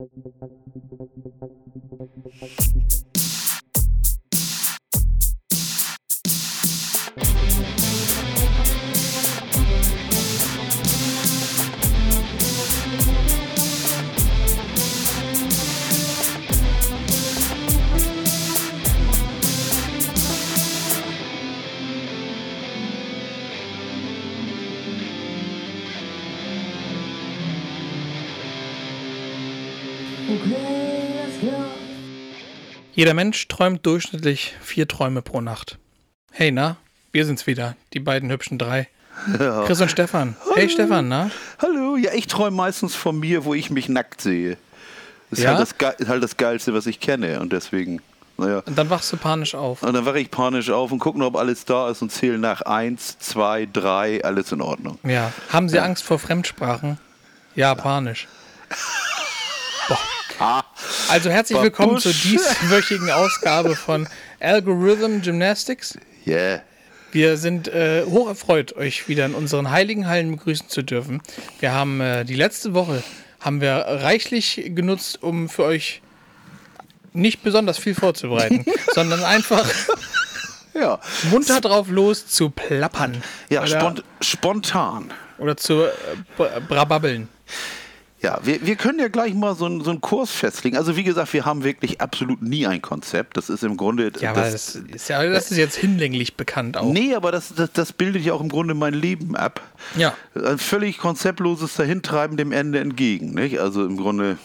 [0.00, 0.12] Thank
[3.16, 3.17] you.
[32.98, 35.78] Jeder Mensch träumt durchschnittlich vier Träume pro Nacht.
[36.32, 36.78] Hey, na,
[37.12, 38.88] wir sind's wieder, die beiden hübschen drei.
[39.38, 39.62] Ja.
[39.66, 40.34] Chris und Stefan.
[40.56, 41.30] Hey, Stefan, na?
[41.62, 44.56] Hallo, ja, ich träume meistens von mir, wo ich mich nackt sehe.
[45.30, 45.50] Das ist, Ja?
[45.56, 47.38] halt, das, ist halt das Geilste, was ich kenne.
[47.38, 48.02] Und deswegen,
[48.36, 48.64] naja.
[48.66, 49.84] Und dann wachst du panisch auf.
[49.84, 52.62] Und dann wache ich panisch auf und gucke, ob alles da ist und zähle nach
[52.62, 54.98] eins, zwei, drei, alles in Ordnung.
[55.04, 55.32] Ja.
[55.50, 56.98] Haben Sie Angst vor Fremdsprachen?
[57.54, 58.26] Ja, panisch.
[59.88, 60.00] Boah.
[61.08, 64.08] Also herzlich willkommen zur dieswöchigen Ausgabe von
[64.40, 65.98] Algorithm Gymnastics.
[66.26, 66.62] Yeah.
[67.10, 71.22] Wir sind äh, hoch erfreut, euch wieder in unseren heiligen Hallen begrüßen zu dürfen.
[71.60, 73.02] Wir haben äh, die letzte Woche
[73.40, 76.02] haben wir reichlich genutzt, um für euch
[77.14, 79.66] nicht besonders viel vorzubereiten, sondern einfach
[80.74, 83.22] Ja, munter drauf los zu plappern.
[83.48, 85.12] ja oder, spont spontan.
[85.38, 85.90] oder zu äh,
[86.36, 87.28] bra- brababbeln.
[88.20, 90.76] Ja, wir, wir können ja gleich mal so, einen- so einen Kurs festlegen.
[90.76, 93.36] Also wie gesagt, wir haben wirklich absolut nie ein Konzept.
[93.36, 94.12] Das ist im Grunde...
[94.20, 96.92] Ja, aber das ist ja das ist jetzt hinlänglich bekannt auch.
[96.92, 99.60] Nee, aber das, das, das bildet ja auch im Grunde mein Leben ab.
[99.96, 100.14] Ja.
[100.34, 103.34] Ein völlig konzeptloses Dahintreiben dem Ende entgegen.
[103.34, 103.58] Nicht?
[103.60, 104.38] Also im Grunde,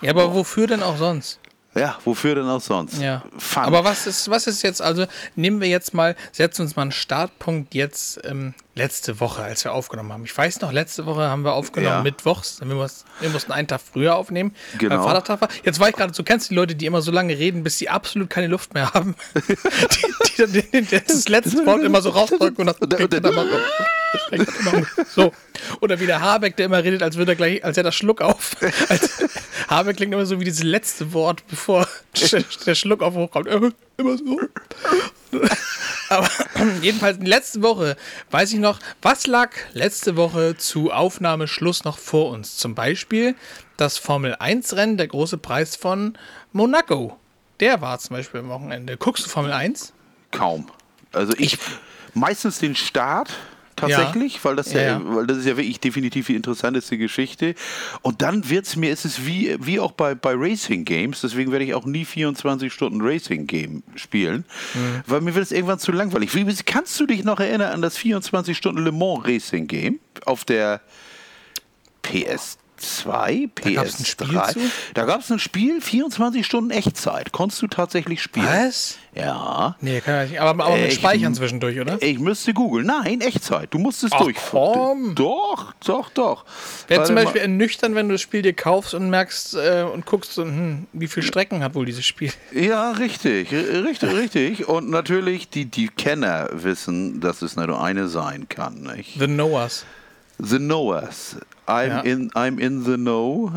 [0.00, 1.39] Ja, aber wofür denn auch sonst?
[1.74, 3.00] Ja, wofür denn auch sonst?
[3.00, 3.22] Ja.
[3.38, 3.62] Fun.
[3.62, 6.92] Aber was ist, was ist jetzt, also nehmen wir jetzt mal, setzen uns mal einen
[6.92, 10.24] Startpunkt jetzt ähm, letzte Woche, als wir aufgenommen haben.
[10.24, 12.02] Ich weiß noch, letzte Woche haben wir aufgenommen, Ja.
[12.02, 12.60] mittwochs.
[12.60, 14.96] Wir, mussten, wir mussten einen Tag früher aufnehmen, Genau.
[14.98, 15.48] weil Vatertag war.
[15.64, 17.78] Jetzt war ich gerade so, kennst du die Leute, die immer so lange reden, bis
[17.78, 19.14] sie absolut keine Luft mehr haben?
[20.38, 23.44] die, die den- das letzte Wort immer so rausdrücken und das kriegt dann immer
[24.30, 25.32] das so.
[25.80, 28.20] Oder wie der Habeck, der immer redet, als würde er gleich, als hätte er Schluck
[28.20, 28.56] auf.
[28.88, 29.24] Als,
[29.68, 31.86] Habeck klingt immer so wie das letzte Wort, bevor
[32.66, 33.46] der Schluck auf hochkommt.
[33.48, 34.40] Äh, Immer so.
[36.08, 36.28] Aber
[36.80, 37.96] jedenfalls letzte Woche
[38.30, 42.56] weiß ich noch, was lag letzte Woche zu Aufnahmeschluss noch vor uns?
[42.56, 43.36] Zum Beispiel
[43.76, 46.16] das Formel 1 Rennen, der große Preis von
[46.52, 47.18] Monaco.
[47.60, 48.96] Der war zum Beispiel am Wochenende.
[48.96, 49.92] Guckst du Formel 1?
[50.30, 50.70] Kaum.
[51.12, 51.58] Also ich,
[52.14, 53.30] meistens den Start
[53.80, 55.00] tatsächlich, weil, das ja, Ja, ja.
[55.04, 57.54] weil das ist ja wirklich definitiv die interessanteste Geschichte.
[58.02, 61.50] Und dann wird es mir, ist es wie, wie auch bei, bei Racing Games, deswegen
[61.52, 65.02] werde ich auch nie 24 Stunden Racing Game spielen, Mhm.
[65.06, 66.34] weil mir wird es irgendwann zu langweilig.
[66.34, 70.44] Wie, kannst du dich noch erinnern an das 24 Stunden Le Mans Racing Game auf
[70.44, 70.80] der
[72.80, 73.74] PS2, PS3?
[73.74, 74.60] gab's ein Spiel zu?
[74.94, 77.32] Da gab es ein Spiel, 24 Stunden Echtzeit.
[77.32, 78.46] Konntest du tatsächlich spielen.
[78.46, 78.96] Was?
[79.14, 79.76] Ja.
[79.80, 80.40] Nee, kann ich nicht.
[80.40, 80.98] Aber, aber mit Echt?
[80.98, 82.00] Speichern zwischendurch, oder?
[82.00, 82.86] Ich müsste googeln.
[82.86, 83.72] Nein, Echtzeit.
[83.74, 84.36] Du musst es Ach, durch.
[84.50, 85.14] komm.
[85.14, 86.44] Doch, doch, doch.
[86.88, 87.16] Wäre zum.
[87.16, 91.08] Beispiel ernüchternd, wenn du das Spiel dir kaufst und merkst äh, und guckst, hm, wie
[91.08, 92.32] viele Strecken hat wohl dieses Spiel?
[92.52, 94.68] Ja, richtig, richtig, richtig.
[94.68, 98.82] Und natürlich, die, die Kenner wissen, dass es nur eine sein kann.
[98.82, 99.18] Nicht?
[99.18, 99.84] The Noahs.
[100.42, 101.36] The Knowers.
[101.70, 102.00] I'm, Ja.
[102.00, 103.52] in, I'm in the know.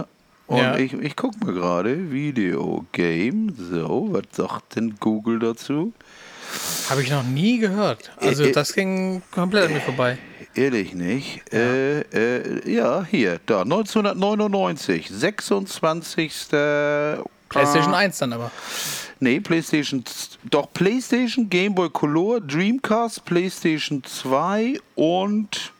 [0.47, 0.77] Und Ja.
[0.77, 2.11] ich, ich guck mal gerade.
[2.11, 3.53] Videogame.
[3.57, 5.93] So, was sagt denn Google dazu?
[6.89, 8.11] Habe ich noch nie gehört.
[8.17, 10.17] Also Äh, äh, das ging komplett an mir vorbei.
[10.55, 11.41] Ehrlich nicht.
[11.51, 16.49] Ja, äh, äh, ja hier, da, 1999, 26.
[17.49, 18.51] PlayStation ah, 1 dann aber.
[19.19, 20.03] Nee, PlayStation,
[20.49, 25.72] doch PlayStation, Game Boy Color, Dreamcast, PlayStation 2 und,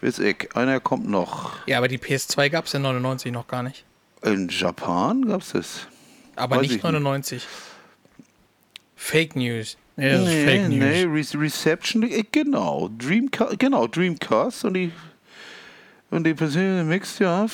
[0.00, 1.52] weiß ich, einer kommt noch.
[1.66, 3.84] Ja, aber die PS2 gab es ja 99 noch gar nicht.
[4.22, 5.86] In Japan gab es das.
[6.36, 7.46] Aber Weiß nicht ich 99.
[8.96, 9.70] Fake News.
[9.70, 10.78] Ist Nee, Fake News.
[10.78, 14.92] nee, Re Reception, genau, Dreamcast, genau, Dreamcast und die
[16.10, 17.46] und die persönliche Mix, ja.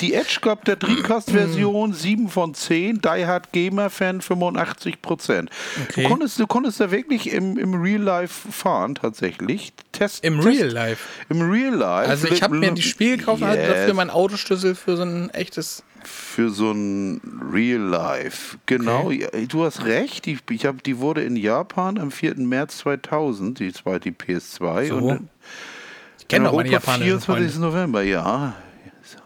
[0.00, 5.50] Die Edge gab der Dreamcast-Version 7 von 10, Die Hard Gamer-Fan 85 Prozent.
[5.88, 6.02] Okay.
[6.02, 9.74] Du, konntest, du konntest da wirklich im, im Real Life fahren, tatsächlich.
[9.92, 11.04] Test, Im Test, Real Life.
[11.28, 12.08] Im Real Life.
[12.10, 13.74] Also ich habe mir die Spiel gekauft und hatte Yes.
[13.74, 15.82] dafür meinen Autoschlüssel für so ein echtes.
[16.04, 17.20] Für so ein
[17.52, 18.56] Real Life.
[18.66, 20.24] Genau, ja, du hast recht.
[20.26, 22.36] Die, ich hab, die wurde in Japan am 4.
[22.36, 24.88] März 2000, die zweite PS2.
[24.88, 24.94] So.
[24.96, 25.28] Und
[26.28, 27.24] kenne doch meine Europa japanischen 24.
[27.54, 27.66] Freunde.
[27.66, 28.54] November, ja.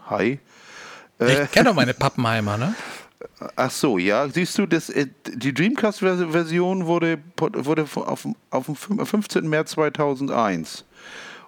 [0.09, 0.39] Hi.
[1.21, 2.75] Ich kenne doch meine Pappenheimer, ne?
[3.57, 4.29] Ach so, ja.
[4.29, 7.97] Siehst du, das, äh, die Dreamcast-Version wurde, wurde auf,
[8.51, 9.49] auf dem fün- 15.
[9.49, 10.85] März 2001.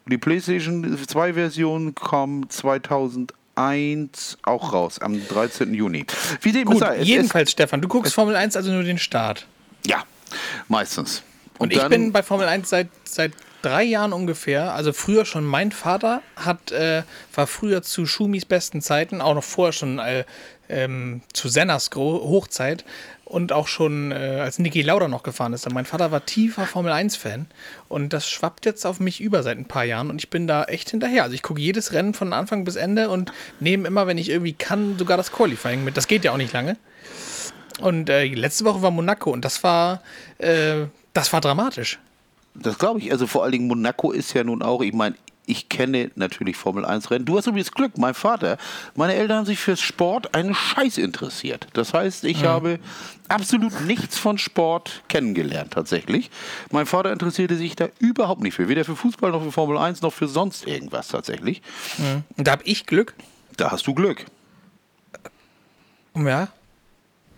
[0.05, 5.75] Und die PlayStation 2-Version kam 2001 1 auch raus, am 13.
[5.75, 6.07] Juni.
[6.41, 9.47] Wie dem Gut, sei, jedenfalls, es, Stefan, du guckst Formel 1 also nur den Start.
[9.87, 10.03] Ja,
[10.67, 11.23] meistens.
[11.59, 13.31] Und, Und ich bin bei Formel 1 seit, seit
[13.65, 17.03] drei Jahren ungefähr, also früher schon mein Vater hat, äh,
[17.35, 20.25] war früher zu Schumis besten Zeiten, auch noch vorher schon äh,
[20.69, 22.85] ähm, zu Sennas Hochzeit
[23.25, 25.71] und auch schon äh, als Niki Lauda noch gefahren ist.
[25.73, 27.47] Mein Vater war tiefer Formel 1-Fan
[27.89, 30.65] und das schwappt jetzt auf mich über seit ein paar Jahren und ich bin da
[30.65, 31.25] echt hinterher.
[31.25, 34.53] Also ich gucke jedes Rennen von Anfang bis Ende und nehme immer, wenn ich irgendwie
[34.53, 35.97] kann, sogar das Qualifying mit.
[35.97, 36.77] Das geht ja auch nicht lange.
[37.81, 40.03] Und äh, letzte Woche war Monaco und das war,
[40.39, 41.99] äh, das war dramatisch.
[42.55, 43.11] Das glaube ich.
[43.11, 45.17] Also vor allen Dingen Monaco ist ja nun auch, ich meine,
[45.47, 47.27] ich kenne natürlich Formel 1 Rennen.
[47.27, 48.57] Du hast übrigens Glück, mein Vater,
[48.95, 51.67] meine Eltern haben sich fürs Sport einen Scheiß interessiert.
[51.75, 52.49] Das heißt, ich ja.
[52.49, 52.79] habe
[53.29, 56.31] absolut nichts von Sport kennengelernt tatsächlich.
[56.71, 60.01] Mein Vater interessierte sich da überhaupt nicht für, weder für Fußball noch für Formel 1
[60.01, 61.61] noch für sonst irgendwas tatsächlich.
[61.99, 62.23] Ja.
[62.37, 63.15] Und da habe ich Glück.
[63.57, 64.25] Da hast du Glück.
[66.17, 66.49] Ja.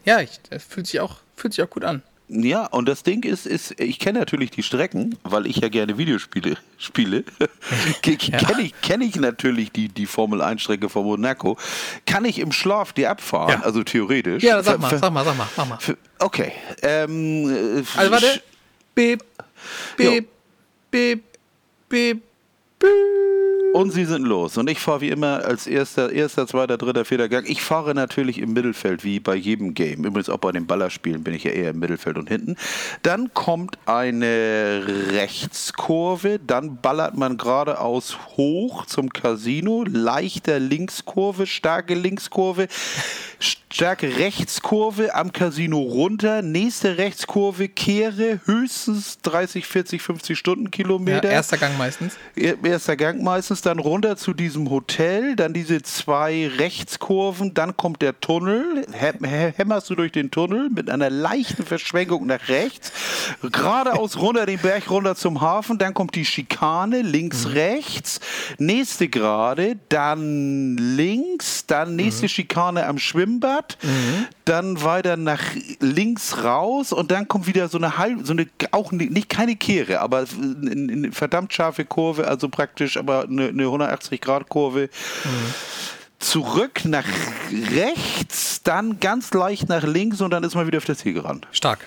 [0.05, 2.03] Ja, ich, das fühlt sich auch fühlt sich auch gut an.
[2.29, 5.97] Ja, und das Ding ist, ist ich kenne natürlich die Strecken, weil ich ja gerne
[5.97, 7.25] Videospiele spiele.
[8.05, 8.39] ja.
[8.39, 11.57] Kenne ich, kenn ich natürlich die, die Formel 1-Strecke von Monaco.
[12.05, 13.65] Kann ich im Schlaf die abfahren, ja.
[13.65, 14.43] also theoretisch.
[14.43, 15.79] Ja, sag mal, sag mal, sag mal, sag mal.
[16.19, 16.53] Okay.
[16.83, 18.43] Ähm, also warte.
[18.95, 19.23] Beep,
[19.97, 20.29] beep,
[20.91, 21.23] beep,
[21.89, 22.23] beep,
[22.79, 23.36] beep.
[23.77, 24.57] Und sie sind los.
[24.57, 27.47] Und ich fahre wie immer als erster, erster, zweiter, dritter, vierter Gang.
[27.47, 30.07] Ich fahre natürlich im Mittelfeld, wie bei jedem Game.
[30.07, 32.57] Übrigens auch bei den Ballerspielen bin ich ja eher im Mittelfeld und hinten.
[33.03, 36.39] Dann kommt eine Rechtskurve.
[36.39, 39.85] Dann ballert man geradeaus hoch zum Casino.
[39.87, 42.69] Leichter Linkskurve, starke Linkskurve.
[43.39, 46.41] Starke Rechtskurve am Casino runter.
[46.41, 51.29] Nächste Rechtskurve, kehre höchstens 30, 40, 50 Stundenkilometer.
[51.29, 52.15] Ja, erster Gang meistens.
[52.35, 58.21] Erster Gang meistens dann runter zu diesem Hotel, dann diese zwei Rechtskurven, dann kommt der
[58.21, 62.93] Tunnel, hämmerst du durch den Tunnel mit einer leichten Verschwenkung nach rechts,
[63.43, 67.53] geradeaus runter den Berg runter zum Hafen, dann kommt die Schikane, links, mhm.
[67.53, 68.21] rechts,
[68.59, 72.29] nächste Gerade, dann links, dann nächste mhm.
[72.29, 74.27] Schikane am Schwimmbad, mhm.
[74.45, 75.43] dann weiter nach
[75.81, 80.01] links raus und dann kommt wieder so eine halb, so eine, auch nicht keine Kehre,
[80.01, 84.89] aber eine verdammt scharfe Kurve, also praktisch aber eine, eine 180-Grad-Kurve.
[85.25, 85.55] Mhm.
[86.19, 87.05] Zurück nach
[87.75, 91.47] rechts, dann ganz leicht nach links und dann ist man wieder auf das Ziel gerannt.
[91.53, 91.87] Stark.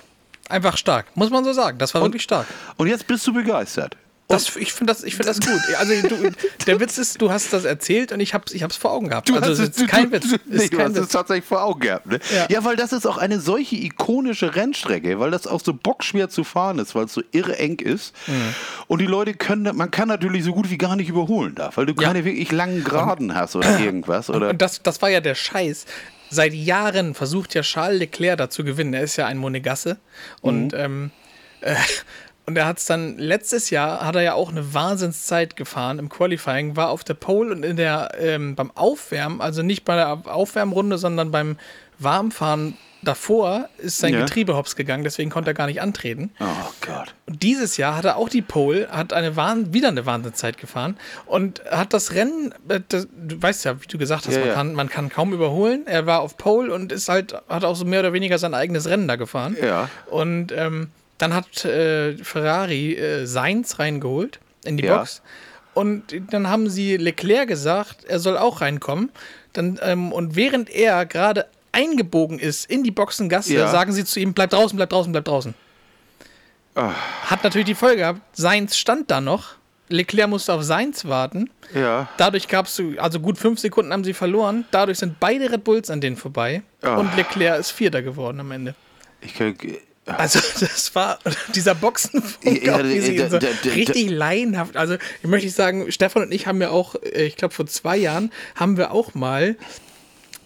[0.50, 1.77] Einfach stark, muss man so sagen.
[1.77, 2.48] Das war und, wirklich stark.
[2.77, 3.98] Und jetzt bist du begeistert.
[4.31, 5.60] Das, ich finde das, find das gut.
[5.80, 6.31] Also du,
[6.68, 9.28] der Witz ist, du hast das erzählt und ich habe es ich vor Augen gehabt.
[9.28, 10.28] Du also hast es, ist kein Witz.
[10.46, 11.06] Nee, ist du hast Witz.
[11.06, 12.06] es tatsächlich vor Augen gehabt.
[12.06, 12.20] Ne?
[12.36, 12.46] Ja.
[12.48, 12.64] ja.
[12.64, 16.78] weil das ist auch eine solche ikonische Rennstrecke, weil das auch so bockschwer zu fahren
[16.78, 18.14] ist, weil es so irre eng ist.
[18.28, 18.54] Mhm.
[18.86, 21.88] Und die Leute können, man kann natürlich so gut wie gar nicht überholen da, weil
[21.88, 22.08] du ja.
[22.08, 24.30] keine wirklich langen Geraden und, hast oder irgendwas.
[24.30, 24.52] Oder?
[24.52, 25.88] Und das, das war ja der Scheiß
[26.30, 28.94] seit Jahren versucht ja Charles Leclerc da zu gewinnen.
[28.94, 29.98] Er ist ja ein Monegasse.
[30.42, 30.80] Und mhm.
[30.80, 31.12] ähm,
[31.62, 31.75] äh,
[32.50, 36.10] und er hat es dann letztes Jahr, hat er ja auch eine Wahnsinnszeit gefahren im
[36.10, 40.25] Qualifying, war auf der Pole und in der, ähm, beim Aufwärmen, also nicht bei der
[40.25, 41.57] Aufwärmrunde, sondern beim
[42.00, 44.22] Warmfahren davor ist sein ja.
[44.22, 46.31] Getriebe hops gegangen, deswegen konnte er gar nicht antreten.
[46.40, 46.46] Oh
[46.81, 47.13] Gott.
[47.28, 50.98] Und dieses Jahr hat er auch die Pole, hat eine Wahn wieder eine Wahnsinnszeit gefahren
[51.28, 54.48] und hat das Rennen, äh, das, du weißt ja, wie du gesagt hast, ja, man,
[54.48, 54.54] ja.
[54.56, 55.84] Kann, man kann kaum überholen.
[55.86, 58.88] Er war auf Pole und ist halt, hat auch so mehr oder weniger sein eigenes
[58.88, 59.56] Rennen da gefahren.
[59.62, 59.88] Ja.
[60.10, 60.89] Und ähm,
[61.20, 64.98] dann hat äh, Ferrari äh, Seins reingeholt in die ja.
[64.98, 65.22] Box.
[65.76, 69.12] Und dann haben sie Leclerc gesagt, er soll auch reinkommen.
[69.54, 73.68] Dann, ähm, und während er gerade eingebogen ist in die Boxengasse, ja.
[73.68, 75.54] sagen sie zu ihm: bleib draußen, bleib draußen, bleib draußen.
[76.76, 76.96] Ach.
[77.30, 79.56] Hat natürlich die Folge gehabt, Seins stand da noch.
[79.90, 81.50] Leclerc musste auf Seins warten.
[81.74, 82.08] Ja.
[82.18, 84.66] Dadurch gab es, also gut fünf Sekunden haben sie verloren.
[84.72, 86.62] Dadurch sind beide Red Bulls an denen vorbei.
[86.82, 86.98] Ach.
[86.98, 88.76] Und Leclerc ist Vierter geworden am Ende.
[89.22, 89.56] Ich kann,
[90.18, 91.20] also das war
[91.54, 94.78] dieser Boxenfunk ja, ja, so richtig laienhaft.
[94.78, 97.98] Also ich möchte sagen, Stefan und ich haben ja auch, äh, ich glaube vor zwei
[97.98, 99.56] Jahren haben wir auch mal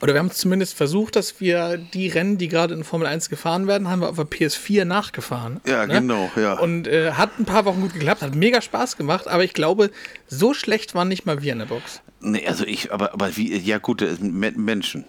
[0.03, 3.67] oder wir haben zumindest versucht, dass wir die Rennen, die gerade in Formel 1 gefahren
[3.67, 5.61] werden, haben wir auf der PS4 nachgefahren.
[5.65, 5.93] Ja, ne?
[5.93, 6.59] genau, ja.
[6.59, 9.91] Und äh, hat ein paar Wochen gut geklappt, hat mega Spaß gemacht, aber ich glaube,
[10.27, 12.01] so schlecht waren nicht mal wir in der Box.
[12.25, 15.03] Nee, also ich, aber, aber wie, ja gut, Menschen.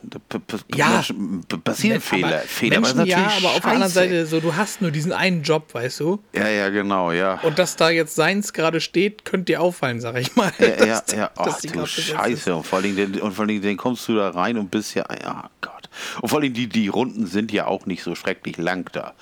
[0.75, 2.41] Ja, Menschen, passieren Fehler.
[2.41, 5.43] Fehler Menschen, aber ja, aber auf der anderen Seite, so, du hast nur diesen einen
[5.43, 6.19] Job, weißt du?
[6.35, 7.39] Ja, ja, genau, ja.
[7.43, 10.53] Und dass da jetzt seins gerade steht, könnte dir auffallen, sag ich mal.
[10.59, 11.31] Ja, ja, ja.
[11.37, 12.57] Ach, du Scheiße.
[12.57, 15.07] Und vor, allem, den, und vor allem, den kommst du da rein und bist ja,
[15.23, 15.89] ja, Gott.
[16.21, 19.15] Und vor allem, die, die Runden sind ja auch nicht so schrecklich lang da.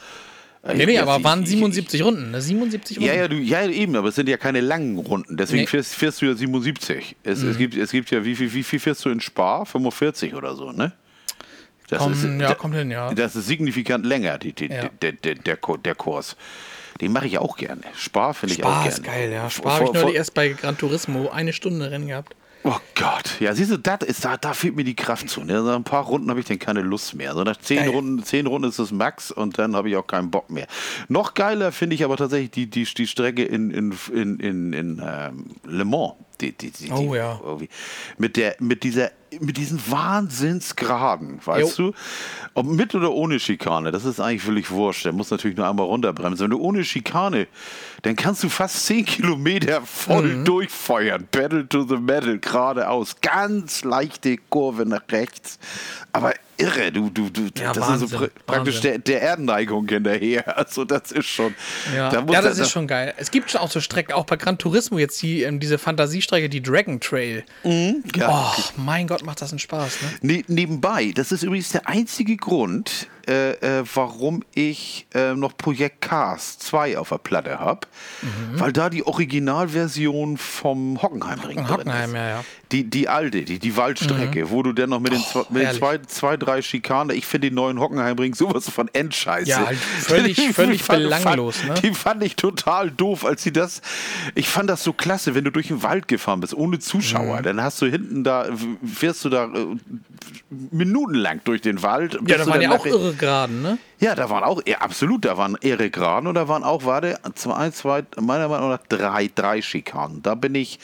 [0.64, 2.40] Nee, nee, aber waren 77 Runden, ne?
[2.40, 3.09] 77 Runden.
[3.09, 5.37] Ja, ja, du, ja, eben, aber es sind ja keine langen Runden.
[5.37, 5.66] Deswegen Nee.
[5.66, 7.16] fährst, fährst du ja 77.
[7.25, 9.64] Es, es, gibt, es gibt ja, wie viel, wie viel fährst du in Spa?
[9.64, 10.92] 45 oder so, ne?
[11.88, 13.12] Das Komm, ja, da- kommt hin, ja.
[13.12, 14.88] Das ist signifikant länger, die, die, Ja.
[15.02, 16.37] der, der, der, der Kurs.
[17.00, 17.83] Den mache ich auch gerne.
[17.97, 18.95] Spar finde ich auch Spar gerne.
[18.97, 19.50] ist geil, ja.
[19.50, 22.37] Spar habe ich neulich erst bei Gran Turismo eine Stunde Rennen gehabt.
[22.64, 25.42] Oh Gott, ja, siehst du, das ist, da, da fehlt mir die Kraft zu.
[25.42, 25.62] Ne?
[25.62, 27.35] Nach ein paar Runden habe ich dann keine Lust mehr.
[27.35, 27.88] So nach zehn Geil.
[27.88, 30.69] Runden, zehn Runden ist es Max und dann habe ich auch keinen Bock mehr.
[31.09, 35.02] Noch geiler finde ich aber tatsächlich die, die, die Strecke in, in, in, in, in
[35.04, 36.14] ähm, Le Mans.
[36.43, 37.39] Die, die, die, Oh ja.
[37.43, 37.69] irgendwie.
[38.19, 41.91] Mit, der, mit, dieser, mit diesen Wahnsinnsgeraden, weißt Jo.
[41.91, 41.97] du?
[42.55, 45.05] Ob mit oder ohne Schikane, das ist eigentlich völlig wurscht.
[45.05, 46.45] Der muss natürlich nur einmal runterbremsen.
[46.45, 47.47] Wenn du ohne Schikane,
[48.03, 50.45] dann kannst du fast 10 Kilometer voll Mhm.
[50.45, 51.29] durchfeuern.
[51.31, 53.17] Pedal to the metal, geradeaus.
[53.21, 55.59] Ganz leichte Kurve nach rechts.
[56.13, 59.88] Aber irre, du, du, du Ja, das Wahnsinn, ist so pra praktisch der, der Erdenneigung
[59.88, 60.57] hinterher.
[60.57, 61.54] Also das ist schon.
[61.95, 63.14] Ja, da ja das er- ist schon geil.
[63.16, 66.49] Es gibt schon auch so Strecken, auch bei Gran Turismo jetzt die, ähm, diese Fantasiestrecke,
[66.49, 67.45] die Dragon Trail.
[68.16, 68.52] Ja.
[68.57, 70.35] Oh, mein Gott, macht das einen Spaß, ne?
[70.37, 76.00] Ne, nebenbei, das ist übrigens der einzige Grund, äh, äh, warum ich äh, noch Projekt
[76.02, 77.87] Cars 2 auf der Platte habe,
[78.23, 78.61] Mhm.
[78.61, 82.12] weil da die Originalversion vom Hockenheimring drin ist.
[82.14, 82.45] ja, ja.
[82.71, 85.73] Die, die alte, die, die Waldstrecke, wo du dann noch mit den, zwei, mit den
[85.75, 89.50] zwei, zwei, drei Schikanen, ich finde den neuen Hockenheimring sowas von Endscheiße.
[89.50, 91.81] Ja, halt völlig- Die völlig fand- belanglos, fand, ne?
[91.91, 93.83] Die fand ich total doof, als sie das,
[94.35, 97.43] ich fand das so klasse, wenn du durch den Wald gefahren bist, ohne Zuschauer, Mhm.
[97.43, 98.47] dann hast du hinten da,
[98.85, 99.67] fährst du da äh,
[100.71, 102.19] minutenlang durch den Wald.
[102.26, 103.78] Ja, da waren ja auch nachher- irre Geraden, ne?
[104.00, 107.19] ja, da waren auch, ja, absolut, da waren irre Geraden und da waren auch, warte,
[107.35, 110.23] zwei, zwei, meiner Meinung nach drei, drei Schikanen.
[110.23, 110.78] Da bin ich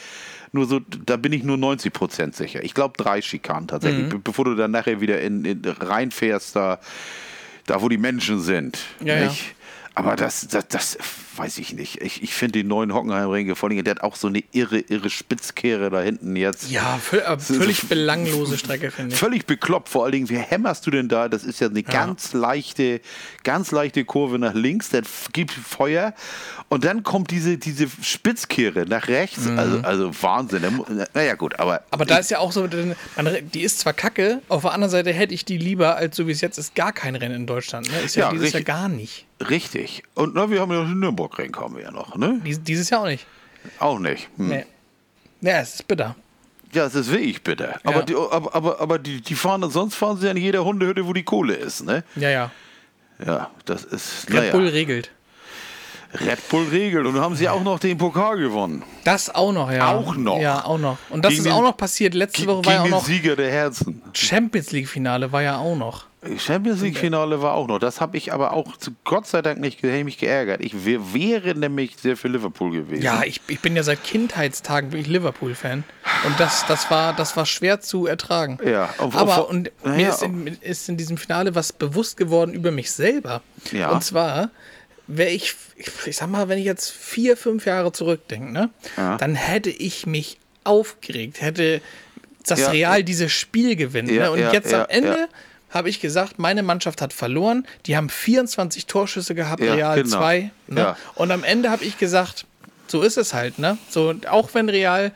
[0.51, 2.63] nur so, da bin ich nur 90 Prozent sicher.
[2.63, 4.09] Ich glaube drei Schikanen tatsächlich, Mhm.
[4.09, 6.79] be bevor du dann nachher wieder in, in reinfährst, da,
[7.65, 8.79] da wo die Menschen sind.
[9.03, 9.25] Ja, ja.
[9.25, 9.55] nicht?
[9.95, 10.97] Aber das, das, das
[11.39, 12.01] weiß ich nicht.
[12.01, 15.09] Ich, ich finde den neuen Hockenheimring, vor allem, der hat auch so eine irre, irre
[15.09, 16.69] Spitzkehre da hinten jetzt.
[16.69, 19.19] Ja, äh, völlig belanglose Strecke, finde ich.
[19.19, 21.29] Völlig bekloppt, vor allen Dingen, wie hämmerst du denn da?
[21.29, 23.01] Das ist ja eine ganz leichte,
[23.43, 26.13] ganz leichte Kurve nach links, das gibt Feuer
[26.69, 30.83] und dann kommt diese, diese Spitzkehre nach rechts, also, also Wahnsinn.
[31.13, 31.85] Naja gut, aber, Mhm.
[31.91, 35.33] Aber da ist ja auch so, die ist zwar kacke, auf der anderen Seite hätte
[35.33, 37.91] ich die lieber, als so wie es jetzt ist, gar kein Rennen in Deutschland.
[37.91, 37.99] Ne?
[38.01, 38.65] Ist ja, Ja, dieses Jahr richtig.
[38.65, 39.25] gar nicht.
[39.49, 40.03] richtig.
[40.15, 42.39] Und na, wir haben ja noch den Nürburgring, kommen wir ja noch, ne?
[42.45, 43.25] Dies, dieses Jahr auch nicht.
[43.79, 44.29] Auch nicht.
[44.37, 44.47] Hm.
[44.49, 44.65] Nee.
[45.41, 46.15] Ja, es ist bitter.
[46.71, 47.79] Ja, es ist wirklich bitter.
[47.83, 48.01] Aber, Ja.
[48.03, 51.23] die, aber, aber, aber die, die fahren, sonst fahren sie an jeder Hundehütte, wo die
[51.23, 52.03] Kohle ist, ne?
[52.15, 52.51] Ja, ja.
[53.25, 54.51] Ja, das ist, Red.
[54.51, 55.11] Bull regelt.
[56.13, 57.05] Red Bull regelt.
[57.05, 58.83] Und haben sie auch noch den Pokal gewonnen.
[59.03, 59.93] Das auch noch, ja.
[59.93, 60.39] Auch noch.
[60.39, 60.97] Ja, auch noch.
[61.09, 62.13] Und das Gegen ist auch noch passiert.
[62.13, 64.01] Letzte Woche war ja auch noch Sieger der Herzen.
[64.13, 66.05] Champions League-Finale, war ja auch noch.
[66.37, 67.79] Champions League Finale war auch noch.
[67.79, 70.59] Das habe ich aber auch zu Gott sei Dank nicht mich geärgert.
[70.59, 73.01] Ich wär, wäre nämlich sehr für Liverpool gewesen.
[73.01, 75.85] Ja, ich, ich bin ja seit Kindheitstagen wirklich Liverpool-Fan.
[76.25, 78.59] Und das, das, war, das war schwer zu ertragen.
[78.65, 82.17] Ja, auf- Aber auf- und ja, mir ist in, ist in diesem Finale was bewusst
[82.17, 83.41] geworden über mich selber.
[83.71, 83.91] Ja.
[83.91, 84.49] Und zwar,
[85.07, 85.55] wäre ich,
[86.05, 89.15] ich sag mal, wenn ich jetzt vier, fünf Jahre zurückdenke, ne, Ja.
[89.17, 91.79] dann hätte ich mich aufgeregt, hätte
[92.45, 92.69] das Ja.
[92.71, 94.13] Real dieses Spiel gewinnen.
[94.13, 94.31] Ja, ne?
[94.31, 95.29] Und ja, jetzt am Ende.
[95.69, 97.67] Habe ich gesagt, meine Mannschaft hat verloren.
[97.85, 100.17] Die haben 24 Torschüsse gehabt, Ja, Real genau.
[100.17, 100.51] 2.
[100.67, 100.81] Ne?
[100.81, 100.97] Ja.
[101.15, 102.45] Und am Ende habe ich gesagt,
[102.87, 103.77] so ist es halt, ne?
[103.89, 105.11] So, auch wenn Real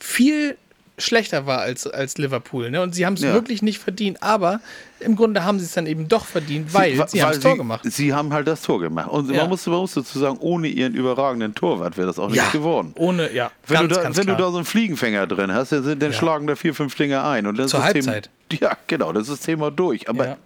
[0.00, 0.56] viel
[0.98, 2.80] schlechter war als, als Liverpool, ne?
[2.82, 3.32] Und sie haben es Ja.
[3.34, 4.60] wirklich nicht verdient, aber
[5.00, 7.52] im Grunde haben sie es dann eben doch verdient, weil sie, wa- haben das Tor
[7.52, 7.80] sie, gemacht.
[7.84, 9.10] Sie haben halt das Tor gemacht.
[9.10, 9.42] Und Ja.
[9.42, 12.92] man, muss, man muss dazu sagen, ohne ihren überragenden Torwart wäre das auch nicht geworden.
[12.96, 14.46] Ohne, ja, Wenn, ganz, du, da, ganz wenn du klar.
[14.46, 17.46] da so einen Fliegenfänger drin hast, dann, dann schlagen da vier, fünf Dinger ein.
[17.46, 18.30] Und dann Zur Halbzeit.
[18.48, 20.08] Thema, ja, genau, das ist das Thema durch.
[20.08, 20.36] Aber Ja.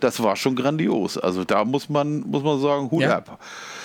[0.00, 1.16] das war schon grandios.
[1.18, 3.18] Also da muss man, muss man sagen, Hut Ja.
[3.18, 3.38] ab.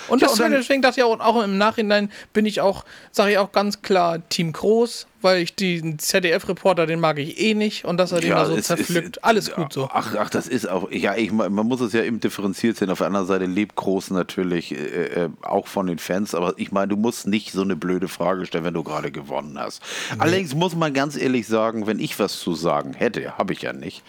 [0.08, 3.30] Und Ja, das, und deswegen dachte ich auch, auch im Nachhinein bin ich auch, sage
[3.30, 7.84] ich auch ganz klar Team Groß, weil ich den ZDF-Reporter, den mag ich eh nicht
[7.84, 9.16] und dass er den da so zerpflückt.
[9.18, 9.88] ist- Alles gut so.
[9.92, 12.90] Ach, ach, das ist auch, ja, ich, man muss es ja eben differenziert sehen.
[12.90, 14.76] Auf der anderen Seite lebt Groß natürlich äh,
[15.24, 18.46] äh, auch von den Fans, aber ich meine, du musst nicht so eine blöde Frage
[18.46, 19.82] stellen, wenn du gerade gewonnen hast.
[20.18, 23.72] Allerdings muss man ganz ehrlich sagen, wenn ich was zu sagen hätte, habe ich ja
[23.72, 24.02] nicht,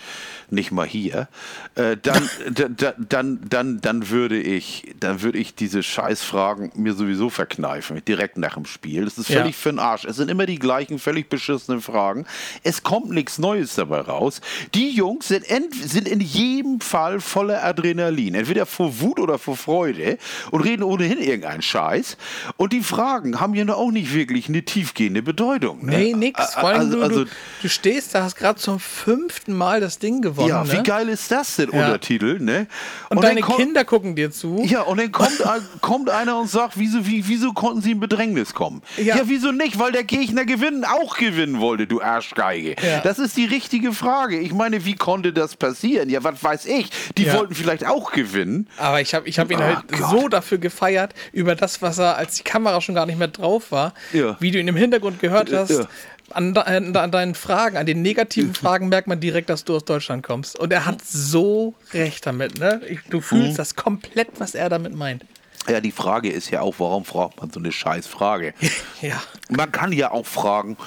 [0.51, 1.27] nicht mal hier,
[1.75, 6.93] äh, dann, da, da, dann, dann, dann würde ich, dann würde ich diese Scheißfragen mir
[6.93, 9.05] sowieso verkneifen, direkt nach dem Spiel.
[9.05, 9.39] Das ist Ja.
[9.41, 10.05] völlig für den Arsch.
[10.05, 12.25] Es sind immer die gleichen, völlig beschissenen Fragen.
[12.63, 14.41] Es kommt nichts Neues dabei raus.
[14.73, 18.35] Die Jungs sind, sind in jedem Fall voller Adrenalin.
[18.35, 20.17] Entweder vor Wut oder vor Freude
[20.51, 22.17] und reden ohnehin irgendeinen Scheiß.
[22.57, 25.85] Und die Fragen haben ja auch nicht wirklich eine tiefgehende Bedeutung.
[25.85, 25.97] Ne?
[25.97, 26.53] Nee, nix.
[26.53, 27.29] Vor allem, Also, du, also, du,
[27.61, 30.40] du stehst da, hast gerade zum fünften Mal das Ding gewonnen.
[30.47, 30.65] Gewonnen.
[30.67, 30.79] Ja, ne?
[30.79, 31.85] wie geil ist das denn, Ja.
[31.85, 32.67] Untertitel, ne?
[33.09, 34.63] Und, dann deine kommt- Kinder gucken dir zu.
[34.65, 35.41] Ja, und dann kommt,
[35.81, 38.81] kommt einer und sagt, wieso, wie, wieso konnten sie in Bedrängnis kommen?
[38.97, 39.15] Ja.
[39.17, 39.21] Ja.
[39.25, 39.79] wieso nicht?
[39.79, 42.75] Weil der Gegner gewinnen, auch gewinnen wollte, du Arschgeige.
[42.81, 43.01] Ja.
[43.01, 44.39] Das ist die richtige Frage.
[44.39, 46.09] Ich meine, wie konnte das passieren?
[46.09, 46.89] Ja, was weiß ich?
[47.17, 48.67] Die wollten vielleicht auch gewinnen.
[48.77, 50.09] Aber ich habe ich hab ihn Oh halt Gott.
[50.09, 53.71] so dafür gefeiert, über das, was er, als die Kamera schon gar nicht mehr drauf
[53.71, 53.93] war,
[54.39, 55.87] wie du ihn im Hintergrund gehört hast.
[56.31, 56.35] Ja.
[56.35, 59.85] An, an, an deinen Fragen, an den negativen Fragen merkt man direkt, dass du aus
[59.85, 60.57] Deutschland kommst.
[60.59, 62.81] Und er hat so recht damit, ne?
[62.89, 63.21] Ich, du Mhm.
[63.21, 65.25] fühlst das komplett, was er damit meint.
[65.69, 68.53] Ja, die Frage ist ja auch, warum fragt man so eine scheiß Frage?
[69.01, 69.21] Ja.
[69.49, 70.77] Man kann ja auch fragen,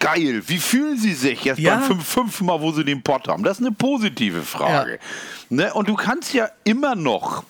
[0.00, 1.76] geil, wie fühlen Sie sich jetzt Ja.
[1.76, 3.42] beim fünf, fünften Mal, wo Sie den Pott haben?
[3.44, 4.98] Das ist eine positive Frage.
[5.50, 5.72] Ne?
[5.74, 7.44] Und du kannst ja immer noch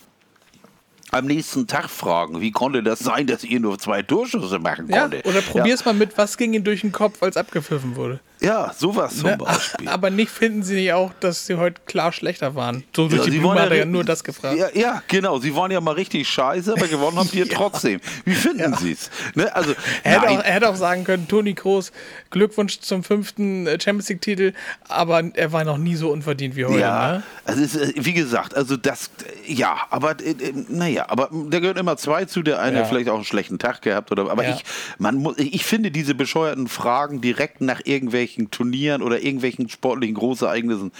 [1.14, 5.02] am nächsten Tag fragen, wie konnte das sein, dass ihr nur zwei Torschüsse machen ja.
[5.02, 5.22] konnte?
[5.24, 8.20] Oder probier's mal mit, was ging ihm durch den Kopf, als abgepfiffen wurde.
[8.40, 9.36] Ja, sowas zum Ne?
[9.38, 9.88] Beispiel.
[9.88, 12.84] Aber nicht finden sie nicht auch, dass sie heute klar schlechter waren.
[12.94, 14.58] So durch Ja, die sie Blume ja ri- nur das gefragt.
[14.58, 15.38] Ja, ja, genau.
[15.38, 18.00] Sie waren ja mal richtig scheiße, aber gewonnen haben die ja trotzdem.
[18.26, 19.10] Wie finden Sie es?
[19.34, 19.54] Ne?
[19.54, 21.90] Also, Er hätte, auch, er hätte auch sagen können, Toni Kroos,
[22.30, 24.52] Glückwunsch zum fünften äh, Champions League Titel,
[24.88, 26.80] aber er war noch nie so unverdient wie heute.
[26.80, 27.22] Ja, Ne?
[27.46, 29.10] also ist, wie gesagt, also das,
[29.46, 32.84] ja, aber äh, äh, naja, aber da gehören immer zwei zu, der eine Ja.
[32.84, 34.54] vielleicht auch einen schlechten Tag gehabt oder, aber Ja.
[34.54, 34.64] ich,
[34.98, 40.92] man muss, ich finde diese bescheuerten Fragen direkt nach irgendwelchen Turnieren oder irgendwelchen sportlichen Großereignissen,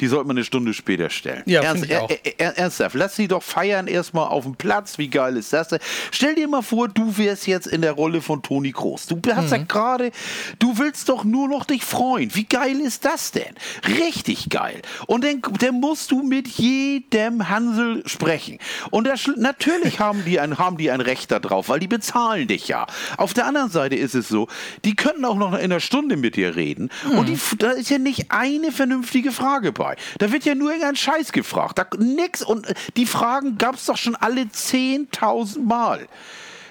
[0.00, 1.42] die sollte man eine Stunde später stellen.
[1.46, 2.10] Ja, Ernst, ich auch.
[2.10, 5.68] äh, äh, ernsthaft, lass sie doch feiern erstmal auf dem Platz, wie geil ist das
[5.68, 5.78] denn?
[6.10, 9.06] Stell dir mal vor, du wärst jetzt in der Rolle von Toni Kroos.
[9.06, 9.68] Du hast ja Mhm.
[9.68, 10.10] gerade,
[10.58, 12.34] du willst doch nur noch dich freuen.
[12.34, 13.54] Wie geil ist das denn?
[13.98, 14.80] Richtig geil.
[15.06, 18.58] Und dann, dann musst du mit jedem Hansel sprechen.
[18.90, 22.68] Und das, natürlich haben die, ein, haben die ein Recht darauf, weil die bezahlen dich
[22.68, 22.86] ja.
[23.16, 24.48] Auf der anderen Seite ist es so,
[24.84, 26.69] die können auch noch in einer Stunde mit dir reden.
[26.78, 29.96] Und die, da ist ja nicht eine vernünftige Frage bei.
[30.18, 31.78] Da wird ja nur irgendein Scheiß gefragt.
[31.78, 32.42] Da, nix.
[32.42, 36.06] Und äh, die Fragen gab es doch schon alle 10.000 Mal.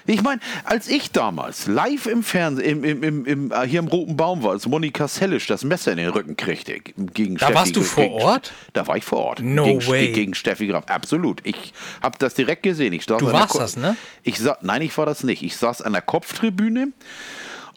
[0.06, 4.16] Ich meine, als ich damals live im Fernsehen, im, im, im, äh, hier im Roten
[4.16, 7.76] Baum war, als Monika Sellisch das Messer in den Rücken kriegte, gegen Da Steffi, warst
[7.76, 8.52] du vor gegen, Ort?
[8.72, 9.40] Da war ich vor Ort.
[9.40, 10.10] No gegen, way.
[10.12, 11.40] Gegen Steffi Graf, absolut.
[11.46, 12.92] Ich habe das direkt gesehen.
[12.92, 13.94] Ich saß Du warst Ko- das, ne?
[14.24, 15.42] Ich sa Nein, ich war das nicht.
[15.42, 16.88] Ich saß an der Kopftribüne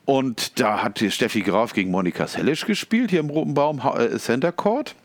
[0.06, 4.52] und da hat Steffi Graf gegen Monika Sellisch gespielt, hier im Roten Baum äh, Center
[4.52, 4.96] Court.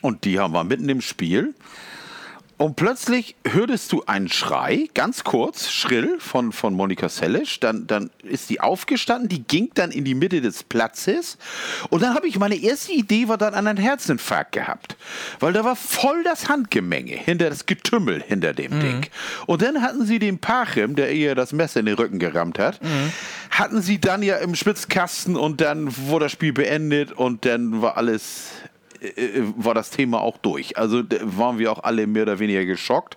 [0.00, 1.54] Und die haben wir mitten im Spiel.
[2.60, 7.58] Und plötzlich hörtest du einen Schrei, ganz kurz, schrill von, von Monika Sellisch.
[7.58, 11.38] Dann, dann ist die aufgestanden, die ging dann in die Mitte des Platzes.
[11.88, 14.98] Und dann habe ich meine erste Idee, war dann an einen Herzinfarkt gehabt.
[15.38, 19.06] Weil da war voll das Handgemenge, hinter das Getümmel hinter dem Ding.
[19.46, 22.78] Und dann hatten sie den Pachem, der ihr das Messer in den Rücken gerammt hat,
[23.50, 27.96] hatten sie dann ja im Spitzkasten und dann wurde das Spiel beendet und dann war
[27.96, 28.48] alles
[29.00, 30.76] äh, war das Thema auch durch.
[30.76, 33.16] Also waren wir auch alle mehr oder weniger geschockt.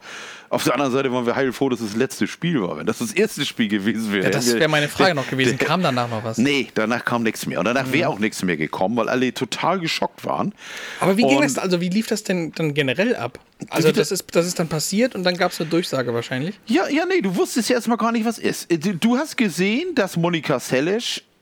[0.50, 2.78] Auf der anderen Seite waren wir heilfroh, dass es das letzte Spiel war.
[2.78, 4.26] Wenn das das erste Spiel gewesen wäre.
[4.26, 5.58] Ja, das wäre meine Frage noch gewesen.
[5.58, 6.38] Kam danach noch was?
[6.38, 7.58] Nee, danach kam nichts mehr.
[7.58, 10.54] Und danach wäre auch nichts mehr gekommen, weil alle total geschockt waren.
[11.00, 13.40] Aber wie ging Und- das, also wie lief das denn dann generell ab?
[13.70, 16.60] Also das ist, das ist dann passiert und dann gab es eine Durchsage wahrscheinlich.
[16.68, 18.72] Ja, ja, nee, du wusstest ja erstmal gar nicht, was ist.
[18.72, 21.33] Äh, Du hast gesehen, dass Monika Sellisch äh,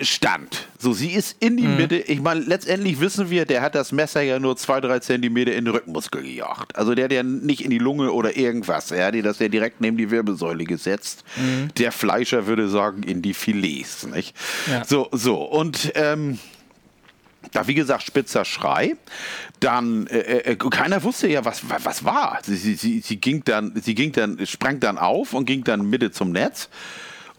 [0.00, 0.68] stand.
[0.78, 1.96] So, sie ist in die Mitte.
[1.96, 5.64] Ich meine, letztendlich wissen wir, der hat das Messer ja nur zwei, drei Zentimeter in
[5.64, 6.76] den Rückenmuskel gejagt.
[6.76, 8.90] Also der hat ja nicht in die Lunge oder irgendwas.
[8.90, 11.24] Er hat das ja direkt neben die Wirbelsäule gesetzt.
[11.78, 14.06] Der Fleischer würde sagen, in die Filets.
[14.06, 14.36] Nicht?
[14.70, 14.84] Ja.
[14.84, 15.42] So, so.
[15.42, 16.38] Und ähm,
[17.52, 18.96] da, wie gesagt, spitzer Schrei.
[19.60, 22.38] Dann, äh, äh, keiner wusste ja, was, was, was war.
[22.42, 25.88] Sie, sie, sie, sie ging dann, sie ging dann, sprang dann auf und ging dann
[25.88, 26.68] Mitte zum Netz.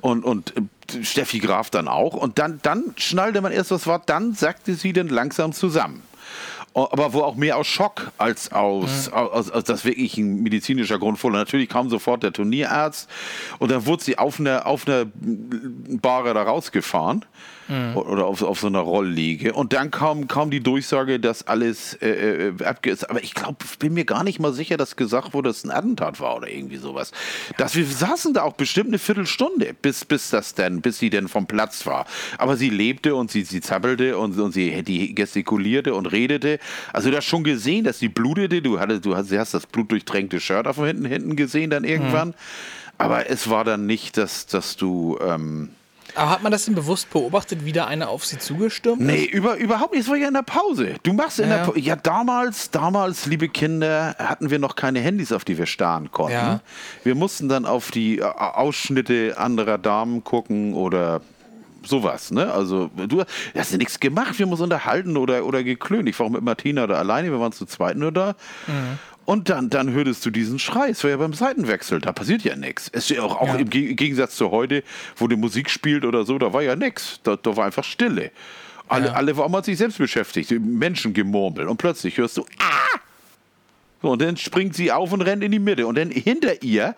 [0.02, 0.62] Und, und äh,
[1.04, 2.14] Steffi Graf dann auch.
[2.14, 4.00] Und dann, dann schnallte man erst, was war.
[4.06, 6.04] Dann sagte sie dann langsam zusammen.
[6.74, 11.00] O- Aber wo auch mehr aus Schock als aus, aus, aus das wirklich ein medizinischer
[11.00, 11.32] Grund vor.
[11.32, 13.10] Natürlich kam sofort der Turnierarzt
[13.60, 15.06] und dann wurde sie auf einer auf einer
[16.02, 17.26] Bahre da rausgefahren
[17.96, 19.54] O- oder auf, auf so einer Rollliege.
[19.54, 23.10] Und dann kam, kam die Durchsage, dass alles äh, äh, abge ist.
[23.10, 25.64] Aber ich glaube, ich bin mir gar nicht mal sicher, dass gesagt wurde, dass es
[25.64, 27.14] ein Attentat war oder irgendwie sowas.
[27.58, 31.30] Dass wir saßen da auch bestimmt eine Viertelstunde, bis, bis das denn, bis sie denn
[31.30, 32.06] vom Platz war.
[32.38, 36.60] Aber sie lebte und sie, sie zappelte und, und sie die gestikulierte und redete.
[36.93, 38.62] Also du hast schon gesehen, dass sie blutete.
[38.62, 42.34] Du hattest, du hast, hast das blutdurchtränkte Shirt auf hinten, hinten gesehen dann irgendwann.
[42.97, 45.17] Aber es war dann nicht, dass, dass du.
[45.26, 45.69] Ähm,
[46.13, 49.34] Aber hat man das denn bewusst beobachtet, wie da einer auf sie zugestürmt Nee, ist?
[49.34, 50.02] über, überhaupt nicht.
[50.04, 50.95] Es war ja in der Pause.
[51.04, 51.58] Du machst in Ja.
[51.58, 51.80] der Pause.
[51.80, 56.34] Ja, damals, damals, liebe Kinder, hatten wir noch keine Handys, auf die wir starren konnten.
[56.34, 56.60] Ja.
[57.04, 61.21] Wir mussten dann auf die äh, Ausschnitte anderer Damen gucken oder
[61.84, 62.52] sowas, ne?
[62.52, 63.24] Also, du
[63.56, 66.08] hast ja nichts gemacht, wir haben uns unterhalten oder, oder geklönt.
[66.10, 68.36] Ich war auch mit Martina da alleine, wir waren zu zweit nur da.
[68.67, 69.00] Mhm.
[69.26, 70.89] Und dann, dann hörtest du diesen Schrei.
[70.89, 72.89] Es war ja beim Seitenwechsel, da passiert ja nichts.
[72.91, 73.56] Es ist ja auch, auch ja.
[73.56, 74.84] im Gegensatz zu heute,
[75.15, 77.20] wo die Musik spielt oder so, da war ja nichts.
[77.24, 78.32] Da, da war einfach Stille.
[78.88, 79.13] Alle, ja.
[79.13, 81.67] alle waren sich selbst beschäftigt, Menschen gemurmelt.
[81.67, 83.00] Und plötzlich hörst du, ah!
[84.02, 85.86] So, und dann springt sie auf und rennt in die Mitte.
[85.88, 86.96] Und dann hinter ihr,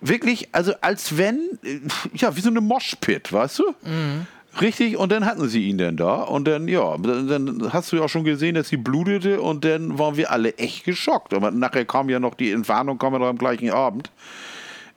[0.00, 1.80] wirklich, also als wenn, äh,
[2.14, 3.74] ja, wie so eine Moshpit, weißt du?
[3.82, 4.26] Mhm.
[4.60, 6.22] Richtig, und dann hatten sie ihn dann da.
[6.22, 9.40] Und dann, ja, dann hast du ja auch schon gesehen, dass sie blutete.
[9.40, 11.34] Und dann waren wir alle echt geschockt.
[11.34, 14.10] Aber nachher kam ja noch die Entwarnung, kam ja noch am gleichen Abend.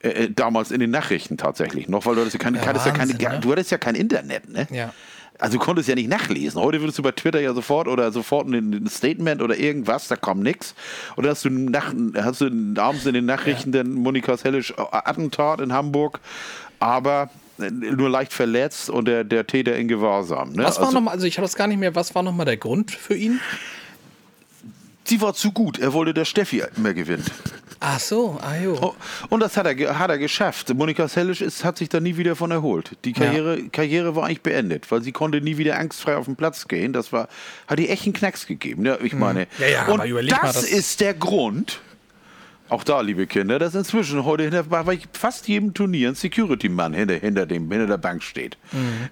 [0.02, 2.94] Äh, äh damals in den Nachrichten tatsächlich noch, weil du hattest ja, keine, ja, Wahnsinn,
[2.94, 3.40] ja keine, ne?
[3.42, 4.66] du hattest ja kein Internet, ne?
[4.72, 4.94] Ja.
[5.40, 6.62] Also du konntest ja nicht nachlesen.
[6.62, 10.44] Heute würdest du bei Twitter ja sofort oder sofort ein, Statement oder irgendwas, da kommt
[10.44, 10.76] nichts.
[11.16, 13.84] Oder hast du, nach, hast du abends in den Nachrichten ja.
[13.84, 16.20] den Monika Sellisch äh, Attentat in Hamburg,
[16.80, 20.54] aber nur leicht verletzt und der, der Täter in Gewahrsam.
[20.54, 20.64] Ne?
[20.64, 22.58] Was war also, nochmal, also ich habe das gar nicht mehr, was war nochmal der
[22.58, 23.40] Grund für ihn?
[25.10, 27.26] Sie war zu gut, er wollte der Steffi mehr gewinnen.
[27.80, 28.78] Ach so, ah jo.
[28.80, 28.94] Oh,
[29.30, 30.72] und das hat er, hat er geschafft.
[30.76, 32.92] Monika Sellisch ist, hat sich da nie wieder von erholt.
[33.06, 33.70] Die Karriere, ja.
[33.72, 36.94] Karriere war eigentlich beendet, weil sie konnte nie wieder angstfrei auf den Platz gehen.
[36.94, 37.28] Das war,
[37.68, 38.86] hat die echt einen Knacks gegeben.
[38.86, 39.20] Ja, ich hm.
[39.20, 41.82] meine, ja, ja, und das, mal, das ist der Grund,
[42.70, 47.16] auch da, liebe Kinder, dass inzwischen heute hinter, bei fast jedem Turnier ein Security-Mann hinter,
[47.16, 48.58] hinter, hinter der Bank steht.
[48.72, 49.10] Mhm.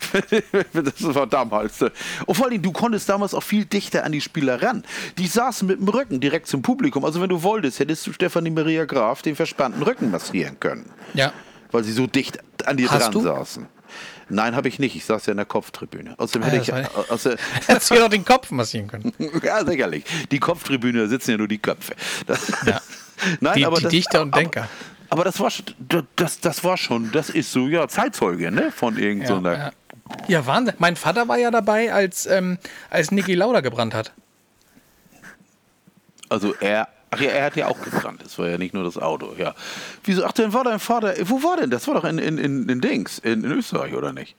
[0.85, 1.81] das war damals.
[1.81, 1.89] Äh,
[2.25, 4.83] und vor allem, du konntest damals auch viel dichter an die Spieler ran.
[5.17, 7.03] Die saßen mit dem Rücken direkt zum Publikum.
[7.03, 10.89] Also, wenn du wolltest, hättest du Stefanie Maria Graf den verspannten Rücken massieren können.
[11.13, 11.33] Ja.
[11.71, 13.21] Weil sie so dicht an dir Hast dran du?
[13.21, 13.76] saßen.
[14.29, 14.95] Nein, habe ich nicht.
[14.95, 16.15] Ich saß ja in der Kopftribüne.
[16.17, 17.11] Außerdem hätte ah, ich.
[17.11, 17.35] Außer,
[17.67, 19.13] Hättest du ja noch den Kopf massieren können.
[19.43, 20.03] ja, sicherlich.
[20.31, 21.95] Die Kopftribüne, sitzen ja nur die Köpfe.
[22.25, 22.81] Das, ja.
[23.39, 24.67] Nein, die, aber die das, Dichter und Denker.
[25.09, 25.51] Aber, aber, das war
[26.15, 28.71] das, das war schon, das ist so, ja, Zeitzeuge, ne?
[28.71, 29.53] Von irgendeiner.
[29.53, 29.71] Ja, ja.
[30.27, 30.75] ja, Wahnsinn.
[30.77, 32.57] Mein Vater war ja dabei, als, ähm,
[32.89, 34.11] als Niki Lauda gebrannt hat.
[36.29, 38.21] Also er Ach ja, er hat ja auch gebrannt.
[38.23, 39.55] Das war ja nicht nur das Auto, ja.
[40.03, 40.25] Wieso?
[40.25, 41.15] Ach, dann war dein Vater.
[41.23, 41.69] Wo war denn?
[41.69, 44.35] Das war doch in, in, in, in Dings, in, in Österreich, oder nicht?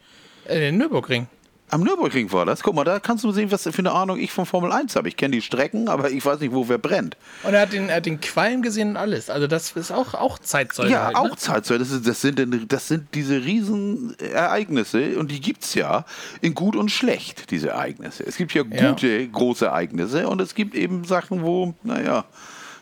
[0.46, 1.28] In Nürburgring.
[1.70, 2.62] Am Nürburgring war das.
[2.62, 5.08] Guck mal, da kannst du sehen, was für eine Ahnung ich von Formel 1 habe.
[5.08, 7.16] Ich kenne die Strecken, aber ich weiß nicht, wo wer brennt.
[7.42, 9.28] Und er hat den, er hat den Qualm gesehen und alles.
[9.28, 10.90] Also das ist auch, auch Zeitzeuge.
[10.90, 11.36] Ja, halt, auch ne?
[11.36, 11.80] Zeitzeuge.
[11.80, 16.06] Das, das, sind, das sind diese Riesenereignisse und die gibt es ja
[16.40, 18.24] in gut und schlecht, diese Ereignisse.
[18.24, 19.26] Es gibt ja gute, ja.
[19.30, 22.24] große Ereignisse und es gibt eben Sachen, wo, naja,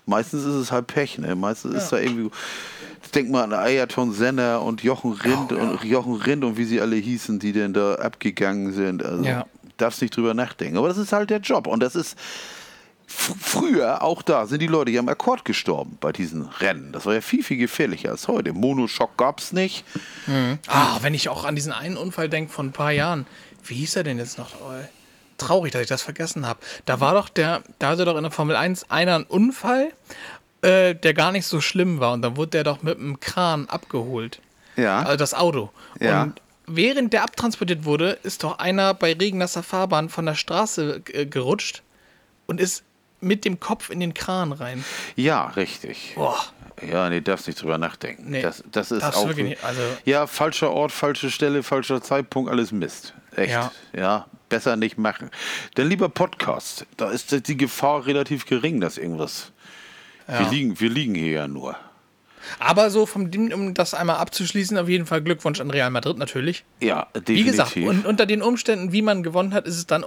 [0.06, 1.18] meistens ist es halt Pech.
[1.18, 1.34] Ne?
[1.34, 1.78] Meistens ja.
[1.78, 2.30] ist da irgendwie
[3.14, 5.62] denk mal an Ayrton Senna und Jochen Rind oh, ja.
[5.62, 9.04] und Jochen Rind und wie sie alle hießen, die denn da abgegangen sind.
[9.04, 9.46] Also ja.
[9.76, 10.76] darfst nicht drüber nachdenken.
[10.78, 11.66] Aber das ist halt der Job.
[11.66, 12.16] Und das ist
[13.06, 16.92] früher, auch da, sind die Leute ja am Akkord gestorben bei diesen Rennen.
[16.92, 18.52] Das war ja viel, viel gefährlicher als heute.
[18.52, 19.84] Monoschock gab es nicht.
[20.26, 20.58] Mhm.
[20.66, 23.26] Ah, wenn ich auch an diesen einen Unfall denke von ein paar Jahren.
[23.64, 24.50] Wie hieß er denn jetzt noch?
[25.38, 26.60] Traurig, dass ich das vergessen habe.
[26.84, 29.92] Da war doch der, da hatte doch in der Formel 1 einer einen Unfall
[30.62, 32.12] äh, der gar nicht so schlimm war.
[32.12, 34.40] Und dann wurde der doch mit einem Kran abgeholt.
[34.76, 35.00] Ja.
[35.00, 35.70] Also das Auto.
[36.00, 36.24] Ja.
[36.24, 41.26] Und während der abtransportiert wurde, ist doch einer bei regennasser Fahrbahn von der Straße äh,
[41.26, 41.82] gerutscht
[42.46, 42.82] und ist
[43.20, 44.84] mit dem Kopf in den Kran rein.
[45.14, 46.12] Ja, richtig.
[46.16, 46.38] Boah.
[46.90, 48.30] Ja, nee, darfst nicht drüber nachdenken.
[48.30, 49.32] Nee, das, das ist auch.
[49.32, 53.14] Nicht, also ja, falscher Ort, falsche Stelle, falscher Zeitpunkt, alles Mist.
[53.34, 53.52] Echt.
[53.52, 53.72] Ja.
[53.96, 55.30] ja, besser nicht machen.
[55.76, 59.52] Denn lieber Podcast, da ist die Gefahr relativ gering, dass irgendwas
[60.28, 60.40] ja.
[60.40, 61.76] Wir, liegen, wir liegen hier ja nur.
[62.58, 66.64] Aber so, vom, um das einmal abzuschließen, auf jeden Fall Glückwunsch an Real Madrid natürlich.
[66.80, 67.36] Ja, definitiv.
[67.36, 70.04] Wie gesagt, und unter den Umständen, wie man gewonnen hat, ist es dann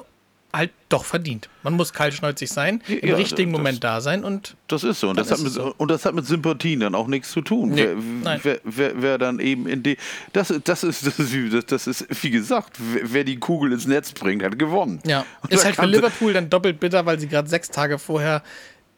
[0.52, 1.50] halt doch verdient.
[1.62, 4.56] Man muss kaltschnäuzig sein, im ja, richtigen das, Moment da sein und.
[4.68, 5.10] Das ist so.
[5.10, 5.74] Und das, hat mit, so.
[5.78, 7.70] und das hat mit Sympathien dann auch nichts zu tun.
[7.70, 7.90] Nee,
[8.24, 9.98] wer, wer, wer, wer, dann eben in die.
[10.34, 14.12] Das, das, ist, das, ist, wie, das ist, wie gesagt, wer die Kugel ins Netz
[14.12, 15.00] bringt, hat gewonnen.
[15.06, 15.26] Ja.
[15.42, 18.42] Und ist halt für Liverpool dann doppelt bitter, weil sie gerade sechs Tage vorher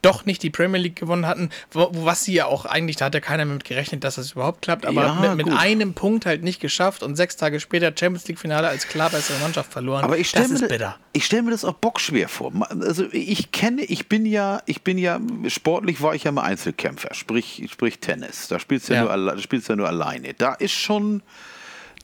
[0.01, 3.13] doch nicht die Premier League gewonnen hatten, wo, was sie ja auch eigentlich, da hat
[3.13, 6.43] ja keiner mit gerechnet, dass das überhaupt klappt, aber ja, mit, mit, einem Punkt halt
[6.43, 10.03] nicht geschafft und sechs Tage später Champions League Finale als klar bessere Mannschaft verloren.
[10.03, 10.97] Aber ich stelle mir, bitter.
[11.13, 12.51] Ich stelle mir das auch bockschwer vor.
[12.69, 17.13] Also ich kenne, ich bin ja, ich bin ja, sportlich war ich ja mal Einzelkämpfer,
[17.13, 18.47] sprich, sprich Tennis.
[18.47, 19.17] Da spielst du ja, ja.
[19.17, 20.33] Nur, spielst ja nur alleine.
[20.33, 21.21] Da ist schon,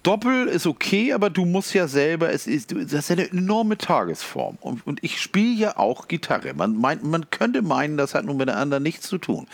[0.04, 4.58] Doppel ist okay, aber du musst ja selber, es ist, das ist eine enorme Tagesform.
[4.62, 6.54] Und, und ich spiele ja auch Gitarre.
[6.54, 9.48] Man, meint, man könnte meinen, das hat nun miteinander nichts zu tun.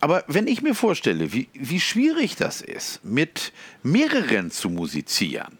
[0.00, 5.58] Aber wenn ich mir vorstelle, wie, wie schwierig das ist, mit mehreren zu musizieren,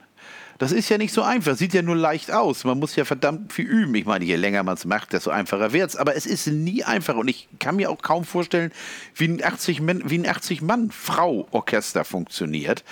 [0.58, 1.56] Das ist ja nicht so einfach.
[1.56, 2.62] Sieht ja nur leicht aus.
[2.62, 3.96] Man muss ja verdammt viel üben.
[3.96, 5.96] Ich meine, je länger man es macht, desto einfacher wird es.
[5.96, 7.16] Aber es ist nie einfach.
[7.16, 8.70] Und ich kann mir auch kaum vorstellen,
[9.16, 12.84] wie ein 80-Mann-Frau-Orchester funktioniert äh,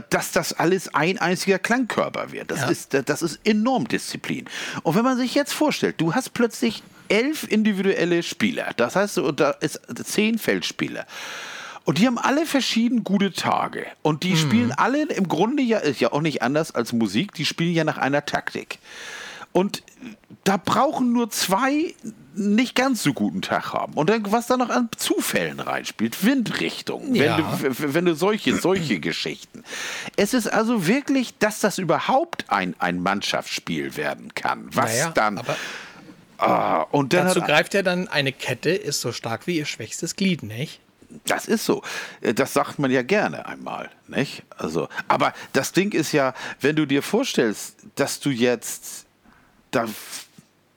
[0.00, 2.50] dass das alles ein einziger Klangkörper wird.
[2.50, 2.68] Das, ja.
[2.68, 4.46] ist, das ist enorm Disziplin.
[4.82, 9.50] Und wenn man sich jetzt vorstellt, du hast plötzlich elf individuelle Spieler, das heißt, da
[9.50, 11.06] ist zehn Feldspieler.
[11.84, 13.86] Und die haben alle verschieden gute Tage.
[14.02, 14.36] Und die mhm.
[14.36, 17.84] spielen alle im Grunde ja, ist ja auch nicht anders als Musik, die spielen ja
[17.84, 18.78] nach einer Taktik.
[19.50, 19.82] Und
[20.44, 21.94] da brauchen nur zwei
[22.34, 23.94] nicht ganz so guten Tag haben.
[23.94, 27.38] Und dann, was da noch an Zufällen reinspielt, Windrichtung, ja.
[27.60, 29.64] wenn, du, wenn du solche, solche Geschichten.
[30.16, 34.68] Es ist also wirklich, dass das überhaupt ein, ein Mannschaftsspiel werden kann.
[34.72, 35.40] Was naja, dann.
[36.38, 40.16] Ah, und dann dazu greift ja dann eine Kette, ist so stark wie ihr schwächstes
[40.16, 40.80] Glied, nicht?
[41.26, 41.82] Das ist so.
[42.20, 44.42] Äh, das sagt man ja gerne einmal, nicht?
[44.56, 49.06] Also, aber das Ding ist ja, wenn du dir vorstellst, dass du jetzt
[49.70, 49.86] da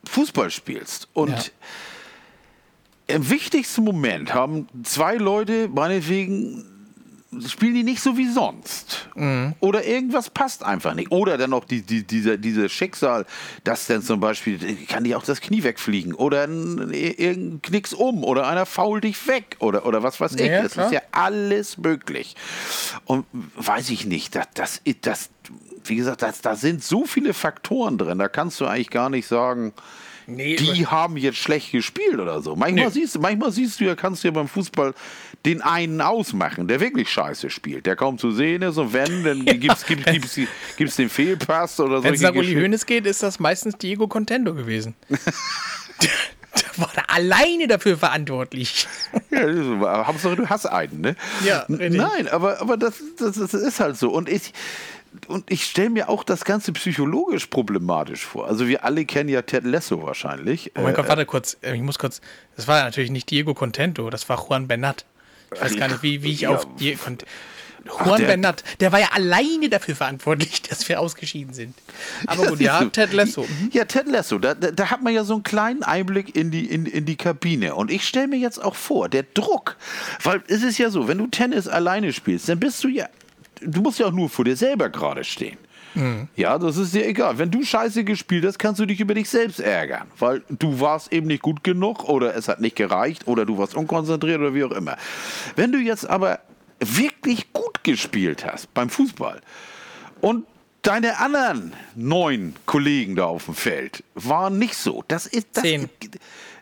[0.10, 3.16] Fußball spielst und ja.
[3.16, 6.75] im wichtigsten Moment haben zwei Leute meinetwegen
[7.48, 9.10] spielen die nicht so wie sonst.
[9.16, 9.54] Mhm.
[9.60, 11.12] Oder irgendwas passt einfach nicht.
[11.12, 13.26] Oder dann noch die, die, diese, diese Schicksal,
[13.64, 16.14] dass dann zum Beispiel, kann dir auch das Knie wegfliegen.
[16.14, 18.24] Oder ein, irgendein Knicks um.
[18.24, 19.58] Oder einer fault dich weg.
[19.60, 20.48] Oder, oder was weiß ich.
[20.48, 20.88] Ja, das klar.
[20.88, 22.36] ist ja alles möglich.
[23.06, 25.30] Und weiß ich nicht, das, das, das
[25.84, 28.18] wie gesagt, das, da sind so viele Faktoren drin.
[28.18, 29.74] Da kannst du eigentlich gar nicht sagen,
[30.28, 32.56] Nee, die haben jetzt schlecht gespielt oder so.
[32.56, 32.92] Manchmal, nee.
[32.92, 34.94] siehst, manchmal siehst du ja, kannst du ja beim Fußball
[35.46, 39.46] den einen ausmachen, der wirklich scheiße spielt, der kaum zu sehen ist und wenn, dann
[39.60, 39.86] gibt es
[40.78, 42.04] gibt's, den Fehlpass oder so.
[42.04, 44.96] Wenn es nach Uli Hoeneß geht, ist das meistens Diego Contento gewesen.
[46.00, 46.10] der
[46.78, 48.88] war da alleine dafür verantwortlich.
[49.30, 51.16] Ja, Hauptsache du hast einen, ne?
[51.46, 51.92] Ja, richtig.
[51.92, 54.10] Nein, aber, aber das, das, das ist halt so.
[54.10, 54.54] Und ich,
[55.28, 58.48] und ich stelle mir auch das Ganze psychologisch problematisch vor.
[58.48, 60.72] Also wir alle kennen ja Ted Lasso wahrscheinlich.
[60.76, 61.58] Oh mein äh, Gott, warte kurz.
[61.62, 62.22] Ich muss kurz.
[62.56, 65.06] Das war natürlich nicht Diego Contento, das war Juan Bernat.
[65.54, 66.50] Ich weiß gar nicht, wie, wie ich ja.
[66.50, 67.00] auf Diego
[67.86, 71.76] Juan Ach, der, Bernat, der war ja alleine dafür verantwortlich, dass wir ausgeschieden sind.
[72.26, 73.44] Aber gut, ja, Ted Lasso.
[73.44, 73.70] Mhm.
[73.74, 76.66] Ja, Ted Lasso, da, da, da, hat man ja so einen kleinen Einblick in die,
[76.66, 77.76] in, in die Kabine.
[77.76, 79.78] Und ich stelle mir jetzt auch vor, der Druck,
[80.24, 83.08] weil es ist ja so, wenn du Tennis alleine spielst, dann bist du ja
[83.66, 85.58] du musst ja auch nur vor dir selber gerade stehen.
[85.96, 86.28] Mhm.
[86.36, 87.38] Ja, das ist dir egal.
[87.38, 91.12] Wenn du Scheiße gespielt hast, kannst du dich über dich selbst ärgern, weil du warst
[91.14, 94.64] eben nicht gut genug oder es hat nicht gereicht oder du warst unkonzentriert oder wie
[94.64, 94.98] auch immer.
[95.56, 96.40] Wenn du jetzt aber
[96.80, 99.42] wirklich gut gespielt hast beim Fußball
[100.22, 100.46] und
[100.82, 105.04] deine anderen neun Kollegen da auf dem Feld waren nicht so.
[105.08, 105.64] Das ist das.
[105.64, 105.90] Zehn.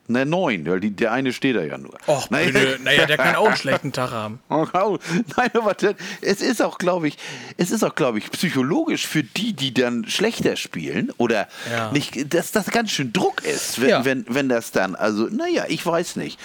[0.07, 1.97] Ne, neun, weil die, der eine steht da ja nur.
[2.07, 2.51] Och, naja,
[2.83, 4.39] naja, der kann auch einen schlechten Tag haben.
[4.49, 7.17] Nein, aber das, es ist auch, glaube ich,
[7.55, 11.89] es ist auch, glaube ich, psychologisch für die, die dann schlechter spielen oder ja.
[11.93, 14.03] nicht, dass das ganz schön Druck ist, wenn, ja.
[14.03, 16.37] wenn, wenn das dann, also, naja, ich weiß nicht.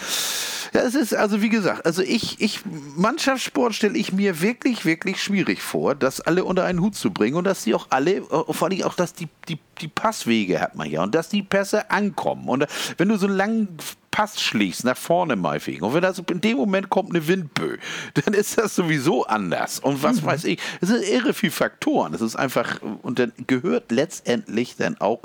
[0.74, 2.60] Ja, es ist also wie gesagt, also ich, ich
[2.96, 7.36] Mannschaftssport stelle ich mir wirklich, wirklich schwierig vor, das alle unter einen Hut zu bringen
[7.36, 10.74] und dass die auch alle, äh, vor allem auch, dass die, die, die Passwege hat
[10.74, 12.48] man ja und dass die Pässe ankommen.
[12.48, 13.76] Und wenn du so einen langen
[14.10, 17.78] Pass schlägst, nach vorne meinetwegen, und wenn das in dem Moment kommt eine Windböe,
[18.14, 19.78] dann ist das sowieso anders.
[19.80, 20.26] Und was mhm.
[20.26, 22.14] weiß ich, es sind irre viele Faktoren.
[22.14, 25.22] Es ist einfach, und dann gehört letztendlich dann auch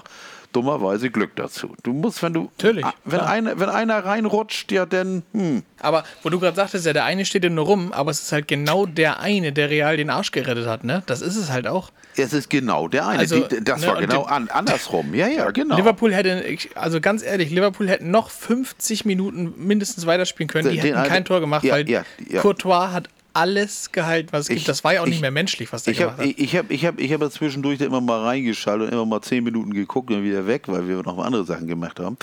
[0.54, 1.76] dummerweise Glück dazu.
[1.84, 2.44] Du musst, wenn du.
[2.58, 2.86] Natürlich.
[3.04, 5.24] Wenn, eine, wenn einer reinrutscht, ja, dann.
[5.34, 5.64] Hm.
[5.80, 8.32] Aber wo du gerade sagtest, ja, der eine steht ja nur rum, aber es ist
[8.32, 11.04] halt genau der eine, der real den Arsch gerettet hat, ne?
[11.08, 11.92] Das ist es halt auch.
[12.18, 13.20] Es ist genau der eine.
[13.20, 15.14] Also, Die, das ne, war genau an, andersrum.
[15.14, 15.76] Ja, ja, genau.
[15.76, 20.70] Liverpool hätte, also ganz ehrlich, Liverpool hätte noch 50 Minuten mindestens weiterspielen können.
[20.70, 22.42] Die den, hätten kein Tor gemacht, ja, weil ja, ja.
[22.42, 24.68] Courtois hat alles gehalten, was es ich, gibt.
[24.68, 26.34] Das war ja auch ich, nicht mehr menschlich, was der ich gemacht hab, hat.
[26.38, 29.74] Ich habe ich hab, ich hab zwischendurch immer mal reingeschaltet und immer mal zehn Minuten
[29.74, 32.18] geguckt und wieder weg, weil wir noch andere Sachen gemacht haben.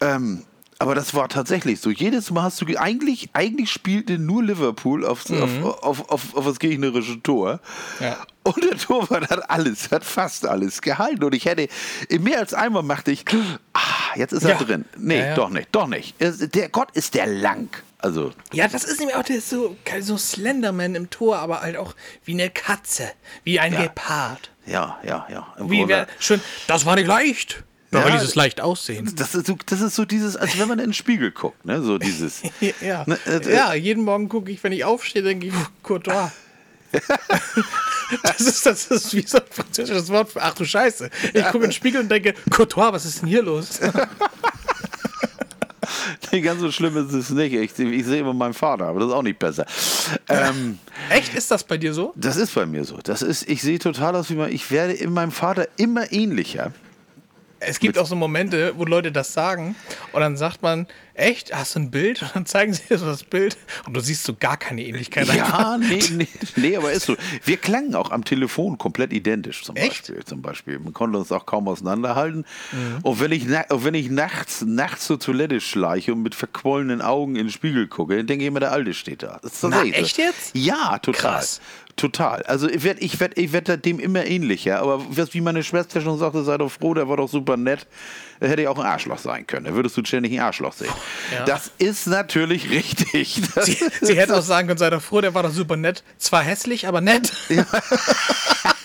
[0.00, 0.44] Ähm,
[0.80, 1.90] aber das war tatsächlich so.
[1.90, 5.42] Jedes Mal hast du eigentlich, eigentlich spielte nur Liverpool auf, mhm.
[5.64, 7.60] auf, auf, auf, auf, das gegnerische Tor.
[7.98, 8.16] Ja.
[8.48, 11.22] Und der Torwart hat alles, hat fast alles gehalten.
[11.22, 11.68] Und ich hätte,
[12.18, 13.24] mehr als einmal machte ich,
[13.74, 13.80] ah,
[14.16, 14.56] jetzt ist er ja.
[14.58, 14.84] drin.
[14.96, 16.14] Nee, ja, doch nicht, doch nicht.
[16.20, 17.68] Der Gott ist der lang.
[17.98, 18.32] Also.
[18.52, 22.32] Ja, das ist nämlich auch der so, so Slenderman im Tor, aber halt auch wie
[22.32, 23.10] eine Katze,
[23.44, 24.50] wie ein Gepard.
[24.66, 25.54] Ja, ja, ja.
[25.58, 27.64] Wie wär, schön, das war nicht leicht.
[27.90, 29.10] Ja, dieses leicht aussehen.
[29.16, 31.80] Das ist, so, das ist so dieses, als wenn man in den Spiegel guckt, ne?
[31.82, 32.42] So dieses.
[32.82, 33.04] ja.
[33.06, 36.30] Ne, äh, ja, jeden Morgen gucke ich, wenn ich aufstehe, denke ich, Courtois.
[38.22, 41.10] das, ist, das ist wie so ein französisches Wort für, ach du Scheiße.
[41.34, 43.80] Ich gucke in den Spiegel und denke, Courtois, was ist denn hier los?
[46.32, 47.52] nee, ganz so schlimm ist es nicht.
[47.52, 49.66] Ich, ich sehe immer meinen Vater, aber das ist auch nicht besser.
[50.28, 50.78] Ähm,
[51.10, 51.34] Echt?
[51.34, 52.12] Ist das bei dir so?
[52.16, 52.98] Das ist bei mir so.
[53.02, 56.72] Das ist, ich sehe total aus wie mein, ich werde in meinem Vater immer ähnlicher.
[57.60, 59.74] Es gibt auch so Momente, wo Leute das sagen
[60.12, 62.22] und dann sagt man, echt, hast du ein Bild?
[62.22, 65.26] Und dann zeigen sie dir so das Bild und du siehst so gar keine Ähnlichkeit.
[65.34, 67.16] Ja, nee, nee, nee, aber ist so.
[67.44, 70.06] Wir klangen auch am Telefon komplett identisch zum echt?
[70.06, 70.24] Beispiel.
[70.24, 70.78] Zum Beispiel.
[70.78, 72.44] Man konnte uns auch kaum auseinanderhalten.
[72.72, 72.98] Mhm.
[73.02, 77.46] Und wenn ich, wenn ich nachts, nachts zur Toilette schleiche und mit verquollenen Augen in
[77.46, 79.38] den Spiegel gucke, dann denke ich immer, der Alte steht da.
[79.42, 80.50] Das ist Na, echt jetzt?
[80.54, 81.20] Ja, total.
[81.20, 81.60] Krass.
[81.98, 82.44] Total.
[82.44, 84.78] Also ich werde ich werd, ich werd dem immer ähnlicher.
[84.78, 87.88] Aber wie meine Schwester schon sagte, sei doch froh, der war doch super nett.
[88.40, 89.66] Der hätte ja auch ein Arschloch sein können.
[89.66, 90.92] Da würdest du ständig ein Arschloch sehen.
[91.34, 91.44] Ja.
[91.44, 93.42] Das ist natürlich richtig.
[93.62, 96.04] Sie, sie hätte auch sagen können, sei doch froh, der war doch super nett.
[96.18, 97.32] Zwar hässlich, aber nett.
[97.48, 97.66] Ja.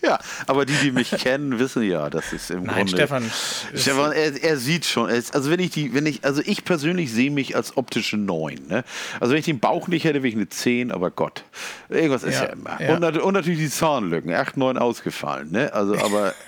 [0.10, 2.92] Ja, aber die, die mich kennen, wissen ja, das ist im Nein, Grunde.
[2.92, 3.30] Stefan.
[3.74, 5.10] Stefan, er, er sieht schon.
[5.10, 8.66] Also wenn ich die, wenn ich, also ich persönlich sehe mich als optische 9.
[8.68, 8.84] Ne?
[9.20, 11.44] Also wenn ich den Bauch nicht hätte, wäre ich eine 10, aber Gott.
[11.88, 12.80] Irgendwas ist ja, ja immer.
[12.80, 12.96] Ja.
[12.96, 14.32] Und, und, natürlich die Zahnlücken.
[14.32, 15.50] 8, 9 ausgefallen.
[15.50, 15.72] Ne?
[15.72, 16.34] Also, aber.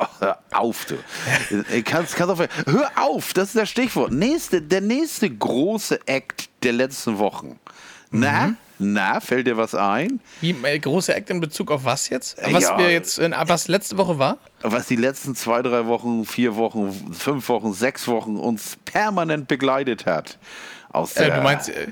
[0.00, 0.94] Oh, hör auf, du.
[1.82, 4.12] Kannst, kannst auf, hör auf, das ist das Stichwort.
[4.12, 7.58] Nächste, der nächste große Act der letzten Wochen.
[8.10, 8.20] Mhm.
[8.20, 8.54] Na?
[8.80, 10.20] Na, fällt dir was ein?
[10.40, 12.38] Wie äh, große Act in Bezug auf was jetzt?
[12.52, 14.38] Was ja, wir jetzt, äh, was letzte Woche war?
[14.62, 20.06] Was die letzten zwei, drei Wochen, vier Wochen, fünf Wochen, sechs Wochen uns permanent begleitet
[20.06, 20.38] hat.
[20.90, 21.88] Aus der, äh, du meinst äh,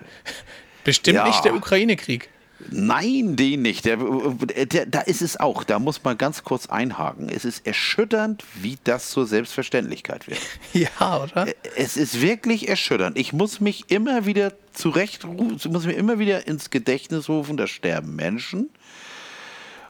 [0.84, 1.26] bestimmt ja.
[1.26, 2.28] nicht der Ukraine-Krieg.
[2.70, 3.84] Nein, den nicht.
[3.84, 5.62] Der, der, da ist es auch.
[5.64, 7.28] Da muss man ganz kurz einhaken.
[7.28, 10.40] Es ist erschütternd, wie das zur Selbstverständlichkeit wird.
[10.72, 11.46] Ja, oder?
[11.76, 13.18] Es ist wirklich erschütternd.
[13.18, 18.14] Ich muss mich immer wieder zurechtrufen, muss mir immer wieder ins Gedächtnis rufen, da sterben
[18.14, 18.70] Menschen.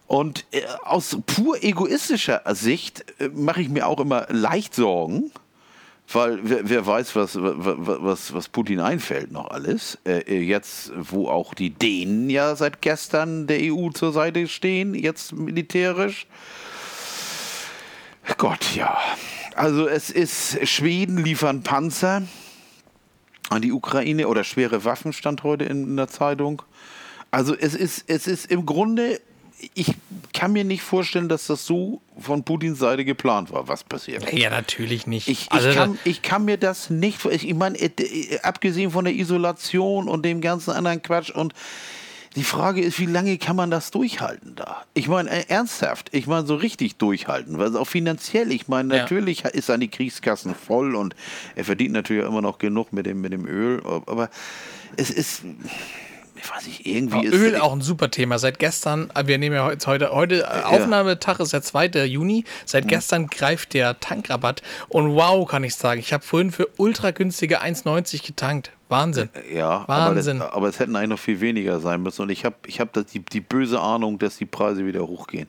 [0.06, 5.32] Und äh, aus pur egoistischer Sicht äh, mache ich mir auch immer leicht Sorgen
[6.12, 9.98] weil wer, wer, weiß, was, was, was Putin einfällt noch alles.
[10.06, 15.32] Äh, jetzt, wo auch die Dänen ja seit gestern der EU zur Seite stehen, jetzt
[15.32, 16.26] militärisch.
[18.38, 18.96] Gott, ja.
[19.54, 22.22] Also es ist, Schweden liefern Panzer
[23.48, 26.62] an die Ukraine oder schwere Waffen stand heute in, der Zeitung.
[27.30, 29.20] Also es ist, es ist im Grunde
[29.74, 29.94] ich
[30.32, 34.30] kann mir nicht vorstellen, dass das so von Putins Seite geplant war, was passiert.
[34.32, 35.28] Ja, natürlich nicht.
[35.28, 37.50] Ich, also, ich, kann, ich kann, mir das nicht vorstellen.
[37.50, 41.54] Ich meine, äh, äh, abgesehen von der Isolation und dem ganzen anderen Quatsch und
[42.36, 44.84] die Frage ist, wie lange kann man das durchhalten da?
[44.94, 49.42] Ich meine, äh, ernsthaft, ich meine, so richtig durchhalten, weil auch finanziell, ich meine, natürlich
[49.42, 49.48] ja.
[49.50, 51.16] ist seine Kriegskassen voll und
[51.54, 54.28] er verdient natürlich immer noch genug mit dem, mit dem Öl, aber
[54.96, 55.42] es ist,
[56.36, 57.34] ich weiß nicht, irgendwie ist.
[57.34, 58.38] Öl auch ein super Thema.
[58.38, 60.66] Seit gestern, äh, wir nehmen ja jetzt heute, heute ja.
[60.66, 62.04] Aufnahmetag ist der 2.
[62.04, 62.44] Juni.
[62.64, 62.88] Seit mhm.
[62.88, 64.62] gestern greift der Tankrabatt.
[64.88, 68.72] Und wow, kann ich sagen, ich habe vorhin für ultra günstige 1,90 getankt.
[68.88, 69.28] Wahnsinn.
[69.34, 70.36] Äh, ja, Wahnsinn.
[70.36, 72.22] Aber, das, aber, es hätten eigentlich noch viel weniger sein müssen.
[72.22, 75.48] Und ich habe ich hab die, die böse Ahnung, dass die Preise wieder hochgehen.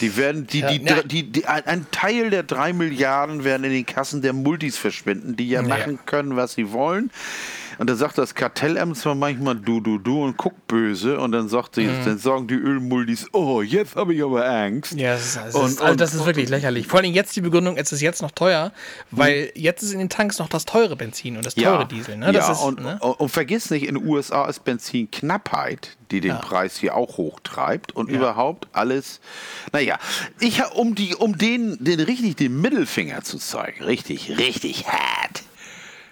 [0.00, 3.86] Die werden, die, ja, die, die, die, ein Teil der drei Milliarden werden in den
[3.86, 5.68] Kassen der Multis verschwinden, die ja, ja.
[5.68, 7.10] machen können, was sie wollen.
[7.78, 11.48] Und da sagt das Kartellamt zwar manchmal du, du, du und guckt böse und dann
[11.48, 12.04] sagt sie, mhm.
[12.04, 14.92] dann sagen die Ölmuldis, oh, jetzt habe ich aber Angst.
[14.92, 16.88] Ja, das ist, das und, ist, also das ist wirklich lächerlich.
[16.88, 18.72] Vor allem jetzt die Begründung, es ist jetzt noch teuer,
[19.10, 19.62] weil mhm.
[19.62, 22.16] jetzt ist in den Tanks noch das teure Benzin und das teure ja, Diesel.
[22.16, 22.32] Ne?
[22.32, 22.98] Das ja, ist, und, ne?
[23.00, 26.38] und, und, vergiss nicht, in den USA ist Benzinknappheit, die den ja.
[26.38, 29.20] Preis hier auch hochtreibt und überhaupt alles.
[29.72, 29.98] Naja,
[30.40, 35.42] ich um die, um den, den richtig den Mittelfinger zu zeigen, richtig, richtig hart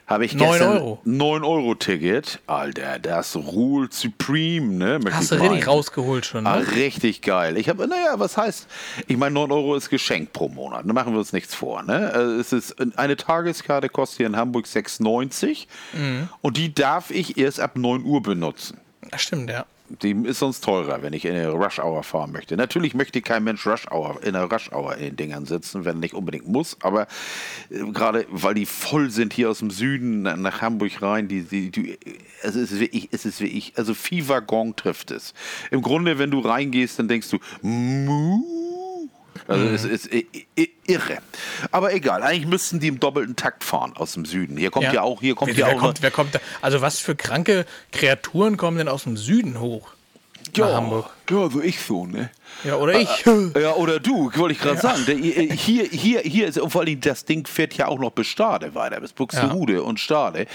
[0.06, 1.00] habe ich 9 gestern Euro.
[1.04, 2.40] 9 Euro Ticket.
[2.46, 5.00] Alter, das Rule Supreme, ne?
[5.10, 6.50] Hast du richtig rausgeholt schon, ne?
[6.50, 7.56] Ah, richtig geil.
[7.56, 8.68] Ich habe, naja, was heißt,
[9.08, 10.84] ich meine, 9 Euro ist geschenkt pro Monat.
[10.86, 12.12] Da machen wir uns nichts vor, ne?
[12.12, 16.28] Also es ist, eine Tageskarte kostet hier in Hamburg 6,90 mhm.
[16.40, 18.78] und die darf ich erst ab 9 Uhr benutzen.
[19.10, 19.66] Das stimmt, ja.
[20.02, 22.56] Die ist sonst teurer, wenn ich in eine Rush Hour fahren möchte.
[22.56, 26.00] Natürlich möchte kein Mensch Rush Hour, in einer Rush Hour in den Dingern sitzen, wenn
[26.00, 26.76] nicht unbedingt muss.
[26.80, 27.06] Aber
[27.70, 31.70] äh, gerade weil die voll sind hier aus dem Süden nach Hamburg rein, die, die,
[31.70, 31.98] die,
[32.42, 35.34] es ist wirklich, es ist wirklich, also Viehwaggon trifft es.
[35.70, 38.65] Im Grunde, wenn du reingehst, dann denkst du, Muh
[39.48, 39.74] also mhm.
[39.74, 40.10] es ist
[40.86, 41.18] irre.
[41.70, 44.56] Aber egal, eigentlich müssten die im doppelten Takt fahren aus dem Süden.
[44.56, 45.78] Hier kommt ja, ja auch, hier kommt ja auch.
[45.78, 46.40] Kommt, wer kommt da?
[46.62, 49.90] Also was für kranke Kreaturen kommen denn aus dem Süden hoch?
[50.54, 51.10] Ja, Hamburg.
[51.28, 52.30] ja, so ich so, ne?
[52.64, 53.26] Ja, oder ich.
[53.26, 54.82] Äh, ja, oder du, wollte ich gerade ja.
[54.82, 55.04] sagen.
[55.06, 58.26] Der, hier, hier, hier ist, und vor allem das Ding fährt ja auch noch bis
[58.28, 59.80] Stade weiter, bis Buxtehude ja.
[59.80, 60.46] und Stade.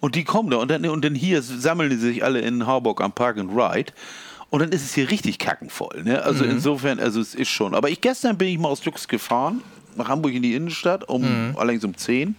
[0.00, 3.00] Und die kommen da und dann, und dann hier sammeln die sich alle in Harburg
[3.00, 3.92] am Park and Ride.
[4.50, 6.02] Und dann ist es hier richtig kackenvoll.
[6.04, 6.22] Ne?
[6.22, 6.52] Also mhm.
[6.52, 7.74] insofern, also es ist schon.
[7.74, 9.62] Aber ich gestern bin ich mal aus Lux gefahren,
[9.96, 11.56] nach Hamburg in die Innenstadt, um mhm.
[11.58, 12.34] allerdings um 10.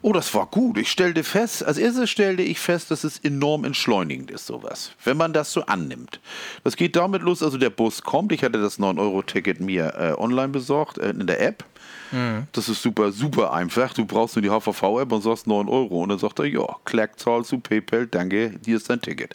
[0.00, 0.78] Oh, das war gut.
[0.78, 4.92] Ich stellte fest, als erstes stellte ich fest, dass es enorm entschleunigend ist, sowas.
[5.04, 6.20] Wenn man das so annimmt.
[6.62, 8.30] Das geht damit los, also der Bus kommt.
[8.30, 11.64] Ich hatte das 9-Euro-Ticket mir äh, online besorgt, äh, in der App.
[12.12, 12.46] Mhm.
[12.52, 13.92] Das ist super, super einfach.
[13.92, 16.02] Du brauchst nur die HVV-App und sagst 9 Euro.
[16.02, 19.34] Und dann sagt er, ja, Klack, zahlst du PayPal, danke, hier ist dein Ticket.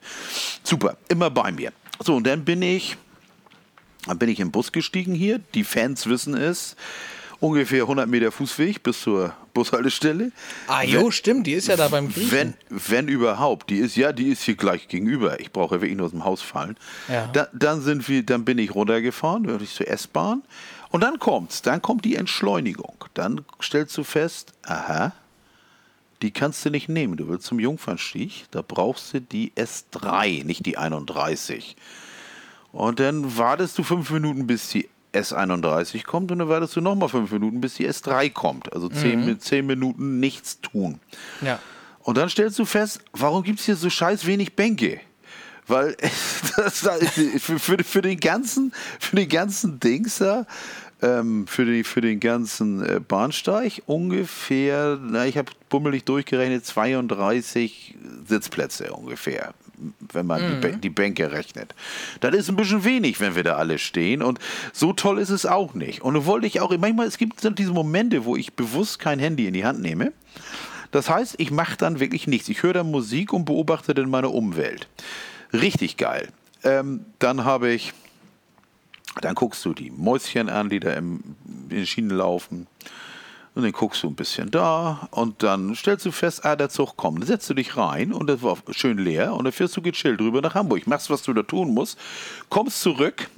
[0.63, 1.73] Super, immer bei mir.
[1.99, 2.97] So, und dann bin ich,
[4.05, 5.39] dann bin ich im Bus gestiegen hier.
[5.53, 6.75] Die Fans wissen es
[7.43, 10.31] ungefähr 100 Meter Fußweg bis zur Bushaltestelle.
[10.67, 12.31] Ah, jo, wenn, stimmt, die ist ja da beim Griechen.
[12.31, 15.39] Wenn, wenn überhaupt, die ist ja, die ist hier gleich gegenüber.
[15.39, 16.77] Ich brauche ja wirklich nur aus dem Haus fallen.
[17.09, 17.27] Ja.
[17.33, 20.41] Da, dann sind wir, dann bin ich runtergefahren, bin ich zur S-Bahn
[20.89, 23.05] und dann kommt's, dann kommt die Entschleunigung.
[23.13, 25.11] Dann stellst du fest, aha,
[26.23, 27.17] die kannst du nicht nehmen.
[27.17, 31.75] Du willst zum Jungfernstieg, da brauchst du die S3, nicht die 31.
[32.71, 37.09] Und dann wartest du fünf Minuten, bis die S31 kommt und dann wartest du nochmal
[37.09, 38.73] fünf Minuten, bis die S3 kommt.
[38.73, 39.39] Also zehn, mhm.
[39.39, 40.99] zehn Minuten nichts tun.
[41.41, 41.59] Ja.
[41.99, 45.01] Und dann stellst du fest, warum gibt es hier so scheiß wenig Bänke?
[45.67, 45.95] Weil
[46.57, 46.79] das,
[47.39, 50.45] für, für, für, den ganzen, für den ganzen Dings da,
[51.03, 57.95] ähm, für, die, für den ganzen äh, Bahnsteig ungefähr, na, ich habe bummelig durchgerechnet, 32
[58.25, 59.53] Sitzplätze ungefähr
[60.13, 60.61] wenn man mhm.
[60.61, 61.73] die, die, Bänke rechnet.
[62.21, 64.21] Das ist ein bisschen wenig, wenn wir da alle stehen.
[64.21, 64.39] Und
[64.71, 66.01] so toll ist es auch nicht.
[66.01, 69.47] Und da wollte ich auch, manchmal, es gibt diese Momente, wo ich bewusst kein Handy
[69.47, 70.13] in die Hand nehme.
[70.91, 72.47] Das heißt, ich mache dann wirklich nichts.
[72.49, 74.87] Ich höre dann Musik und beobachte dann meine Umwelt.
[75.51, 76.29] Richtig geil.
[76.63, 77.93] Ähm, dann habe ich,
[79.21, 81.35] dann guckst du die Mäuschen an, die da im,
[81.69, 82.67] in den Schienen laufen.
[83.55, 86.97] Und dann guckst du ein bisschen da und dann stellst du fest, ah, der Zug
[86.97, 87.19] kommt.
[87.19, 90.19] Dann setzt du dich rein und das war schön leer und dann fährst du gechillt
[90.21, 90.87] rüber nach Hamburg.
[90.87, 91.99] Machst, was du da tun musst,
[92.49, 93.29] kommst zurück.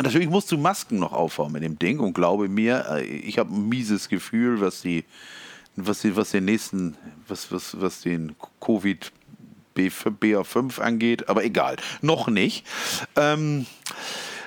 [0.00, 3.52] Natürlich musst du Masken noch aufhauen mit dem Ding und glaube mir, äh, ich habe
[3.52, 5.04] ein mieses Gefühl, was die,
[5.74, 6.96] was die, was den nächsten,
[7.26, 9.10] was, was, was den Covid
[9.76, 12.64] BA5 angeht, aber egal, noch nicht.
[13.16, 13.66] Ähm,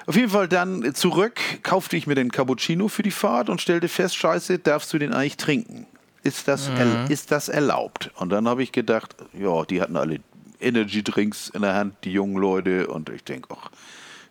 [0.05, 3.87] auf jeden Fall dann zurück, kaufte ich mir den Cappuccino für die Fahrt und stellte
[3.87, 5.87] fest, scheiße, darfst du den eigentlich trinken?
[6.23, 7.05] Ist das, mhm.
[7.09, 8.11] ist das erlaubt?
[8.15, 10.19] Und dann habe ich gedacht, ja, die hatten alle
[10.59, 12.87] Energy Drinks in der Hand, die jungen Leute.
[12.87, 13.69] Und ich denke, ach,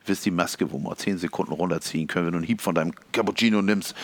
[0.08, 2.92] wirst die Maske, wo wir zehn Sekunden runterziehen können, wenn du einen Hieb von deinem
[3.12, 3.94] Cappuccino nimmst.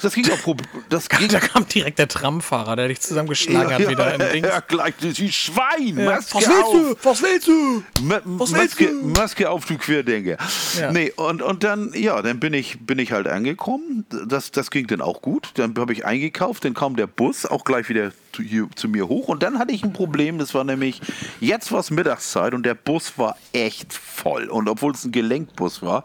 [0.00, 0.56] Das ging auch.
[0.88, 4.44] Das ging da kam direkt der Tramfahrer, der dich zusammengeschlagen ja, hat wieder ja, im
[4.44, 5.98] Ja, gleich, wie Schwein.
[5.98, 6.04] Ja.
[6.04, 6.72] Maske was willst auf.
[6.72, 6.96] du?
[7.02, 7.82] Was willst du?
[8.02, 9.20] Ma was Maske, willst du?
[9.20, 10.36] Maske auf, du Querdenker.
[10.78, 10.92] Ja.
[10.92, 14.04] Nee, und, und dann, ja, dann bin ich, bin ich halt angekommen.
[14.26, 15.50] Das, das ging dann auch gut.
[15.54, 19.08] Dann habe ich eingekauft, dann kam der Bus auch gleich wieder zu, hier, zu mir
[19.08, 19.28] hoch.
[19.28, 21.00] Und dann hatte ich ein Problem, das war nämlich,
[21.40, 24.48] jetzt war es Mittagszeit und der Bus war echt voll.
[24.48, 26.04] Und obwohl es ein Gelenkbus war,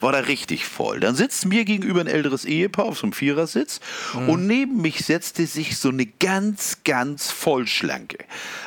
[0.00, 1.00] war der richtig voll.
[1.00, 3.80] Dann sitzt mir gegenüber ein älteres Ehepaar auf so einem Vierersitz
[4.14, 4.28] mhm.
[4.28, 8.18] und neben mich setzte sich so eine ganz, ganz Vollschlanke.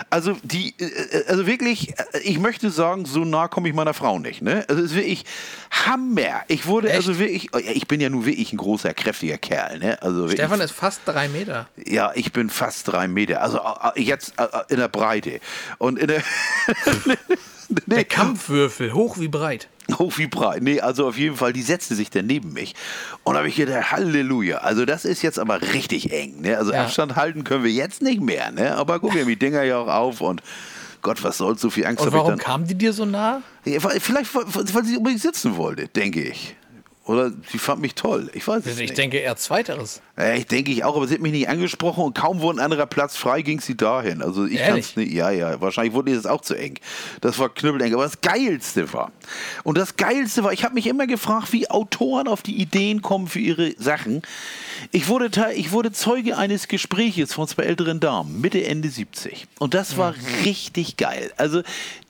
[0.10, 3.94] Also die, äh, äh, also wirklich, äh, ich möchte sagen, so nah komme ich meiner
[3.94, 4.42] Frau nicht.
[4.42, 4.66] Ne?
[4.68, 5.26] Also es ist wirklich
[5.72, 6.44] Hammer.
[6.48, 6.98] Ich wurde Echt?
[6.98, 9.80] also wirklich, oh ich bin ja nur wirklich ein großer, kräftiger Kerl.
[9.80, 10.02] Ne?
[10.02, 11.68] Also Stefan ist fast drei Meter.
[11.84, 13.42] Ja, ich bin fast drei Meter.
[13.42, 13.60] Also
[13.96, 14.34] jetzt
[14.70, 15.40] in der Breite.
[15.78, 16.24] Und in der
[17.06, 17.16] nee.
[17.88, 19.68] Der Kampfwürfel, hoch wie breit.
[19.98, 20.64] Hoch wie breit.
[20.64, 22.74] Nee, also auf jeden Fall, die setzte sich dann neben mich.
[23.24, 24.60] Und habe ich gedacht, Halleluja.
[24.60, 26.42] Also das ist jetzt aber richtig eng.
[26.42, 26.58] Ne?
[26.58, 26.84] Also ja.
[26.84, 28.52] Abstand halten können wir jetzt nicht mehr.
[28.52, 28.76] Ne?
[28.76, 30.42] Aber guck mir die Dinger ja auch auf und
[31.02, 33.42] Gott, was soll so viel Angst Und warum kam die dir so nah?
[33.66, 36.56] Ja, vielleicht, weil sie unbedingt sitzen wollte, denke ich.
[37.06, 38.30] Oder sie fand mich toll.
[38.34, 38.90] Ich weiß es ich nicht.
[38.92, 40.02] Ich denke eher Zweiteres.
[40.18, 42.64] Ja, ich denke ich auch, aber sie hat mich nicht angesprochen und kaum wurde ein
[42.64, 44.22] anderer Platz frei, ging sie dahin.
[44.22, 45.12] Also ich kann es nicht.
[45.12, 46.80] Ja, ja, wahrscheinlich wurde es auch zu eng.
[47.20, 47.94] Das war knüppeleng.
[47.94, 49.12] Aber das Geilste war,
[49.64, 53.28] und das Geilste war, ich habe mich immer gefragt, wie Autoren auf die Ideen kommen
[53.28, 54.22] für ihre Sachen.
[54.92, 59.48] Ich wurde, ich wurde Zeuge eines Gespräches von zwei älteren Damen, Mitte, Ende 70.
[59.60, 60.44] Und das war mhm.
[60.46, 61.32] richtig geil.
[61.36, 61.64] Also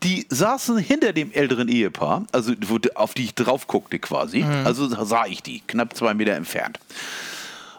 [0.04, 2.54] die saßen hinter dem älteren Ehepaar, also
[2.95, 4.39] auf die ich drauf guckte quasi.
[4.39, 4.66] Mhm.
[4.66, 6.80] Also sah ich die, knapp zwei Meter entfernt.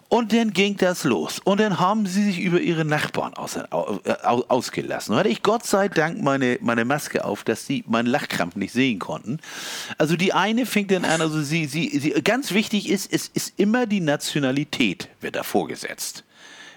[0.09, 1.41] Und dann ging das los.
[1.43, 3.65] Und dann haben sie sich über ihre Nachbarn aus, äh,
[4.23, 5.13] ausgelassen.
[5.13, 8.73] Und hatte ich Gott sei Dank meine, meine Maske auf, dass sie meinen Lachkrampf nicht
[8.73, 9.41] sehen konnten.
[9.99, 13.55] Also die eine fing dann an, also sie, sie, sie ganz wichtig ist, es ist
[13.59, 16.23] immer die Nationalität, wird da vorgesetzt.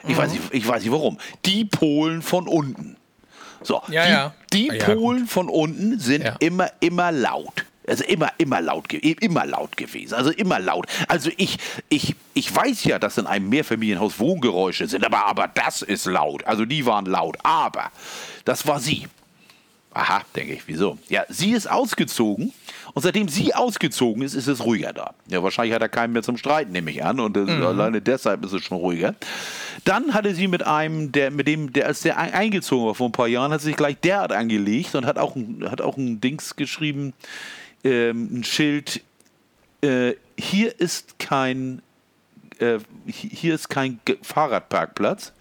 [0.04, 0.18] Ich, mhm.
[0.18, 1.20] weiß nicht, ich weiß nicht warum.
[1.46, 2.96] Die Polen von unten.
[3.64, 4.34] So, ja, die, ja.
[4.54, 7.66] die ja, Polen von unten sind immer, immer laut.
[7.88, 10.14] Also immer, immer laut, immer laut gewesen.
[10.14, 10.88] Also immer laut.
[11.08, 15.84] Also ich, ich, ich weiß ja, dass in einem Mehrfamilienhaus Wohngeräusche sind, aber, aber das
[15.84, 16.46] ist laut.
[16.46, 17.38] Also die waren laut.
[17.44, 17.92] Aber
[18.44, 19.08] das war sie.
[19.94, 20.98] Aha, denke ich, wieso?
[21.08, 22.54] Ja, sie ist ausgezogen
[22.98, 25.14] und seitdem sie ausgezogen ist, ist es ruhiger da.
[25.28, 27.62] Ja, wahrscheinlich hat er keinen mehr zum Streiten, nehme ich an, und das, mhm.
[27.62, 29.14] alleine deshalb ist es schon ruhiger.
[29.86, 33.12] Dann hatte sie mit einem, der, mit dem, der als der eingezogen war vor ein
[33.12, 35.36] paar Jahren, hat sich gleich derart angelegt und hat auch,
[35.70, 37.14] hat auch ein Dings geschrieben,
[37.84, 39.04] ähm, ein Schild,
[39.82, 41.84] äh, hier ist kein,
[42.58, 45.34] äh, hier ist kein Fahrradparkplatz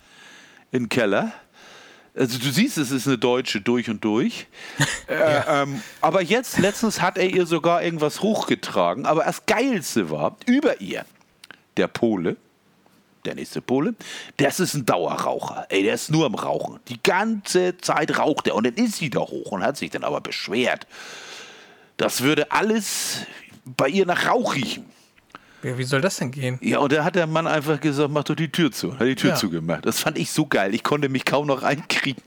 [0.73, 1.33] im Keller
[2.17, 4.47] also du siehst, es ist eine Deutsche durch und durch.
[5.09, 9.07] äh, ähm, aber jetzt, letztens hat er ihr sogar irgendwas hochgetragen.
[9.07, 11.05] Aber das Geilste war, über ihr,
[11.77, 12.37] der Pole,
[13.27, 13.95] der nächste Pole,
[14.39, 15.67] das ist ein Dauerraucher.
[15.69, 16.81] Ey, der ist nur am Rauchen.
[16.89, 18.55] Die ganze Zeit raucht er.
[18.55, 20.87] Und dann ist sie da hoch und hat sich dann aber beschwert.
[21.97, 23.21] Das würde alles
[23.65, 24.85] bei ihr nach Rauch riechen.
[25.67, 26.61] Ja, wie soll das denn gehen?
[26.63, 28.97] Ja, und da hat der Mann einfach gesagt, mach doch die Tür zu.
[29.01, 29.37] Hat die Tür ja.
[29.37, 29.85] zugemacht.
[29.85, 30.73] Das fand ich so geil.
[30.77, 32.23] Ich konnte mich kaum noch einkriegen.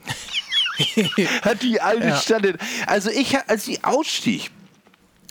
[1.42, 2.16] hat die alte ja.
[2.16, 2.58] Stande.
[2.86, 4.50] Also ich, als sie ausstieg,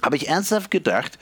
[0.01, 1.19] habe ich ernsthaft gedacht,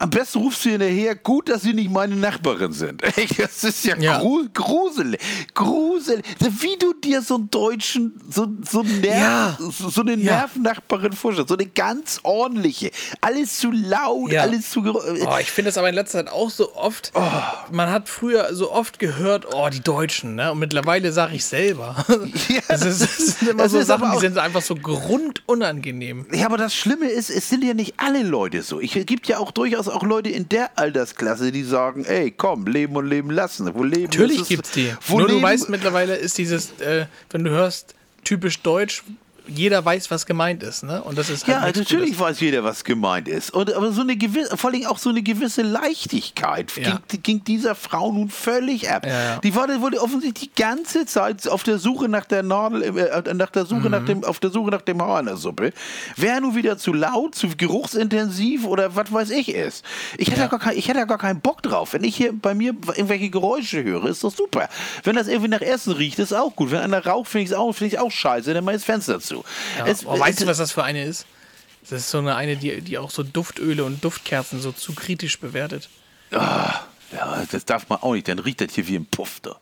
[0.00, 3.02] am besten rufst du hinterher, gut, dass sie nicht meine Nachbarin sind.
[3.38, 4.22] Das ist ja, ja.
[4.52, 5.20] gruselig.
[5.54, 6.24] Gruselig.
[6.38, 9.70] Wie du dir so einen deutschen, so, so, Nerv, ja.
[9.70, 10.38] so eine ja.
[10.38, 11.48] Nervennachbarin vorstellst.
[11.48, 12.90] So eine ganz ordentliche.
[13.20, 14.82] Alles zu laut, alles zu.
[14.84, 17.12] Oh, ich finde das aber in letzter Zeit auch so oft.
[17.14, 17.22] Oh.
[17.70, 20.52] Man hat früher so oft gehört, oh, die Deutschen, ne?
[20.52, 22.04] Und mittlerweile sage ich selber.
[22.48, 22.60] Ja.
[22.68, 26.26] Das, ist, das sind immer das so Sachen, die sind einfach so grundunangenehm.
[26.32, 28.80] Ja, aber das Schlimme ist, es sind ja nicht alle Leute so.
[28.80, 32.96] Es gibt ja auch durchaus auch Leute in der Altersklasse, die sagen, ey, komm, leben
[32.96, 33.74] und leben lassen.
[33.74, 34.92] Wo leben Natürlich gibt es die.
[35.08, 39.04] Nur leben, du weißt, mittlerweile ist dieses, äh, wenn du hörst, typisch deutsch,
[39.48, 41.02] jeder weiß, was gemeint ist, ne?
[41.02, 42.20] Und das ist halt ja, natürlich Gutes.
[42.20, 43.50] weiß jeder, was gemeint ist.
[43.52, 47.00] Und aber so eine gewisse, vor allem auch so eine gewisse Leichtigkeit ja.
[47.08, 49.06] ging, ging, dieser Frau nun völlig ab.
[49.06, 49.38] Ja.
[49.38, 53.50] Die war, wurde offensichtlich die ganze Zeit auf der Suche nach der Nadel, äh, nach
[53.50, 53.90] der Suche mhm.
[53.90, 55.72] nach dem, auf der Suche nach dem Haar in der Suppe.
[56.16, 59.84] Wer nun wieder zu laut, zu geruchsintensiv oder was weiß ich ist.
[60.16, 60.46] Ich hätte ja.
[60.46, 61.92] gar kein, ich hätte gar keinen Bock drauf.
[61.92, 64.68] Wenn ich hier bei mir irgendwelche Geräusche höre, ist das super.
[65.04, 66.70] Wenn das irgendwie nach Essen riecht, ist auch gut.
[66.70, 68.84] Wenn einer raucht, finde ich es auch, find ich auch scheiße, dann mach ich das
[68.84, 69.37] Fenster zu.
[69.78, 69.86] Ja.
[69.86, 71.26] Es, oh, weißt du, was das für eine ist?
[71.82, 75.40] Das ist so eine, eine die, die auch so Duftöle und Duftkerzen so zu kritisch
[75.40, 75.88] bewertet.
[76.32, 76.80] Ah,
[77.12, 79.56] ja, das darf man auch nicht, dann riecht das hier wie ein Puff da.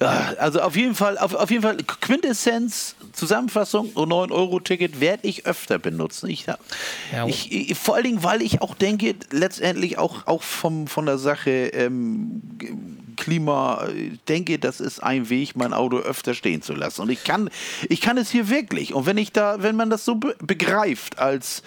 [0.00, 5.78] Ja, also auf jeden Fall, auf, auf jeden Fall Quintessenz, Zusammenfassung, 9-Euro-Ticket werde ich öfter
[5.78, 6.28] benutzen.
[6.28, 6.58] Ich, ja.
[7.26, 11.18] ich, ich, vor allen Dingen, weil ich auch denke, letztendlich auch, auch vom, von der
[11.18, 12.42] Sache ähm,
[13.16, 13.88] Klima,
[14.28, 17.02] denke, das ist ein Weg, mein Auto öfter stehen zu lassen.
[17.02, 17.50] Und ich kann,
[17.88, 18.94] ich kann es hier wirklich.
[18.94, 21.62] Und wenn ich da, wenn man das so be begreift als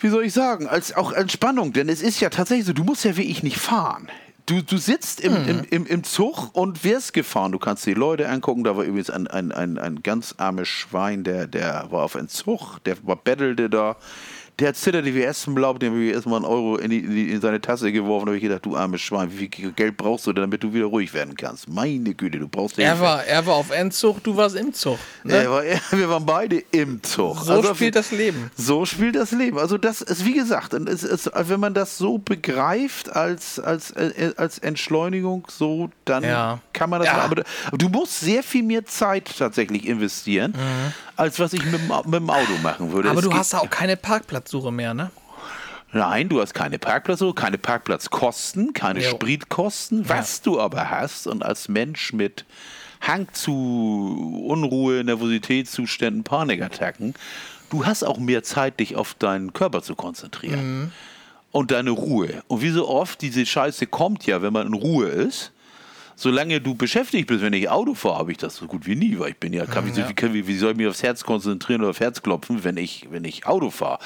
[0.00, 3.06] wie soll ich sagen, als auch Entspannung, denn es ist ja tatsächlich so, du musst
[3.06, 4.10] ja wie ich nicht fahren.
[4.46, 5.48] Du, du sitzt im, mhm.
[5.48, 7.52] im, im, im Zug und wirst gefahren.
[7.52, 8.64] Du kannst die Leute angucken.
[8.64, 12.80] Da war übrigens ein, ein, ein, ein ganz armes Schwein, der, der war auf Entzug,
[12.84, 13.96] der war bettelte da
[14.60, 17.60] der hat zittert wie Essenblau, dem habe ich erstmal einen Euro in, die, in, seine
[17.60, 18.26] Tasse geworfen.
[18.26, 20.84] Da habe ich gedacht, du armes Schwein, wie viel Geld brauchst du, damit du wieder
[20.86, 21.68] ruhig werden kannst?
[21.68, 24.98] Meine Güte, du brauchst er war, er war auf Endzug, du warst im Zug.
[25.24, 25.34] Ne?
[25.34, 27.40] Er war, er, wir waren beide im Zug.
[27.40, 28.50] So also, spielt das Leben.
[28.56, 29.58] So spielt das Leben.
[29.58, 34.34] Also das ist, wie gesagt, es ist, wenn man das so begreift als, als, äh,
[34.36, 36.60] als Entschleunigung, so, dann ja.
[36.72, 37.16] kann man das ja.
[37.16, 37.42] machen.
[37.66, 40.92] Aber du musst sehr viel mehr Zeit tatsächlich investieren, mhm.
[41.16, 43.10] Als was ich mit, mit dem Auto machen würde.
[43.10, 45.10] Aber es du hast da auch keine Parkplatz Parkplatzsuche mehr, ne?
[45.92, 49.10] Nein, du hast keine Parkplatzsuche, keine Parkplatzkosten, keine jo.
[49.10, 50.08] Spritkosten.
[50.08, 50.42] Was ja.
[50.44, 52.44] du aber hast und als Mensch mit
[53.00, 57.14] Hang zu Unruhe, Nervositätszuständen, Panikattacken,
[57.70, 60.80] du hast auch mehr Zeit, dich auf deinen Körper zu konzentrieren.
[60.80, 60.92] Mhm.
[61.52, 62.42] Und deine Ruhe.
[62.48, 65.52] Und wie so oft, diese Scheiße kommt ja, wenn man in Ruhe ist
[66.16, 69.18] solange du beschäftigt bist, wenn ich Auto fahre, habe ich das so gut wie nie,
[69.18, 70.08] weil ich bin ja, kann, ja.
[70.08, 73.08] Wie, wie, wie, soll ich mich aufs Herz konzentrieren oder aufs Herz klopfen, wenn ich,
[73.10, 73.98] wenn ich Auto fahre?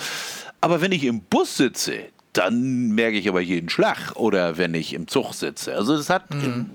[0.60, 4.94] Aber wenn ich im Bus sitze, dann merke ich aber jeden Schlag oder wenn ich
[4.94, 5.74] im Zug sitze.
[5.74, 6.66] Also das hat, mhm.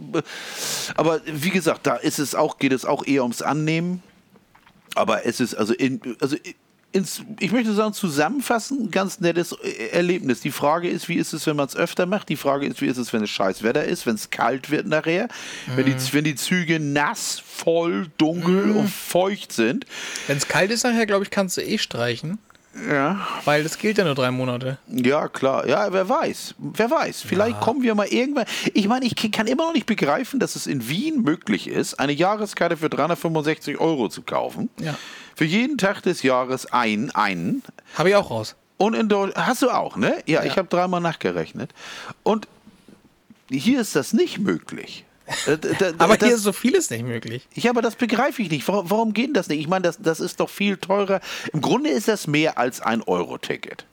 [0.96, 4.04] aber wie gesagt, da ist es auch, geht es auch eher ums Annehmen.
[4.96, 6.36] Aber es ist also in, also
[6.94, 9.52] ins, ich möchte sagen, zusammenfassen, ganz nettes
[9.92, 10.42] Erlebnis.
[10.42, 12.30] Die Frage ist, wie ist es, wenn man es öfter macht?
[12.30, 14.88] Die Frage ist, wie ist es, wenn es scheiß Wetter ist, wenn es kalt wird
[14.88, 15.28] nachher,
[15.68, 15.78] mhm.
[15.78, 16.10] wenn, die, mhm.
[16.12, 18.78] wenn die Züge nass, voll, dunkel mhm.
[18.78, 19.86] und feucht sind.
[20.28, 22.38] Wenn es kalt ist nachher, glaube ich, kannst du eh streichen.
[22.90, 23.28] Ja.
[23.46, 24.80] Weil das gilt ja nur drei Monate.
[24.88, 25.68] Ja, klar.
[25.68, 26.56] Ja, wer weiß.
[26.58, 27.22] Wer weiß.
[27.22, 27.60] Vielleicht ja.
[27.60, 28.46] kommen wir mal irgendwann.
[28.74, 32.14] Ich meine, ich kann immer noch nicht begreifen, dass es in Wien möglich ist, eine
[32.14, 34.70] Jahreskarte für 365 Euro zu kaufen.
[34.80, 34.98] Ja.
[35.36, 37.64] Für jeden Tag des Jahres ein, einen.
[37.96, 38.56] Habe ich auch raus.
[38.78, 40.22] Und in Deutschland, hast du auch, ne?
[40.26, 40.44] Ja, ja.
[40.44, 41.72] ich habe dreimal nachgerechnet.
[42.24, 42.48] Und
[43.50, 45.06] hier ist das nicht möglich.
[45.46, 45.58] Äh,
[45.98, 47.48] aber hier ist so vieles nicht möglich.
[47.54, 48.68] Ja, aber das begreife ich nicht.
[48.68, 49.60] Warum, warum geht das nicht?
[49.60, 51.22] Ich meine, das, das ist doch viel teurer.
[51.54, 53.86] Im Grunde ist das mehr als ein Euro-Ticket.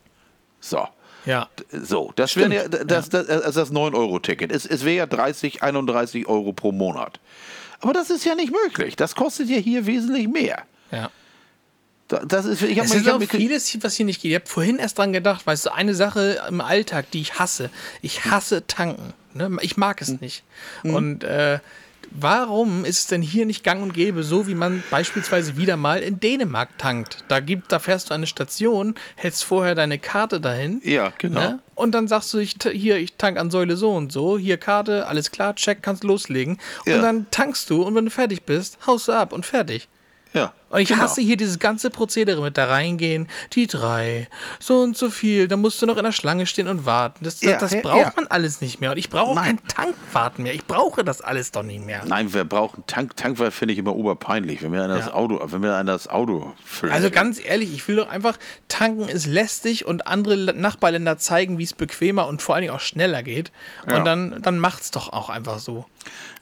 [0.61, 0.87] So.
[1.27, 1.49] Ja.
[1.71, 4.51] So, das wäre ja, das, das, also das 9-Euro-Ticket.
[4.51, 7.21] Es, es wäre ja 30, 31 Euro pro Monat.
[7.81, 8.97] Aber das ist ja nicht möglich.
[8.97, 10.63] Das kostet ja hier wesentlich mehr.
[10.91, 11.11] Ja.
[12.27, 14.31] Das ist, ich es ist auch vieles, was hier nicht geht.
[14.31, 17.71] Ich habe vorhin erst dran gedacht, weißt du, eine Sache im Alltag, die ich hasse.
[18.03, 19.13] Ich hasse tanken.
[19.35, 19.57] Ne?
[19.61, 20.19] Ich mag es hm.
[20.21, 20.43] nicht.
[20.83, 20.95] Mhm.
[20.95, 21.61] Und äh,
[22.11, 26.01] warum ist es denn hier nicht gang und gäbe, so wie man beispielsweise wieder mal
[26.01, 27.25] in Dänemark tankt?
[27.29, 30.81] Da, gibt, da fährst du eine Station, hältst vorher deine Karte dahin.
[30.85, 31.41] Ja, genau.
[31.41, 31.59] Ne?
[31.77, 35.07] Und dann sagst du, ich, hier, ich tank an Säule so und so, hier Karte,
[35.07, 36.59] alles klar, check, kannst loslegen.
[36.87, 37.01] Und ja.
[37.01, 39.89] dann tankst du und wenn du fertig bist, haust du ab und fertig.
[40.33, 40.53] Ja.
[40.69, 41.03] Und ich genau.
[41.03, 44.29] hasse hier dieses ganze Prozedere mit da reingehen, die drei,
[44.61, 47.25] so und so viel, da musst du noch in der Schlange stehen und warten.
[47.25, 48.13] Das, ja, das, das braucht ja.
[48.15, 48.93] man alles nicht mehr.
[48.93, 50.55] Und ich brauche kein Tankwarten mehr.
[50.55, 52.05] Ich brauche das alles doch nicht mehr.
[52.07, 55.15] Nein, wir brauchen Tank, Tankwart finde ich immer oberpeinlich, wenn wir an das ja.
[55.15, 56.93] Auto, wenn wir an das Auto füllen.
[56.93, 61.65] Also ganz ehrlich, ich will doch einfach, tanken ist lästig und andere Nachbarländer zeigen, wie
[61.65, 63.51] es bequemer und vor allen Dingen auch schneller geht.
[63.87, 65.87] Und dann, dann macht's doch auch einfach so.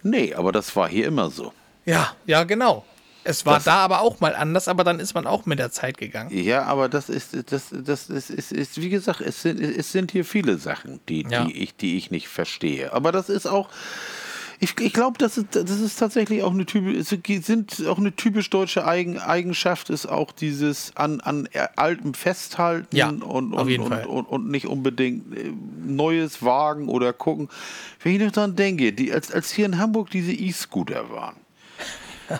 [0.03, 1.55] Nee, aber das war hier immer so.
[1.86, 2.84] Ja, ja, genau.
[3.29, 5.70] Es war das, da aber auch mal anders, aber dann ist man auch mit der
[5.70, 6.31] Zeit gegangen.
[6.33, 10.12] Ja, aber das ist, das, das ist, ist, ist wie gesagt, es sind, es sind
[10.12, 11.45] hier viele Sachen, die, ja.
[11.45, 12.91] die, ich, die ich nicht verstehe.
[12.95, 13.68] Aber das ist auch,
[14.61, 17.07] ich, ich glaube, das ist, das ist tatsächlich auch eine typisch,
[17.45, 23.11] sind auch eine typisch deutsche Eigen, Eigenschaft, ist auch dieses an, an altem Festhalten ja,
[23.11, 25.53] und, und, und, und, und, nicht unbedingt äh,
[25.87, 27.51] Neues wagen oder gucken.
[28.03, 31.37] Wenn ich noch daran denke, die, als, als hier in Hamburg diese E-Scooter waren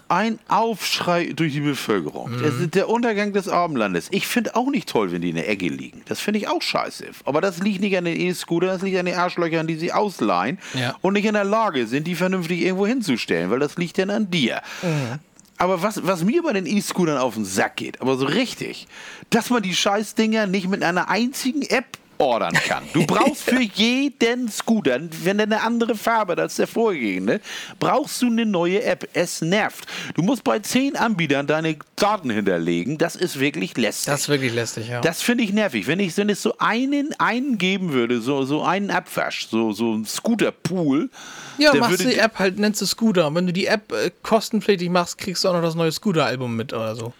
[0.09, 2.31] ein Aufschrei durch die Bevölkerung.
[2.31, 2.43] Mhm.
[2.43, 4.09] Das ist der Untergang des Abendlandes.
[4.11, 6.03] Ich finde auch nicht toll, wenn die in der Ecke liegen.
[6.07, 7.07] Das finde ich auch scheiße.
[7.25, 10.59] Aber das liegt nicht an den E-Scooter, das liegt an den Arschlöchern, die sie ausleihen
[10.75, 10.97] ja.
[11.01, 14.31] und nicht in der Lage sind, die vernünftig irgendwo hinzustellen, weil das liegt dann an
[14.31, 14.63] dir.
[14.83, 15.19] Mhm.
[15.59, 18.87] Aber was, was mir bei den E-Scootern auf den Sack geht, aber so richtig,
[19.31, 22.85] dass man die Scheißdinger nicht mit einer einzigen App ordern kann.
[22.93, 27.41] Du brauchst für jeden Scooter, wenn der eine andere Farbe hat als der vorgehende,
[27.79, 29.09] brauchst du eine neue App.
[29.13, 29.87] Es nervt.
[30.15, 32.99] Du musst bei zehn Anbietern deine Daten hinterlegen.
[32.99, 34.07] Das ist wirklich lästig.
[34.07, 35.01] Das ist wirklich lästig, ja.
[35.01, 35.87] Das finde ich nervig.
[35.87, 39.95] Wenn ich, wenn es so einen, einen geben würde, so, so einen Abwasch, so, so
[39.95, 41.11] ein Scooter-Pool.
[41.59, 43.27] Ja, machst du die App halt, nennst du Scooter.
[43.27, 46.55] Und wenn du die App äh, kostenpflichtig machst, kriegst du auch noch das neue Scooter-Album
[46.55, 47.13] mit oder so.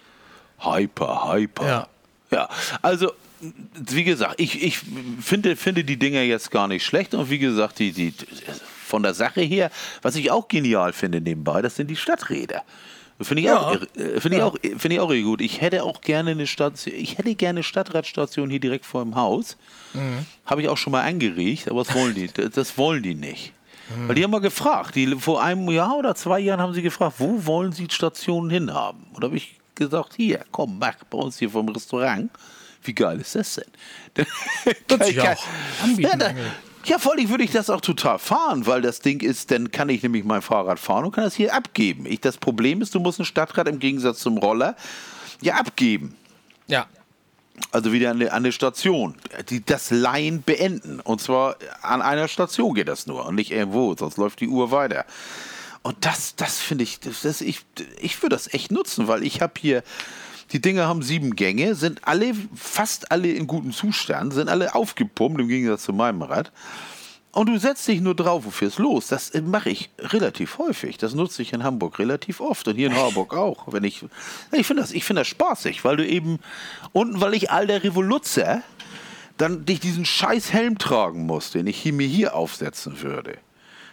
[0.59, 1.65] Hyper, hyper.
[1.65, 1.87] Ja.
[2.31, 2.47] Ja,
[2.81, 3.11] also
[3.41, 4.79] wie gesagt, ich, ich
[5.21, 8.13] finde, finde die Dinger jetzt gar nicht schlecht und wie gesagt, die, die,
[8.85, 9.71] von der Sache her,
[10.01, 12.63] was ich auch genial finde nebenbei, das sind die Stadträder.
[13.21, 13.59] Finde ich, ja.
[13.59, 13.77] auch,
[14.19, 15.41] find ich, auch, find ich auch gut.
[15.41, 19.15] Ich hätte auch gerne eine Station, ich hätte gerne eine Stadtradstation hier direkt vor dem
[19.15, 19.57] Haus.
[19.93, 20.25] Mhm.
[20.45, 23.51] Habe ich auch schon mal angeregt, aber das wollen die, das wollen die nicht.
[23.89, 24.07] Mhm.
[24.07, 27.15] Weil die haben mal gefragt, die, vor einem Jahr oder zwei Jahren haben sie gefragt,
[27.17, 29.05] wo wollen sie Stationen hinhaben?
[29.13, 32.31] Und da habe ich gesagt, hier, komm, mach bei uns hier vom Restaurant.
[32.83, 33.59] Wie geil ist das
[34.15, 34.25] denn?
[34.87, 35.35] kann, sich auch
[35.83, 36.09] anbieten.
[36.09, 36.33] Ja, da,
[36.85, 39.89] ja, vor allem würde ich das auch total fahren, weil das Ding ist, dann kann
[39.89, 42.05] ich nämlich mein Fahrrad fahren und kann das hier abgeben.
[42.05, 44.75] Ich, das Problem ist, du musst ein Stadtrad im Gegensatz zum Roller
[45.41, 46.15] ja abgeben.
[46.67, 46.87] Ja.
[47.71, 49.15] Also wieder an eine, Station.
[49.49, 51.01] Die, das Leihen beenden.
[51.01, 54.71] Und zwar an einer Station geht das nur und nicht irgendwo, sonst läuft die Uhr
[54.71, 55.05] weiter.
[55.81, 57.65] Und das, das finde ich, das, ich,
[57.99, 59.83] ich würde das echt nutzen, weil ich habe hier
[60.51, 65.41] die Dinger haben sieben Gänge, sind alle, fast alle in gutem Zustand, sind alle aufgepumpt
[65.41, 66.51] im Gegensatz zu meinem Rad.
[67.31, 69.07] Und du setzt dich nur drauf und fährst los.
[69.07, 70.97] Das mache ich relativ häufig.
[70.97, 73.71] Das nutze ich in Hamburg relativ oft und hier in Harburg auch.
[73.71, 74.03] Wenn ich,
[74.51, 76.39] ich finde das, find das spaßig, weil du eben,
[76.91, 78.63] und weil ich all der Revoluzzer
[79.37, 83.37] dann dich diesen scheiß Helm tragen muss, den ich mir hier aufsetzen würde.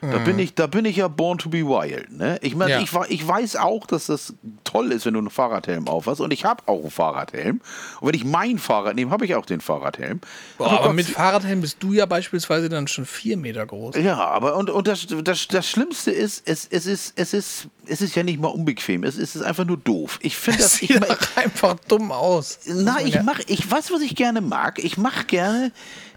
[0.01, 2.11] Da bin ich, da bin ich ja born to be wild.
[2.13, 2.39] Ne?
[2.43, 2.81] Ich meine, ja.
[2.81, 4.35] ich, ich weiß auch, dass das
[4.65, 6.21] toll ist, wenn du einen Fahrradhelm aufhast.
[6.21, 7.61] Und ich habe auch einen Fahrradhelm.
[8.01, 10.21] Und wenn ich mein Fahrrad nehme, habe ich auch den Fahrradhelm.
[10.59, 13.97] Boah, aber, aber mit Fahrradhelm bist du ja beispielsweise dann schon vier Meter groß.
[13.97, 18.03] Ja, aber und, und das, das, das Schlimmste ist, es, es ist, es ist, es
[18.03, 19.05] ist ja nicht mal unbequem.
[19.05, 20.19] Es, es ist einfach nur doof.
[20.23, 20.75] Ich finde das.
[20.77, 22.61] Sieht ich, einfach dumm aus.
[22.67, 24.83] Na, ich mach, ich weiß, was ich gerne mag.
[24.83, 25.73] Ich mache gerne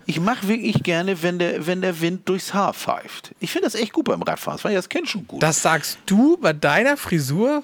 [0.05, 3.35] ich mache wirklich gerne, wenn der, wenn der Wind durchs Haar pfeift.
[3.39, 4.59] Ich finde das echt gut beim Radfahren.
[4.61, 5.41] Das, das kennt schon gut.
[5.43, 7.63] Das sagst du bei deiner Frisur?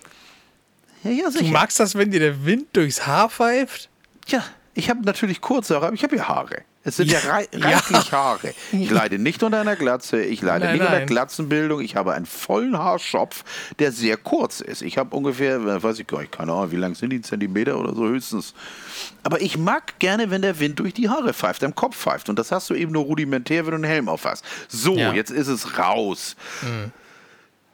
[1.03, 1.45] Ja, ja, sicher.
[1.45, 3.89] Du magst das, wenn dir der Wind durchs Haar pfeift?
[4.27, 6.63] Ja, ich habe natürlich kurze Haare, aber ich habe ja Haare.
[6.85, 7.29] Es sind ja, ja
[7.59, 8.11] reichlich ja.
[8.11, 8.53] Haare.
[8.71, 10.93] Ich leide nicht unter einer Glatze, ich leide nein, nicht nein.
[10.93, 11.81] unter Glatzenbildung.
[11.81, 13.43] Ich habe einen vollen Haarschopf,
[13.79, 14.83] der sehr kurz ist.
[14.83, 17.79] Ich habe ungefähr, äh, weiß ich gar nicht, keine Ahnung, wie lang sind die Zentimeter
[17.79, 18.53] oder so höchstens.
[19.23, 22.29] Aber ich mag gerne, wenn der Wind durch die Haare pfeift, am Kopf pfeift.
[22.29, 24.45] Und das hast du eben nur rudimentär, wenn du einen Helm aufhast.
[24.67, 25.11] So, ja.
[25.11, 26.35] jetzt ist es raus.
[26.61, 26.91] Mhm.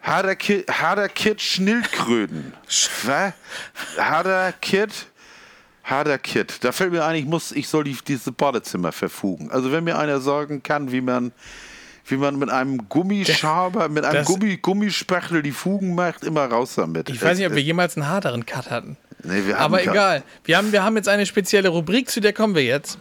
[0.02, 2.54] Harder Kid, harder Kid Schnildkröten.
[3.98, 4.90] Harder Kid.
[5.92, 6.64] Harder Kid.
[6.64, 9.52] Da fällt mir ein, ich muss, ich soll die, dieses Badezimmer verfugen.
[9.52, 11.32] Also wenn mir einer sagen kann, wie man,
[12.08, 16.76] wie man mit einem Gummischaber, mit einem Das- Gummi, Gummispachtel die Fugen macht, immer raus
[16.76, 17.10] damit.
[17.10, 18.98] Ich weiß nicht, ob wir jemals einen harteren Cut hatten.
[19.24, 19.90] Nee, wir haben Aber keinen.
[19.92, 20.24] egal.
[20.46, 22.98] Wir haben, wir haben jetzt eine spezielle Rubrik, zu der kommen wir jetzt.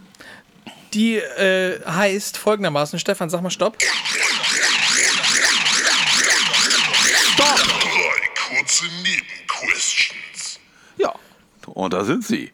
[0.93, 3.77] Die äh, heißt folgendermaßen: Stefan, sag mal Stopp.
[7.37, 7.45] Drei
[8.57, 10.59] kurze Nebenquestions.
[10.97, 11.13] Ja,
[11.67, 12.51] und da sind sie.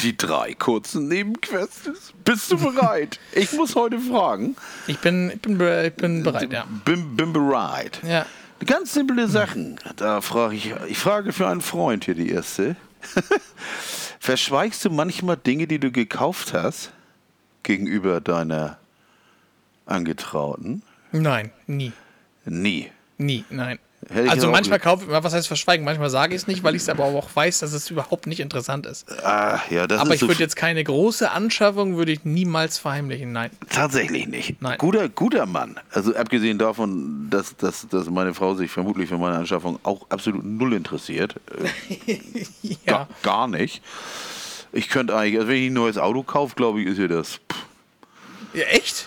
[0.00, 2.12] Die drei kurzen Nebenquests.
[2.24, 3.18] Bist du bereit?
[3.32, 4.56] ich muss heute fragen.
[4.86, 6.66] Ich bin, ich bin, ich bin bereit, ja.
[6.84, 8.00] Bin, bin bereit.
[8.06, 8.26] Ja.
[8.64, 9.78] Ganz simple Sachen.
[9.96, 12.76] Da frage ich, ich frage für einen Freund hier die erste.
[14.20, 16.90] Verschweigst du manchmal Dinge, die du gekauft hast,
[17.62, 18.78] gegenüber deiner
[19.84, 20.82] Angetrauten?
[21.12, 21.92] Nein, nie.
[22.44, 22.90] Nie.
[23.18, 23.78] Nie, nein.
[24.08, 25.84] Also manchmal kaufe ich, was heißt verschweigen?
[25.84, 28.40] Manchmal sage ich es nicht, weil ich es aber auch weiß, dass es überhaupt nicht
[28.40, 29.04] interessant ist.
[29.24, 32.78] Ah, ja, das Aber ist ich so würde jetzt keine große Anschaffung, würde ich niemals
[32.78, 33.50] verheimlichen, nein.
[33.68, 34.62] Tatsächlich nicht.
[34.62, 34.78] Nein.
[34.78, 35.80] Guter, guter Mann.
[35.90, 40.44] Also abgesehen davon, dass, dass, dass meine Frau sich vermutlich für meine Anschaffung auch absolut
[40.44, 41.34] null interessiert.
[42.06, 42.18] Äh,
[42.62, 42.76] Ja.
[42.84, 43.82] gar, gar nicht.
[44.72, 47.40] Ich könnte eigentlich, also wenn ich ein neues Auto kaufe, glaube ich, ist ja das.
[47.50, 47.64] Pff,
[48.54, 49.06] ja echt?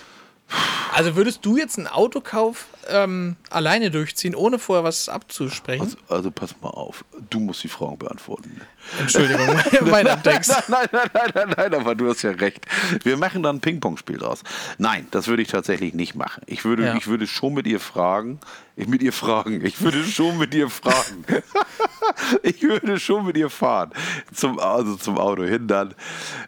[0.92, 5.82] Also würdest du jetzt einen Autokauf ähm, alleine durchziehen, ohne vorher was abzusprechen?
[5.82, 7.04] also, also pass mal auf.
[7.30, 8.60] Du musst die Fragen beantworten.
[8.98, 9.46] Entschuldigung,
[9.90, 10.52] mein Abtext.
[10.68, 12.66] Nein, nein, nein, nein, nein, aber du hast ja recht.
[13.04, 14.42] Wir machen dann ein Ping-Pong-Spiel draus.
[14.78, 16.42] Nein, das würde ich tatsächlich nicht machen.
[16.46, 16.94] Ich würde, Ja.
[16.96, 18.40] ich würde schon mit ihr fragen.
[18.76, 19.64] Ich mit ihr fragen.
[19.64, 21.24] Ich würde schon mit ihr fragen.
[22.42, 23.90] ich würde schon mit ihr fahren.
[24.34, 25.94] Zum, also zum Auto hin dann.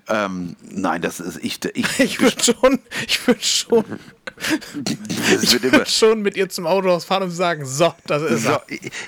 [0.08, 1.60] Ähm, nein, das ist ich.
[1.74, 3.84] Ich, Ich würde schon, ich würde schon,
[4.72, 8.62] ich würde schon mit ihr zum Autohaus fahren und sagen, so, das ist so, er.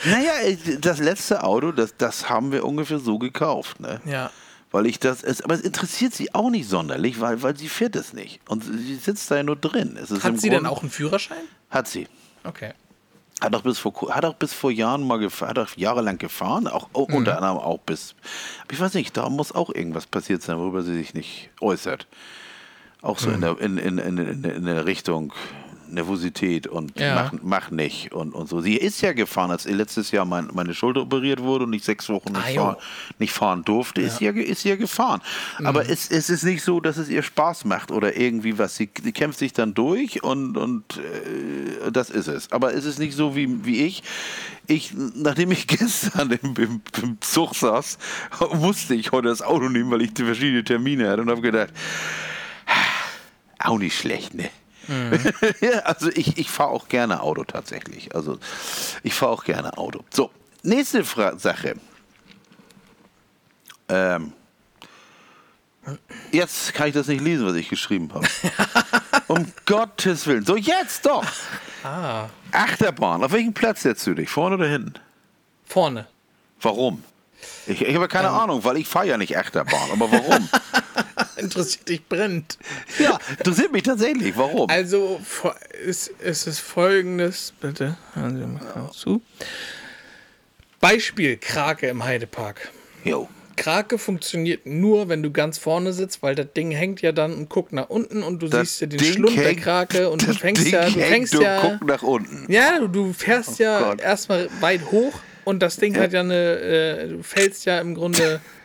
[0.04, 0.32] naja,
[0.80, 3.80] das letzte Auto, das, das haben wir ungefähr so gekauft.
[3.80, 4.00] Ne?
[4.04, 4.30] Ja.
[4.70, 7.94] Weil ich das, es, aber es interessiert sie auch nicht sonderlich, weil, weil sie fährt
[7.96, 8.40] es nicht.
[8.48, 9.96] Und sie sitzt da ja nur drin.
[9.98, 11.38] Hat sie denn Grunde- auch einen Führerschein?
[11.70, 12.08] Hat sie.
[12.42, 12.72] Okay.
[13.40, 16.66] Hat auch bis vor, hat auch bis vor Jahren mal gefahren, hat auch jahrelang gefahren,
[16.68, 17.14] auch, auch Mhm.
[17.16, 18.14] unter anderem auch bis,
[18.70, 22.06] ich weiß nicht, da muss auch irgendwas passiert sein, worüber sie sich nicht äußert.
[23.02, 23.40] Auch so in, Mhm.
[23.40, 25.32] der, in, in, in, in, in der Richtung
[25.88, 27.14] Nervosität und Ja.
[27.32, 28.60] mach, mach nicht und, und so.
[28.60, 32.08] Sie ist ja gefahren, als letztes Jahr mein, meine Schulter operiert wurde und ich sechs
[32.08, 32.76] Wochen nicht, Ah, fahren,
[33.18, 35.20] nicht fahren durfte, ist, sie ja, ist ja gefahren.
[35.58, 35.66] Mhm.
[35.66, 38.76] Aber es, es ist nicht so, dass es ihr Spaß macht oder irgendwie was.
[38.76, 42.50] Sie, sie kämpft sich dann durch und, und äh, das ist es.
[42.52, 44.02] Aber es ist nicht so wie, wie ich.
[44.66, 47.98] Ich, nachdem ich gestern im, im, im Zug saß,
[48.54, 51.68] musste ich heute das Auto nehmen, weil ich verschiedene Termine hatte und habe gedacht,
[53.58, 54.50] auch nicht schlecht, ne?
[55.60, 58.14] ja, also ich, ich fahre auch gerne Auto tatsächlich.
[58.14, 58.38] Also
[59.02, 60.04] ich fahre auch gerne Auto.
[60.10, 60.30] So,
[60.62, 61.74] nächste Fra Sache.
[63.88, 64.32] Ähm,
[66.32, 68.26] jetzt kann ich das nicht lesen, was ich geschrieben habe.
[69.28, 70.44] um Gottes Willen.
[70.44, 71.24] So, jetzt doch.
[71.82, 73.22] Ah, Achterbahn.
[73.22, 74.30] Auf welchem Platz setzt du dich?
[74.30, 74.94] Vorne oder hinten?
[75.66, 76.06] vorne.
[76.60, 77.02] Warum?
[77.66, 79.90] Ich, ich habe keine Ahnung, weil ich fahre ja nicht Achterbahn.
[79.92, 80.48] Aber warum?
[81.42, 82.58] Interessiert dich brennt.
[82.98, 84.36] ja, interessiert mich tatsächlich.
[84.36, 84.68] Warum?
[84.70, 85.20] Also,
[85.86, 89.22] es, es ist folgendes, bitte, hören Sie mal zu.
[90.80, 92.70] Beispiel Krake im Heidepark.
[93.04, 93.28] Jo.
[93.56, 97.48] Krake funktioniert nur, wenn du ganz vorne sitzt, weil das Ding hängt ja dann und
[97.48, 100.26] guckt nach unten und du Das siehst ja den Ding Schlund der hängt- Krake und
[100.26, 102.50] du fängst Ding ja, du fängst und ja, guckt nach unten.
[102.52, 104.00] ja, du, du fährst ja Gott.
[104.00, 105.12] erstmal weit hoch
[105.44, 108.40] und das Ding hat ja eine, äh, du fällst ja im Grunde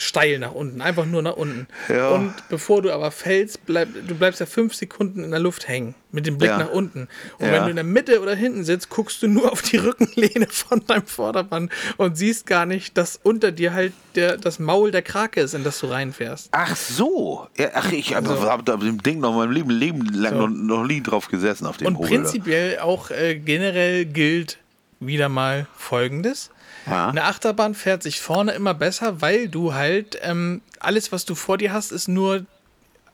[0.00, 1.66] steil nach unten, einfach nur nach unten.
[1.88, 2.08] Ja.
[2.10, 5.94] Und bevor du aber fällst, bleib, du bleibst ja fünf Sekunden in der Luft hängen,
[6.10, 6.58] mit dem Blick Ja.
[6.58, 7.06] nach unten.
[7.38, 7.52] Und Ja.
[7.52, 10.84] wenn du in der Mitte oder hinten sitzt, guckst du nur auf die Rückenlehne von
[10.86, 15.40] deinem Vordermann und siehst gar nicht, dass unter dir halt der, das Maul der Krake
[15.42, 16.48] ist, in das du reinfährst.
[16.52, 17.46] Ach so.
[17.74, 18.40] Ach, ich habe So.
[18.42, 20.46] hab da dem Ding noch mein Leben, Leben lang So.
[20.46, 22.08] noch, noch nie drauf gesessen auf dem Und Hobel.
[22.08, 24.58] prinzipiell auch äh, generell gilt
[25.00, 26.50] wieder mal Folgendes.
[26.86, 27.08] Ja.
[27.08, 31.58] Eine Achterbahn fährt sich vorne immer besser, weil du halt ähm, alles, was du vor
[31.58, 32.46] dir hast, ist nur,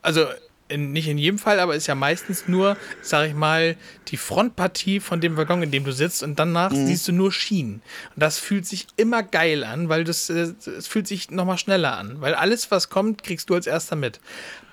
[0.01, 0.25] also
[0.69, 3.77] in, nicht in jedem Fall, aber ist ja meistens nur, sag ich mal,
[4.09, 6.87] die Frontpartie von dem Waggon, in dem du sitzt und danach Mhm.
[6.87, 7.81] siehst du nur Schienen.
[8.15, 11.97] Und das fühlt sich immer geil an, weil das, äh, es fühlt sich nochmal schneller
[11.97, 14.19] an, weil alles, was kommt, kriegst du als erster mit.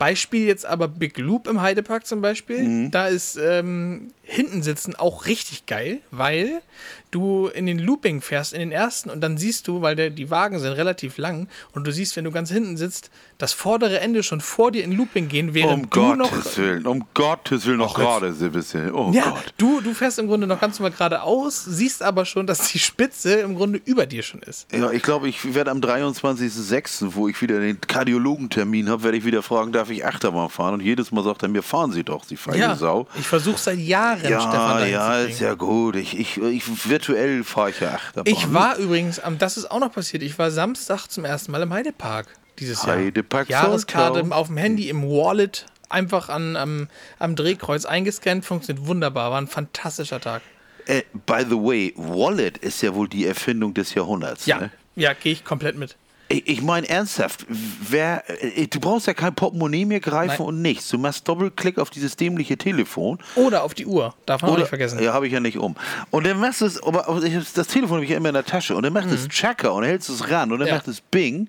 [0.00, 2.62] Beispiel jetzt aber Big Loop im Heidepark zum Beispiel.
[2.64, 2.90] Mhm.
[2.90, 6.62] Da ist, ähm, hinten sitzen auch richtig geil, weil
[7.10, 10.30] du in den Looping fährst, in den ersten, und dann siehst du, weil der, die
[10.30, 14.22] Wagen sind relativ lang, und du siehst, wenn du ganz hinten sitzt, das vordere Ende
[14.22, 16.30] schon vor dir in Looping gehen, während Um du noch.
[16.30, 18.92] Gottes Willen, um Gottes Willen noch gerade so ein bisschen.
[18.92, 19.54] Oh Ja, Gott.
[19.58, 23.34] du, du fährst im Grunde noch ganz normal geradeaus, siehst aber schon, dass die Spitze
[23.34, 24.72] im Grunde über dir schon ist.
[24.72, 29.24] Ja, ich glaube, ich werde am 23.06., wo ich wieder den Kardiologentermin habe, werde ich
[29.24, 30.74] wieder fragen, darf ich Achterbahn fahren?
[30.74, 33.06] Und jedes Mal sagt er mir, fahren Sie doch, Sie feine Ja, Sau.
[33.18, 35.96] ich versuche seit Jahren, Stefan Ja, dahin ja, ist ja gut.
[35.96, 38.32] Ich, ich, ich, virtuell fahre ich ja Achterbahn.
[38.32, 41.62] Ich war übrigens, am- das ist auch noch passiert, ich war Samstag zum ersten Mal
[41.62, 42.26] im Heidepark
[42.58, 42.96] dieses Jahr.
[42.96, 44.34] Heidepark Jahreskarte Soltau.
[44.36, 46.88] auf dem Handy, im Wallet, einfach an, am,
[47.18, 50.42] am Drehkreuz eingescannt, funktioniert wunderbar, war ein fantastischer Tag.
[50.86, 54.46] Äh, by the way, Wallet ist ja wohl die Erfindung des Jahrhunderts.
[54.46, 54.70] Ja, Ne?
[54.96, 55.96] ja, gehe ich komplett mit.
[56.28, 60.46] Ich, ich meine ernsthaft, wer, äh, du brauchst ja kein Portemonnaie mehr greifen Nein.
[60.48, 60.88] und nichts.
[60.88, 63.18] Du machst Doppelklick auf dieses dämliche Telefon.
[63.34, 65.02] Oder auf die Uhr, darf man auch nicht vergessen.
[65.02, 65.76] Ja, habe ich ja nicht um.
[66.10, 67.20] Und dann machst du es, aber
[67.54, 68.74] das Telefon habe ich ja immer in der Tasche.
[68.74, 70.70] Und dann macht es Checker und hältst du es ran und dann Mhm.
[70.70, 70.74] Ja.
[70.76, 71.46] macht es Bing.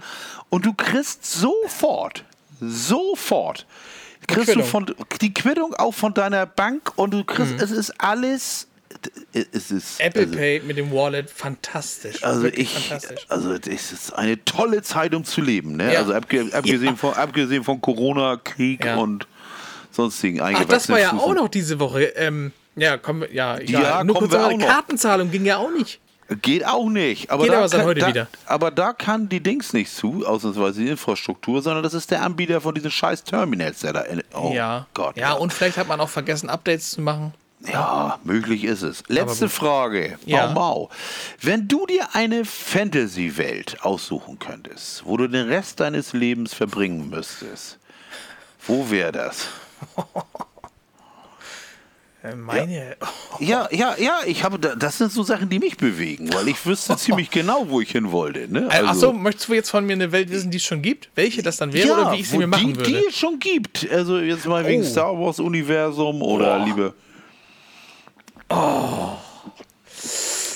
[0.50, 2.26] Und du kriegst sofort,
[2.60, 3.66] sofort,
[4.28, 4.70] kriegst du Quittung.
[4.70, 7.60] von, die Quittung auch von deiner Bank und du kriegst, Mhm.
[7.60, 8.68] es ist alles,
[9.34, 12.24] es ist, Apple also, Pay mit dem Wallet, fantastisch.
[12.24, 13.26] also ich, fantastisch.
[13.30, 15.76] also es ist eine tolle Zeit, um zu leben.
[15.76, 15.94] Ne?
[15.94, 16.00] Ja.
[16.00, 18.98] Also abge, abgesehen, von, abgesehen von Corona, Krieg Ja.
[18.98, 19.28] und
[19.92, 22.04] sonstigen Ach, das war ja eingewachsenen auch noch diese Woche.
[22.16, 23.84] Ähm, ja, komm, ja, egal.
[23.84, 24.68] Ja, Nur kommen kurz wir auch noch.
[24.68, 26.00] Kartenzahlung ging ja auch nicht.
[26.42, 27.30] Geht auch nicht.
[27.30, 28.28] Aber Geht da aber seit kann, heute da, wieder.
[28.48, 32.62] Aber da kann die Dings nicht zu, ausnahmsweise die Infrastruktur, sondern das ist der Anbieter
[32.62, 34.02] von diesen scheiß Terminals, der da.
[34.02, 34.88] In, oh ja.
[34.96, 35.16] Gott.
[35.18, 37.34] ja, und vielleicht hat man auch vergessen, Updates zu machen.
[37.72, 39.04] Ja, möglich ist es.
[39.08, 39.50] Letzte.
[39.50, 40.18] Frage.
[40.26, 40.48] Ja.
[40.48, 40.90] Mau Mau.
[41.42, 47.80] Wenn du dir eine Fantasy-Welt aussuchen könntest, wo du den Rest deines Lebens verbringen müsstest,
[48.68, 49.48] wo wäre das?
[52.24, 52.96] Äh, Meine.
[53.40, 56.66] Ja, ja, ja, ich habe, da- das sind so Sachen, die mich bewegen, weil ich
[56.66, 58.52] wüsste ziemlich genau, wo ich hin wollte.
[58.52, 58.68] Ne?
[58.72, 61.10] Äh, Achso, möchtest du jetzt von mir eine Welt wissen, die es schon gibt?
[61.14, 62.90] Welche das dann wäre oder wie ich sie mir machen die, würde?
[62.92, 63.88] Die es schon gibt.
[63.92, 64.86] Also jetzt mal wegen Oh.
[64.86, 66.96] Star Wars Universum oder liebe.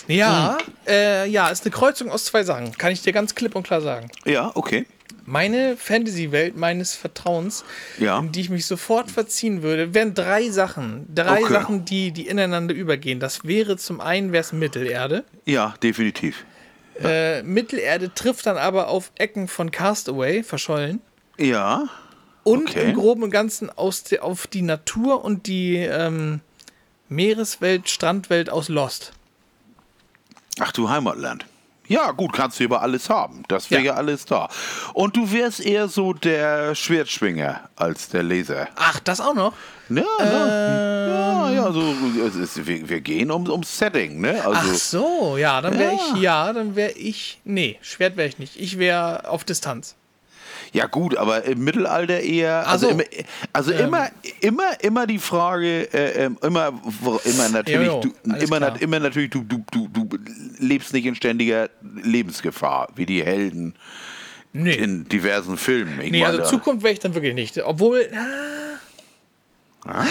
[0.08, 0.74] Ja, Hm.
[0.88, 2.72] äh, ja, ist eine Kreuzung aus zwei Sachen.
[2.78, 4.10] Kann ich dir ganz klipp und klar sagen.
[4.26, 4.86] Ja, okay.
[5.26, 7.64] Meine Fantasy-Welt meines Vertrauens,
[8.00, 8.18] Ja.
[8.20, 11.06] in die ich mich sofort verziehen würde, wären drei Sachen.
[11.14, 11.54] Drei Okay.
[11.54, 13.20] Sachen, die, die ineinander übergehen.
[13.20, 15.24] Das wäre zum einen wäre es Mittelerde.
[15.46, 16.46] Ja, definitiv.
[17.02, 21.02] Äh, Mittelerde trifft dann aber auf Ecken von Castaway, verschollen.
[21.38, 21.84] Ja.
[22.44, 22.90] Und Okay.
[22.90, 26.42] im Groben und Ganzen aus der, auf die Natur und die ähm,
[27.10, 29.12] Meereswelt, Strandwelt aus Lost.
[30.60, 31.46] Ach du Heimatland.
[31.88, 33.42] Ja, gut, kannst du über alles haben.
[33.48, 33.94] Das wäre ja.
[33.94, 33.98] Ja.
[33.98, 34.48] alles da.
[34.94, 38.68] Und du wärst eher so der Schwertschwinger als der Laser.
[38.76, 39.54] Ach, das auch noch?
[39.90, 40.06] Ja, ne?
[40.30, 41.82] ja, ja, so,
[42.40, 44.40] ist, wir, wir gehen um, ums Setting, ne?
[44.46, 46.00] Also, Ach so, ja, dann wäre Ja.
[46.14, 48.56] ich, ja, dann wäre ich, nee, Schwert wäre ich nicht.
[48.62, 49.96] Ich wäre auf Distanz.
[50.72, 52.92] Ja gut, aber im Mittelalter eher, also, so.
[52.94, 53.04] immer,
[53.54, 54.10] also immer,
[54.42, 56.72] immer, immer die Frage, äh, ähm, immer,
[57.26, 60.08] immer natürlich, Jo, jo, du, immer, nat- immer natürlich, du, du, du, du
[60.60, 63.74] lebst nicht in ständiger Lebensgefahr, wie die Helden
[64.54, 64.74] Nee.
[64.74, 66.02] in diversen Filmen.
[66.02, 67.58] Ich nee, also Zukunft wäre ich dann wirklich nicht.
[67.64, 68.10] Obwohl,
[69.86, 70.04] ah,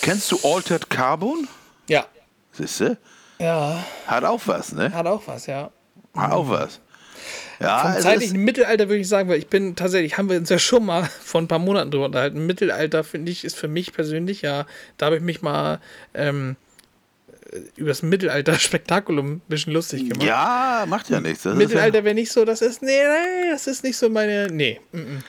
[0.00, 1.46] Kennst du Altered Carbon?
[1.88, 2.06] ja,
[2.52, 2.98] Siehste?
[3.38, 4.92] ja, Hat auch was, ne?
[4.92, 5.70] hat auch was, ja.
[6.16, 6.80] Hat auch was.
[7.60, 10.48] Ja, Vom ist, zeitlichen Mittelalter würde ich sagen, weil ich bin tatsächlich, haben wir uns
[10.48, 12.46] ja schon mal vor ein paar Monaten drüber unterhalten.
[12.46, 14.66] Mittelalter, finde ich, ist für mich persönlich, ja,
[14.98, 15.80] da habe ich mich mal
[16.14, 16.56] ähm,
[17.76, 20.26] über das Mittelalter-Spektakulum ein bisschen lustig gemacht.
[20.26, 21.42] ja, macht ja nichts.
[21.42, 24.80] Das Mittelalter wäre nicht so, das ist, nee, nee, das ist nicht so meine, nee.
[24.92, 25.24] mm, mm.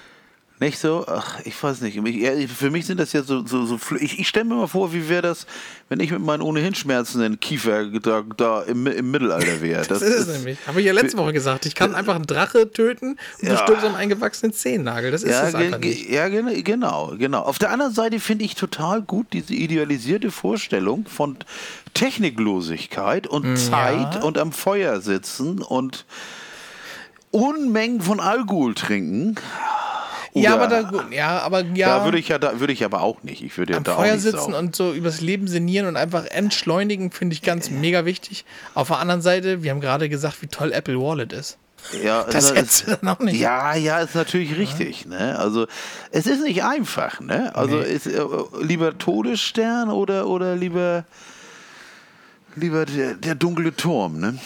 [0.64, 1.98] Ja nicht so, ach, ich weiß nicht.
[1.98, 4.68] Ich, ja, für mich sind das ja so, so, so ich, ich stelle mir mal
[4.68, 5.46] vor, wie wäre das,
[5.90, 9.86] wenn ich mit meinen ohnehin schmerzenden Kiefer da, da im, im Mittelalter wäre.
[9.86, 10.58] Das ist es nämlich.
[10.66, 11.66] Habe ich ja letzte Woche gesagt.
[11.66, 13.58] Ich kann einfach einen Drache töten und du Ja.
[13.58, 15.12] stirbst am eingewachsenen Zehennagel.
[15.12, 16.10] Das ist Ja, es einfach nicht.
[16.10, 17.42] ja, gen- genau, genau.
[17.42, 21.38] Auf der anderen Seite finde ich total gut diese idealisierte Vorstellung von
[21.94, 26.06] Techniklosigkeit und Mm, Zeit und am Feuer sitzen und
[27.32, 29.36] Unmengen von Alkohol trinken.
[30.36, 33.22] Ja, aber da, ja, aber ja, Da würde ich ja, da würde ich aber auch
[33.24, 33.44] nicht.
[33.44, 34.54] Ich würde ja am da auch Feuer nicht sitzen saugen.
[34.56, 38.46] und so übers Leben sinnieren und einfach entschleunigen, finde ich ganz mega wichtig.
[38.74, 41.58] Auf der anderen Seite, wir haben gerade gesagt, wie toll Apple Wallet ist.
[42.02, 43.40] Ja, Das also hättest du dann auch nicht.
[43.40, 45.06] Ja, ja, ist natürlich richtig.
[45.06, 45.38] Ne?
[45.38, 45.68] Also
[46.12, 47.20] es ist nicht einfach.
[47.20, 47.54] Ne?
[47.56, 47.84] Also Nee.
[47.84, 48.22] ist, äh,
[48.62, 51.04] lieber Todesstern oder, oder lieber,
[52.56, 54.20] lieber der, der dunkle Turm.
[54.20, 54.38] Ne?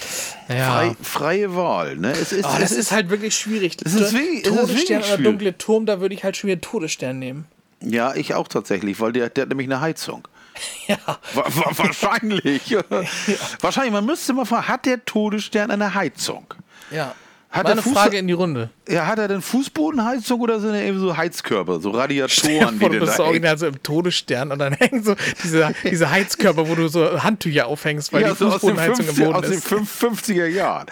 [0.49, 0.71] Ja.
[0.71, 1.95] Frei, freie Wahl.
[1.97, 2.11] Ne?
[2.11, 3.77] Es ist, Oh, es das ist halt wirklich schwierig.
[3.83, 7.19] es ist wirklich- es Todesstern oder dunkle Turm, da würde ich halt schon wieder Todesstern
[7.19, 7.45] nehmen.
[7.81, 10.27] Ja, ich auch tatsächlich, weil der, der hat nämlich eine Heizung.
[10.87, 10.97] Ja.
[11.35, 12.75] Wa wa wahrscheinlich.
[13.61, 13.93] Wahrscheinlich.
[13.93, 16.45] Man müsste mal fragen, hat der Todesstern eine Heizung?
[16.89, 17.13] Ja.
[17.57, 18.69] Hat Mal der eine Fuß- Frage in die Runde.
[18.87, 22.79] Ja, hat er denn Fußbodenheizung oder sind er eben so Heizkörper, so Radiatoren, Vor, die
[22.79, 26.69] du denn bist da original so im Todesstern und dann hängen so diese, diese Heizkörper,
[26.69, 29.35] wo du so Handtücher aufhängst, weil Ja, die so aus den, Fußbodenheizung im 50, Boden
[29.35, 29.67] aus den ist.
[29.67, 30.87] 50er Jahren.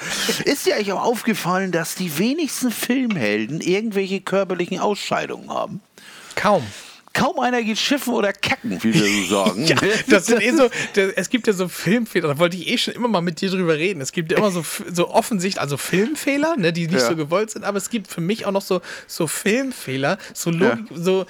[0.45, 5.81] Ist dir eigentlich auch aufgefallen, dass die wenigsten Filmhelden irgendwelche körperlichen Ausscheidungen haben?
[6.35, 6.63] Kaum.
[7.15, 9.65] Kaum einer geht schiffen oder kacken, wie wir so sagen.
[9.67, 9.75] Ja,
[10.09, 12.93] das sind eh so, der, es gibt ja so Filmfehler, da wollte ich eh schon
[12.93, 14.01] immer mal mit dir drüber reden.
[14.01, 14.63] Es gibt ja immer so,
[14.93, 17.07] so offensichtlich, also Filmfehler, ne, die nicht Ja.
[17.07, 20.85] so gewollt sind, aber es gibt für mich auch noch so, so Filmfehler, so, Logik,
[20.93, 21.25] so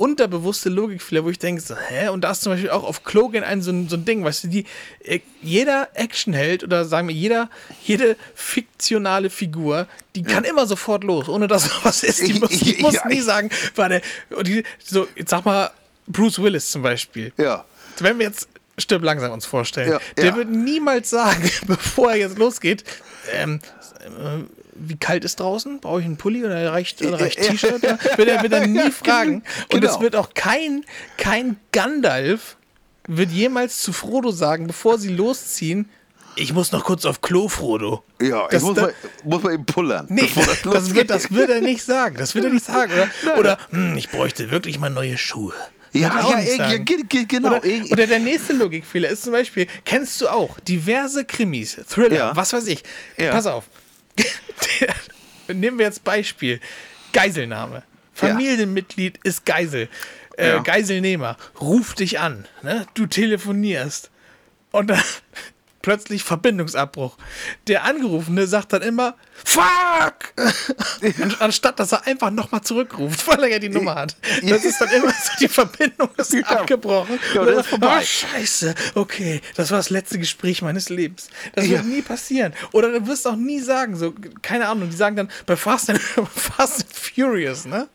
[0.00, 2.08] unterbewusste Logikfehler, wo ich denke, so, hä?
[2.08, 4.24] Und da ist zum Beispiel auch auf Klo gehen ein so, ein so ein Ding,
[4.24, 4.64] weißt du, die,
[5.04, 7.50] äh, jeder Actionheld oder sagen wir, jeder,
[7.84, 12.26] jede fiktionale Figur, die kann immer sofort los, ohne dass was ist.
[12.26, 14.00] Die muss, die muss nie sagen, warte,
[14.42, 15.70] die, so, jetzt sag mal,
[16.06, 17.64] Bruce Willis zum Beispiel Ja.
[17.98, 18.48] wenn wir jetzt
[18.78, 20.36] Stirb langsam uns vorstellen, Ja, der ja.
[20.36, 22.84] wird niemals sagen, bevor er jetzt losgeht,
[23.34, 23.60] ähm,
[24.02, 25.80] äh, wie kalt ist draußen?
[25.80, 27.50] Brauche ich einen Pulli oder reicht, oder reicht Ja.
[27.52, 27.82] T-Shirt?
[27.82, 29.42] Wird er, wird er nie fragen.
[29.72, 29.94] Und Genau.
[29.94, 30.84] es wird auch kein,
[31.16, 32.56] kein Gandalf
[33.06, 35.88] wird jemals zu Frodo sagen, bevor sie losziehen,
[36.36, 38.04] ich muss noch kurz auf Klo, Frodo.
[38.22, 40.06] Ja, Das- ich muss, das- mal, muss mal eben pullern.
[40.08, 40.94] Nee, das, losgeht.
[40.94, 42.16] wird, das wird er nicht sagen.
[42.18, 42.92] Das wird er nicht sagen.
[43.24, 45.52] Oder, oder hm, ich bräuchte wirklich mal neue Schuhe.
[45.92, 47.56] Ja, ja, ja, ge- genau.
[47.56, 52.36] Oder, oder der nächste Logikfehler ist zum Beispiel, kennst du auch diverse Krimis, Thriller, Ja.
[52.36, 52.84] was weiß ich.
[53.18, 53.32] Ja.
[53.32, 53.64] Pass auf.
[55.48, 56.60] Nehmen wir jetzt Beispiel.
[57.12, 57.82] Geiselnahme.
[58.12, 59.88] Familienmitglied ist Geisel.
[60.36, 60.58] Äh, Ja.
[60.58, 61.36] Geiselnehmer.
[61.60, 62.46] Ruf dich an.
[62.62, 62.86] Ne?
[62.94, 64.10] Du telefonierst.
[64.70, 65.02] Und dann
[65.82, 67.16] plötzlich Verbindungsabbruch.
[67.66, 70.34] Der Angerufene sagt dann immer, fuck!
[70.36, 74.16] An- Anstatt, dass er einfach nochmal zurückruft, weil er ja die Nummer hat.
[74.42, 76.42] Das ist dann immer so, die Verbindung ist Ja.
[76.46, 77.18] abgebrochen.
[77.34, 77.86] Ja, das ist vorbei.
[77.88, 81.28] Ah, scheiße, okay, das war das letzte Gespräch meines Lebens.
[81.54, 81.72] Das Ja.
[81.78, 82.52] wird nie passieren.
[82.72, 86.00] Oder du wirst auch nie sagen, so, keine Ahnung, die sagen dann bei Fast and,
[86.34, 87.88] Fast and Furious, ne?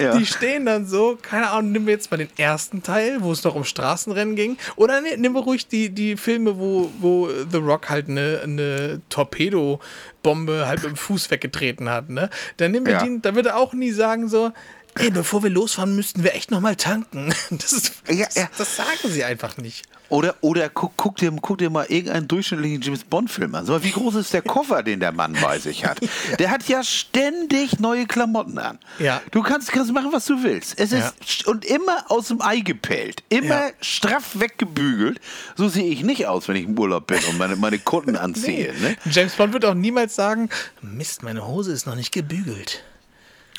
[0.00, 0.16] Ja.
[0.16, 3.42] Die stehen dann so, keine Ahnung, nehmen wir jetzt mal den ersten Teil, wo es
[3.44, 4.56] noch um Straßenrennen ging.
[4.76, 9.00] Oder ne, nehmen wir ruhig die, die Filme, wo, wo The Rock halt eine, eine
[9.10, 12.08] Torpedobombe halt mit dem Fuß weggetreten hat.
[12.10, 12.30] Ne?
[12.56, 13.02] Dann nehmen wir Ja.
[13.02, 14.52] den, da wird er auch nie sagen so,
[14.98, 17.34] ey, bevor wir losfahren, müssten wir echt nochmal tanken.
[17.50, 18.48] Das, ist, Ja, ja.
[18.56, 19.84] das sagen sie einfach nicht.
[20.10, 23.66] Oder, oder guck, guck, dir, guck dir mal irgendeinen durchschnittlichen James Bond-Film an.
[23.82, 25.98] Wie groß ist der Koffer, den der Mann bei sich hat?
[26.38, 28.78] Der hat ja ständig neue Klamotten an.
[28.98, 29.22] Ja.
[29.30, 30.78] Du kannst, kannst machen, was du willst.
[30.78, 33.22] Es ist und immer aus dem Ei gepellt.
[33.28, 35.20] Immer straff weggebügelt.
[35.56, 38.74] So sehe ich nicht aus, wenn ich im Urlaub bin und meine, meine Kunden anziehe.
[38.80, 38.96] Ne?
[39.10, 40.50] James Bond wird auch niemals sagen,
[40.82, 42.82] Mist, meine Hose ist noch nicht gebügelt.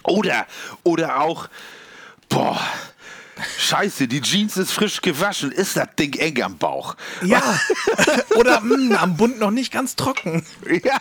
[0.07, 0.45] Oder,
[0.83, 1.47] oder auch,
[2.29, 2.59] boah,
[3.57, 5.51] scheiße, die Jeans ist frisch gewaschen.
[5.51, 6.95] Ist das Ding eng am Bauch?
[7.21, 7.41] Ja.
[8.35, 10.45] Oder mh, am Bund noch nicht ganz trocken.
[10.83, 10.97] Ja.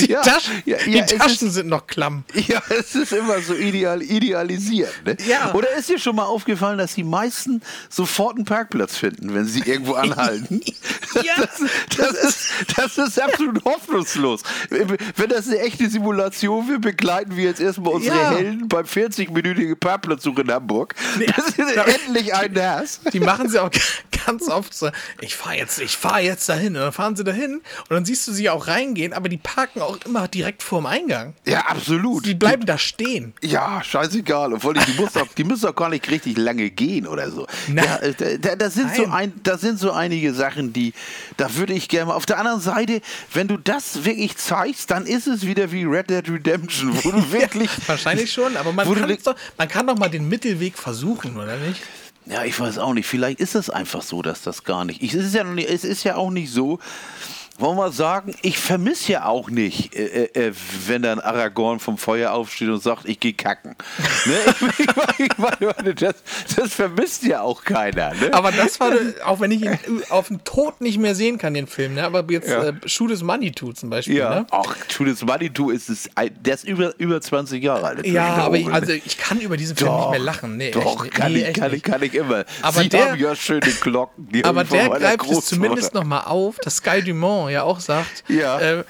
[0.00, 2.24] Die, Ja, Taschen, ja, die ja, es Taschen ist- sind noch klamm.
[2.34, 4.92] Ja, es ist immer so ideal, idealisiert.
[5.04, 5.16] Ne?
[5.26, 5.52] Ja.
[5.54, 9.60] Oder ist dir schon mal aufgefallen, dass die meisten sofort einen Parkplatz finden, wenn sie
[9.60, 10.60] irgendwo anhalten?
[11.24, 11.32] Ja.
[11.38, 11.58] Das,
[11.96, 14.42] das, ist, das ist absolut hoffnungslos.
[14.68, 18.36] Wenn das eine echte Simulation wird, begleiten wir jetzt erstmal unsere.
[18.36, 20.94] Helden beim 40-minütigen Parkplatzsuche in Hamburg.
[21.34, 23.00] Das ist endlich ein Nass.
[23.12, 23.70] Die machen sie auch
[24.26, 26.76] ganz oft so, ich fahre jetzt, ich fahre jetzt dahin.
[26.76, 29.77] Und dann fahren sie dahin und dann siehst du sie auch reingehen, aber die parken
[29.82, 31.34] auch immer direkt vorm Eingang.
[31.46, 32.26] Ja, absolut.
[32.26, 33.34] Die bleiben da stehen.
[33.42, 34.54] Ja, scheißegal.
[34.54, 37.46] Allem, die, muss doch, die müssen doch gar nicht richtig lange gehen oder so.
[37.68, 37.84] Nein.
[37.84, 39.12] Ja, äh, da, da, das, sind so Nein.
[39.12, 40.92] ein, das sind so einige Sachen, die,
[41.36, 42.14] da würde ich gerne mal.
[42.14, 43.00] Auf der anderen Seite,
[43.32, 47.32] wenn du das wirklich zeigst, dann ist es wieder wie Red Dead Redemption, wo du
[47.32, 47.70] wirklich.
[47.86, 51.80] Wahrscheinlich schon, aber man kann, doch, man kann doch mal den Mittelweg versuchen, oder nicht?
[52.26, 53.06] Ja, ich weiß auch nicht.
[53.06, 55.02] Vielleicht ist es einfach so, dass das gar nicht.
[55.02, 56.78] Ich, es, ist ja nicht es ist ja auch nicht so.
[57.58, 60.52] Wollen wir sagen, ich vermisse ja auch nicht, äh, äh,
[60.86, 63.74] wenn dann Aragorn vom Feuer aufsteht und sagt, ich gehe kacken.
[64.26, 64.34] Ne?
[65.18, 66.14] Ich, ich, meine, meine, das,
[66.56, 68.12] das vermisst ja auch keiner.
[68.14, 68.32] Ne?
[68.32, 68.92] Aber das war,
[69.24, 69.78] auch wenn ich ihn
[70.10, 72.04] auf den Tod nicht mehr sehen kann, den Film, ne?
[72.04, 72.64] aber jetzt Ja.
[72.68, 74.16] äh, Shoot is Money Too zum Beispiel.
[74.16, 74.46] ja, Ne?
[74.50, 76.08] auch Judith Manitou ist es,
[76.44, 78.06] der ist über, über 20 Jahre alt.
[78.06, 80.56] Ja, aber ich, also ich kann über diesen Film nicht mehr lachen.
[80.56, 82.44] Nee, doch, echt, kann, nee, ich, kann, ich, kann ich immer.
[82.62, 84.28] Aber Sie der- haben ja schöne Glocken.
[84.44, 88.58] Aber der greift es zumindest nochmal auf, dass Sky Dumont ja auch sagt, Ja.
[88.60, 88.84] äh,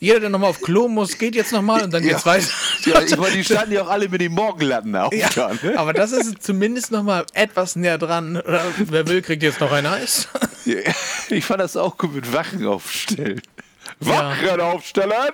[0.00, 2.46] jeder, der nochmal auf Klo muss, geht jetzt nochmal und dann geht's weiter.
[2.84, 5.14] Ja, ich meine, die standen ja auch alle mit den Morgenlatten auf.
[5.14, 5.78] Ja, da, ne?
[5.78, 8.42] aber das ist zumindest nochmal etwas näher dran.
[8.78, 10.28] Wer will, kriegt jetzt noch ein Eis.
[11.30, 13.40] Ich fand das auch gut mit Wachen aufstellen.
[14.00, 15.32] Wachen aufstellen!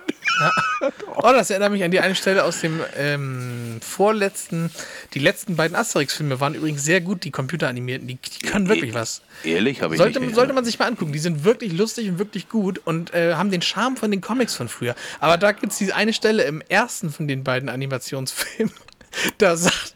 [1.16, 4.70] Oh, das erinnert mich an die eine Stelle aus dem ähm, vorletzten.
[5.14, 8.06] Die letzten beiden Asterix-Filme waren übrigens sehr gut, die computeranimierten.
[8.08, 9.22] Die, die können wirklich was.
[9.44, 10.34] Ehrlich, habe ich Sollte, nicht.
[10.34, 11.12] sollte man sich mal angucken.
[11.12, 14.54] Die sind wirklich lustig und wirklich gut und äh, haben den Charme von den Comics
[14.54, 14.94] von früher.
[15.18, 18.72] Aber da gibt es diese eine Stelle im ersten von den beiden Animationsfilmen.
[19.38, 19.94] Da sagt,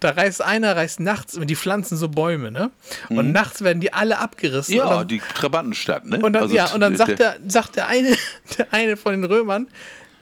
[0.00, 2.70] da reißt einer, reißt nachts, die pflanzen so Bäume, ne?
[3.08, 4.74] Und nachts werden die alle abgerissen.
[4.74, 6.18] ja, dann, die Trabantenstadt, ne?
[6.18, 8.16] und dann, Also ja, und dann sagt der, sagt der eine,
[8.58, 9.68] der eine von den Römern,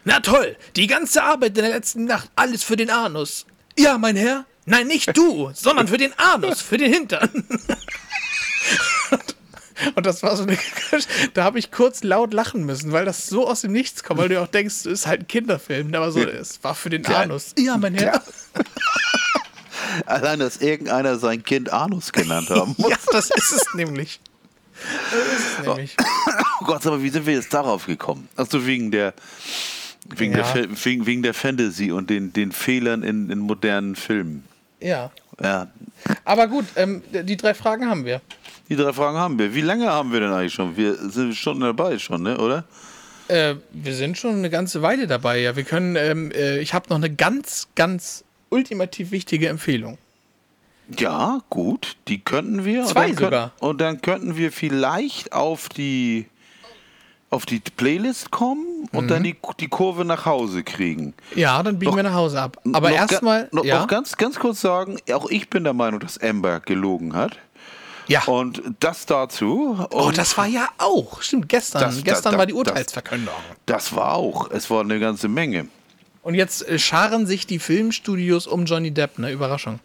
[0.05, 3.47] na toll, die ganze Arbeit in der letzten Nacht, alles für den Anus.
[3.77, 7.29] Ja, mein Herr, nein, nicht du, sondern für den Anus, für den Hintern.
[9.95, 10.57] Und das war so eine,
[11.35, 14.29] da habe ich kurz laut lachen müssen, weil das so aus dem Nichts kommt, weil
[14.29, 17.23] du auch denkst, es ist halt ein Kinderfilm, aber so, es war für den Klar.
[17.23, 17.55] Anus.
[17.59, 18.23] Ja, mein Herr.
[20.07, 22.91] Allein, dass irgendeiner sein Kind Anus genannt haben muss.
[22.91, 24.21] Ja, das ist es nämlich.
[25.11, 25.97] Das ist es nämlich.
[26.61, 28.29] Oh Gott, aber wie sind wir jetzt darauf gekommen?
[28.37, 29.15] Achso, wegen der,
[30.15, 30.53] wegen, Ja.
[30.53, 34.45] der, wegen, wegen der Fantasy und den, den Fehlern in, in modernen Filmen.
[34.81, 35.11] Ja.
[35.43, 35.69] Ja,
[36.25, 38.21] Aber gut, ähm, die drei Fragen haben wir.
[38.69, 39.55] die drei Fragen haben wir.
[39.55, 40.77] Wie lange haben wir denn eigentlich schon?
[40.77, 42.39] Wir sind Stunden dabei schon, ne?
[42.39, 42.65] oder?
[43.29, 45.55] Äh, wir sind schon eine ganze Weile dabei, ja.
[45.55, 49.99] Wir können, ähm, äh, ich habe noch eine ganz, ganz ultimativ wichtige Empfehlung.
[50.99, 52.81] Ja, gut, die könnten wir.
[52.81, 53.53] Und Zwei könnt- sogar.
[53.61, 56.27] Und dann könnten wir vielleicht auf die
[57.31, 59.09] auf die Playlist kommen und Mhm.
[59.09, 61.13] dann die, die Kurve nach Hause kriegen.
[61.35, 62.57] Ja, dann biegen Noch- wir nach Hause ab.
[62.73, 66.19] Aber erstmal, Noch, ja, noch ganz, ganz kurz sagen, auch ich bin der Meinung, dass
[66.19, 67.33] Amber gelogen hat.
[68.07, 68.23] ja.
[68.25, 69.77] Und das dazu.
[69.91, 71.21] Oh, Und das war ja auch.
[71.21, 71.83] Stimmt, gestern.
[71.83, 73.35] Das- gestern das- war die das- Urteilsverkündung.
[73.67, 74.51] das war auch.
[74.51, 75.69] Es war eine ganze Menge.
[76.23, 79.31] Und jetzt äh, scharen sich die Filmstudios um Johnny Depp, ne?
[79.33, 79.81] Überraschung.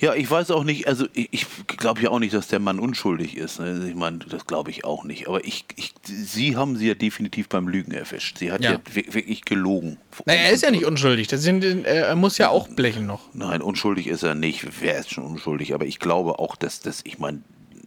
[0.00, 2.78] Ja, ich weiß auch nicht, also ich, ich glaube ja auch nicht, dass der Mann
[2.78, 3.60] unschuldig ist.
[3.60, 3.86] Ne?
[3.88, 5.28] Ich meine, das glaube ich auch nicht.
[5.28, 8.38] Aber ich, ich, sie haben sie ja definitiv beim Lügen erwischt.
[8.38, 8.78] Sie hat ja, Ja.
[8.92, 9.98] wi- wirklich gelogen.
[10.24, 11.28] Naja, er ist ja nicht unschuldig.
[11.28, 13.20] Das sind, er muss ja auch blechen noch.
[13.34, 14.66] Nein, unschuldig ist er nicht.
[14.80, 15.74] Wer ist schon unschuldig?
[15.74, 17.42] Aber ich glaube auch, dass das, ich meine,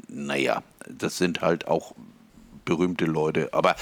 [0.08, 1.96] naja, das sind halt auch
[2.66, 3.50] berühmte Leute.
[3.54, 3.76] Aber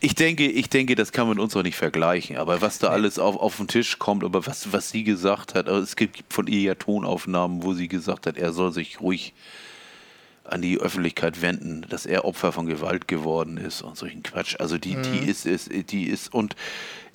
[0.00, 2.36] ich denke, ich denke, das kann man uns auch nicht vergleichen.
[2.36, 5.68] Aber was da alles auf, auf den Tisch kommt, aber was, was sie gesagt hat,
[5.68, 9.32] also es gibt von ihr ja Tonaufnahmen, wo sie gesagt hat, er soll sich ruhig
[10.44, 14.54] an die Öffentlichkeit wenden, dass er Opfer von Gewalt geworden ist und solchen Quatsch.
[14.60, 16.54] Also die, die ist, ist, die ist und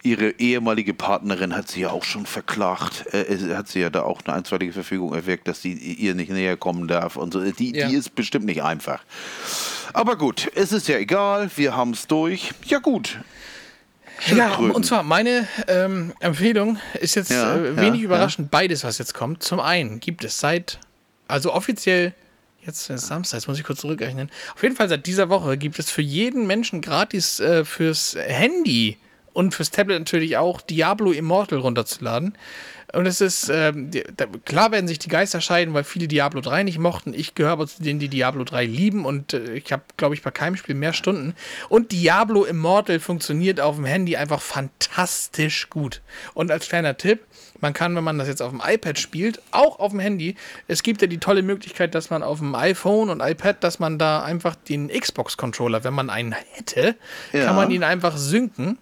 [0.04, 3.06] ihre ehemalige Partnerin hat sie ja auch schon verklagt.
[3.14, 6.32] Äh, es- hat sie ja da auch eine einstweilige Verfügung erwirkt, dass sie ihr nicht
[6.32, 7.40] näher kommen darf und so.
[7.40, 7.88] Die, Ja.
[7.88, 9.02] die ist bestimmt nicht einfach.
[9.94, 12.52] Aber gut, es ist ja egal, wir haben es durch.
[12.66, 13.20] Ja gut.
[14.28, 18.06] Ja, und zwar meine ähm, Empfehlung ist jetzt Ja, äh, ja, wenig ja.
[18.06, 19.42] überraschend beides, was jetzt kommt.
[19.42, 20.80] Zum einen gibt es seit,
[21.28, 22.14] also offiziell,
[22.64, 24.30] jetzt ist Samstag, jetzt muss ich kurz zurückrechnen.
[24.54, 28.98] Auf jeden Fall seit dieser Woche gibt es für jeden Menschen gratis äh, fürs Handy
[29.34, 32.38] und fürs Tablet natürlich auch Diablo Immortal runterzuladen.
[32.94, 33.90] Und es ist, ähm,
[34.44, 37.14] klar werden sich die Geister scheiden, weil viele Diablo 3 nicht mochten.
[37.14, 40.22] Ich gehöre aber zu denen, die Diablo 3 lieben und äh, ich habe, glaube ich,
[40.22, 41.34] bei keinem Spiel mehr Stunden.
[41.70, 46.02] Und Diablo Immortal funktioniert auf dem Handy einfach fantastisch gut.
[46.34, 47.22] Und als kleiner Tipp,
[47.62, 50.36] man kann, wenn man das jetzt auf dem iPad spielt, auch auf dem Handy,
[50.68, 54.00] es gibt ja die tolle Möglichkeit, dass man auf dem iPhone und iPad, dass man
[54.00, 56.96] da einfach den Xbox-Controller, wenn man einen hätte,
[57.32, 57.46] Ja.
[57.46, 58.78] kann man ihn einfach synken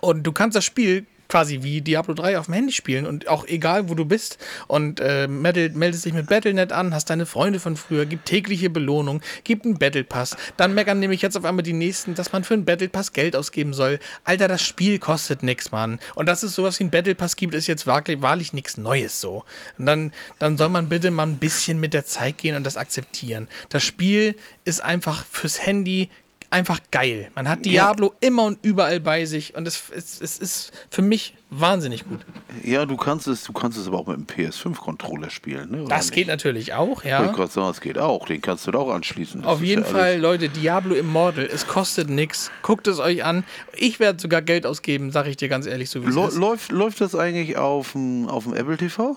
[0.00, 3.46] und du kannst das Spiel quasi wie Diablo 3 auf dem Handy spielen und auch
[3.46, 4.36] egal, wo du bist.
[4.66, 8.68] Und äh, meld- meldest dich mit Battlenet an, hast deine Freunde von früher, gibt tägliche
[8.68, 10.36] Belohnung, gibt einen Battle Pass.
[10.56, 13.36] Dann meckern nämlich jetzt auf einmal die Nächsten, dass man für einen Battle Pass Geld
[13.36, 14.00] ausgeben soll.
[14.24, 16.00] Alter, das Spiel kostet nix, Mann.
[16.16, 19.20] Und dass es sowas wie ein Battle Pass gibt, ist jetzt wahrlich, wahrlich nichts Neues
[19.20, 19.44] so.
[19.78, 22.76] Und dann, dann soll man bitte mal ein bisschen mit der Zeit gehen und das
[22.76, 23.46] akzeptieren.
[23.68, 24.34] Das Spiel
[24.64, 26.10] ist einfach fürs Handy
[26.50, 27.30] einfach geil.
[27.34, 31.34] Man hat Diablo immer und überall bei sich und es, es, es ist für mich
[31.50, 32.20] wahnsinnig gut.
[32.64, 35.70] Ja, du kannst es, du kannst es aber auch mit dem PS5-Controller spielen.
[35.70, 35.84] Ne?
[35.88, 37.24] Das geht natürlich auch, ja.
[37.24, 38.26] Ich gerade sagen, es geht auch.
[38.26, 39.42] Den kannst du da auch anschließen.
[39.42, 42.50] Das Auf jeden ja Fall, Leute, Diablo Immortal, es kostet nichts.
[42.62, 43.44] Guckt es euch an.
[43.76, 46.36] Ich werde sogar Geld ausgeben, sage ich dir ganz ehrlich, so wie es Läu- ist.
[46.36, 49.16] Läuft, läuft das eigentlich auf dem, auf dem Apple TV?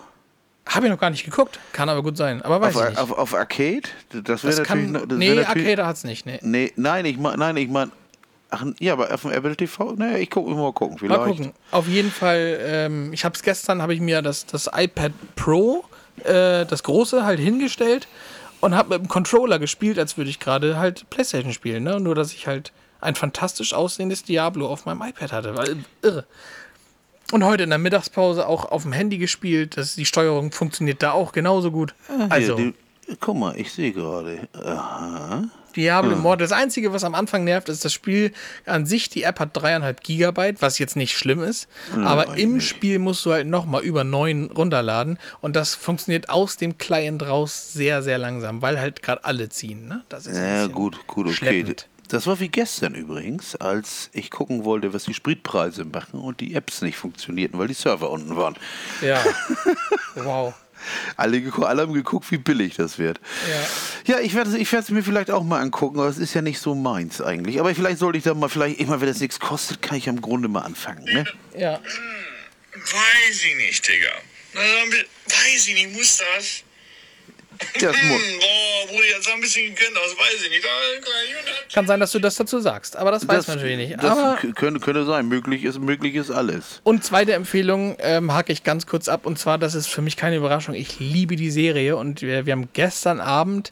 [0.65, 1.59] Habe ich noch gar nicht geguckt.
[1.73, 2.41] Kann aber gut sein.
[2.41, 2.99] Aber weiß Auf, ich nicht.
[2.99, 3.81] auf, auf Arcade?
[4.11, 4.67] Das wäre natürlich.
[4.67, 6.25] kann, noch- das nee, natürlich Arcade hat es nicht.
[6.25, 6.39] Nee.
[6.41, 7.91] Nee, nein, ich meine, nein, ich meine.
[8.49, 9.93] Ach, ja, aber auf dem Apple TV?
[9.93, 10.97] Naja, ich gucke mal gucken.
[10.99, 11.19] Vielleicht.
[11.19, 11.53] Mal gucken.
[11.71, 15.83] Auf jeden Fall, ähm, ich habe es gestern, habe ich mir das, das iPad Pro,
[16.23, 18.07] äh, das große, halt hingestellt
[18.61, 21.83] und habe mit dem Controller gespielt, als würde ich gerade halt Playstation spielen.
[21.83, 21.99] Ne?
[21.99, 25.57] Nur, dass ich halt ein fantastisch aussehendes Diablo auf meinem iPad hatte.
[25.57, 26.25] Weil, irre.
[27.33, 29.75] Und heute in der Mittagspause auch auf dem Handy gespielt.
[29.75, 31.95] Das, die Steuerung funktioniert da auch genauso gut.
[32.07, 32.73] Hier, Also, die,
[33.19, 34.47] guck mal, ich sehe gerade.
[34.53, 35.45] Aha.
[35.75, 36.45] Diablo Immortal.
[36.47, 38.31] Das Einzige, was am Anfang nervt, ist das Spiel
[38.67, 39.09] an sich.
[39.09, 41.67] Die App hat dreieinhalb Gigabyte, was jetzt nicht schlimm ist.
[41.95, 45.17] aber im Spiel musst du halt nochmal über neun runterladen.
[45.41, 49.87] Und das funktioniert aus dem Client raus sehr, sehr langsam, weil halt gerade alle ziehen.
[49.87, 50.03] Ne?
[50.09, 51.35] Das ist Ja, gut, gut, okay.
[51.35, 51.87] schleppend.
[52.13, 56.53] Das war wie gestern übrigens, als ich gucken wollte, was die Spritpreise machen und die
[56.53, 58.55] Apps nicht funktionierten, weil die Server unten waren.
[59.01, 59.23] Ja.
[60.15, 60.53] wow.
[61.17, 63.19] Alle, alle haben geguckt, wie billig das wird.
[64.05, 64.17] Ja.
[64.17, 66.43] Ja, ich werde ich werde es mir vielleicht auch mal angucken, aber es ist ja
[66.43, 67.59] nicht so meins eigentlich.
[67.59, 70.07] Aber vielleicht sollte ich da mal, vielleicht, ich meine, wenn das nichts kostet, kann ich
[70.07, 71.05] am Grunde mal anfangen.
[71.05, 71.25] Ne?
[71.57, 71.79] Ja.
[72.75, 74.11] Weiß ich nicht, Digga.
[74.53, 74.97] Also,
[75.29, 76.63] weiß ich nicht, muss das?
[77.79, 78.21] Das Hm, muss.
[78.39, 80.65] boah, wurde jetzt ein bisschen gekönnt aus, weiß ich nicht.
[81.73, 84.03] Kann sein, dass du das dazu sagst, aber das weiß man natürlich nicht.
[84.03, 85.27] Das könnte, könnte sein.
[85.27, 86.81] Möglich ist, möglich ist alles.
[86.83, 89.25] Und zweite Empfehlung ähm, hake ich ganz kurz ab.
[89.25, 90.75] Und zwar, das ist für mich keine Überraschung.
[90.75, 91.97] Ich liebe die Serie.
[91.97, 93.71] Und wir, wir haben gestern Abend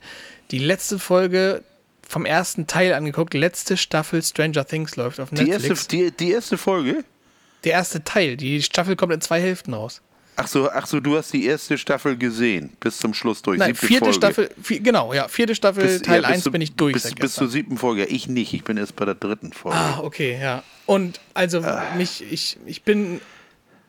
[0.52, 1.64] die letzte Folge
[2.08, 3.34] vom ersten Teil angeguckt.
[3.34, 5.70] Letzte Staffel Stranger Things läuft auf Die Netflix.
[5.70, 7.04] erste, die, die erste Folge?
[7.64, 8.36] Der erste Teil.
[8.38, 10.02] Die Staffel kommt in zwei Hälften raus.
[10.44, 13.60] Ach so, ach so, du hast die erste Staffel gesehen, bis zum Schluss durch.
[13.60, 14.14] Nein, vierte Folge.
[14.14, 14.50] Staffel.
[14.58, 16.94] Vi genau, ja, vierte Staffel, Bis- Teil ja, bis 1 zu- bin ich durch.
[16.94, 18.06] Bis, bis zur siebten Folge.
[18.06, 19.78] Ich nicht, ich bin erst bei der dritten Folge.
[19.78, 20.64] Ah, okay, ja.
[20.88, 21.84] Und also Ah.
[21.96, 23.22] mich, ich, ich bin,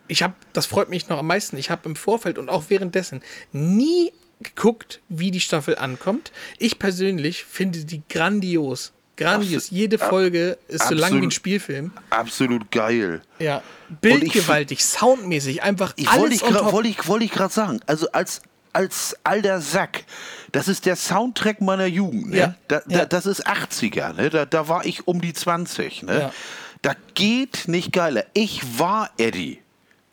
[0.08, 1.56] ich habe, das freut mich noch am meisten.
[1.56, 3.22] Ich habe im Vorfeld und auch währenddessen
[3.52, 4.12] nie
[4.42, 6.32] geguckt, wie die Staffel ankommt.
[6.58, 8.92] Ich persönlich finde die grandios.
[9.16, 9.70] Grandios.
[9.70, 11.34] Jede Folge ist so lang wie ein absolut.
[11.34, 11.92] Spielfilm.
[12.10, 13.20] Absolut geil.
[13.38, 13.62] Ja.
[13.90, 16.72] ich Bildgewaltig, soundmäßig, einfach Ich wollte alles ich grad- top.
[16.72, 18.40] wollte ich, wollte ich gerade sagen, also als,
[18.72, 20.04] als alter Sack,
[20.52, 22.30] das ist der Soundtrack meiner Jugend.
[22.30, 22.36] Ne?
[22.38, 23.04] Ja, Da, da, ja.
[23.04, 24.30] Das ist 80er, ne?
[24.30, 26.04] da, da war ich um die 20.
[26.04, 26.18] Ne?
[26.20, 26.32] Ja.
[26.80, 28.24] Da geht nicht geiler.
[28.32, 29.60] Ich war Eddie.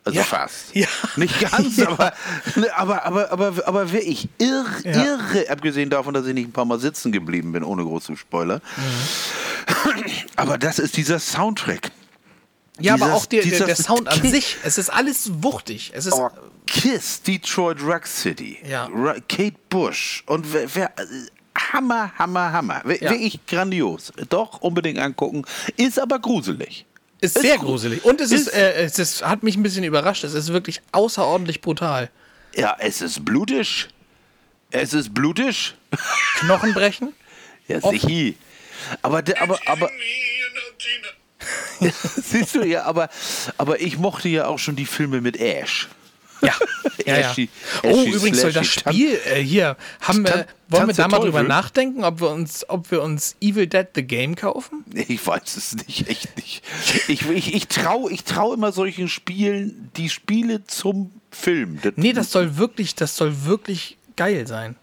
[0.10, 0.23] Also Ja.
[0.26, 0.76] fast.
[0.76, 0.88] Ja.
[1.15, 1.90] Nicht ganz, Ja.
[1.90, 2.14] aber,
[2.56, 4.91] ne, aber, aber, aber, aber wirklich irr, Ja.
[5.03, 8.61] irre, abgesehen davon, dass ich nicht ein paar Mal sitzen geblieben bin, ohne großen Spoiler.
[8.77, 10.03] Mhm.
[10.36, 11.91] Aber das ist dieser Soundtrack.
[12.80, 14.57] ja, aber dieses- auch der, der, der Sound an sich.
[14.64, 15.91] Es ist alles wuchtig.
[15.94, 16.14] Es ist.
[16.14, 16.30] Oh,
[16.68, 18.88] Kiss, Detroit Rock City, Ja.
[19.27, 20.91] Kate Bush und wer, wer
[21.73, 22.81] Hammer, Hammer, Hammer.
[22.86, 23.10] Wir- Ja.
[23.11, 24.14] Wirklich grandios.
[24.30, 25.44] Doch, unbedingt angucken.
[25.77, 26.86] Ist aber gruselig.
[27.21, 27.67] Ist Ist sehr gut.
[27.67, 28.03] gruselig.
[28.05, 30.23] Und es ist, Ist- äh, es ist, hat mich ein bisschen überrascht.
[30.23, 32.09] Es ist wirklich außerordentlich brutal.
[32.55, 33.87] Ja, es ist blutig.
[34.71, 35.75] Es ist blutig.
[36.39, 37.13] Knochen brechen.
[37.67, 38.33] Ja, sicher.
[39.03, 39.91] Aber, aber, aber,
[42.23, 43.09] siehst du, ja, aber,
[43.59, 45.87] aber ich mochte ja auch schon die Filme mit Ash.
[47.05, 47.17] Ja.
[47.17, 47.47] ja, ja.
[47.83, 50.45] Oh, übrigens soll das Spiel äh, hier haben wir.
[50.69, 54.03] Wollen wir da mal drüber nachdenken, ob wir uns, ob wir uns Evil Dead the
[54.03, 54.85] Game kaufen?
[54.93, 56.63] Ich weiß es nicht, echt nicht.
[57.07, 61.79] Ich, ich, ich traue ich trau immer solchen Spielen die Spiele zum Film.
[61.81, 64.75] Das Nee, das soll wirklich, das soll wirklich geil sein.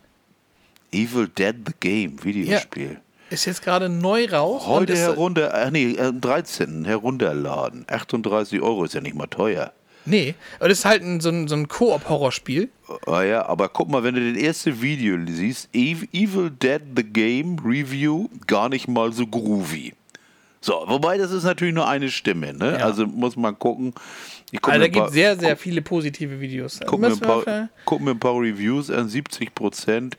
[0.92, 3.00] Evil Dead the Game, Videospiel.
[3.28, 4.66] Ist jetzt gerade neu raus.
[4.66, 6.84] Heute ist, herunter, ach nee, am 13.
[6.84, 7.84] herunterladen.
[7.88, 9.72] 38 Euro ist ja nicht mal teuer.
[10.06, 12.68] Nee, und das ist halt ein, so ein, so ein Koop-Horrorspiel.
[13.06, 17.02] Ah ja, aber guck mal, wenn du den erste Video siehst, Ev- Evil Dead the
[17.02, 19.94] Game Review, gar nicht mal so groovy.
[20.60, 22.72] So, wobei das ist natürlich nur eine Stimme, ne?
[22.78, 22.86] Ja.
[22.86, 23.92] Also muss man gucken.
[24.52, 26.80] Ich guck Also da gibt sehr, sehr viele positive Videos.
[26.86, 30.16] Guck mir, paar, guck mir ein paar Reviews an, 70 Prozent.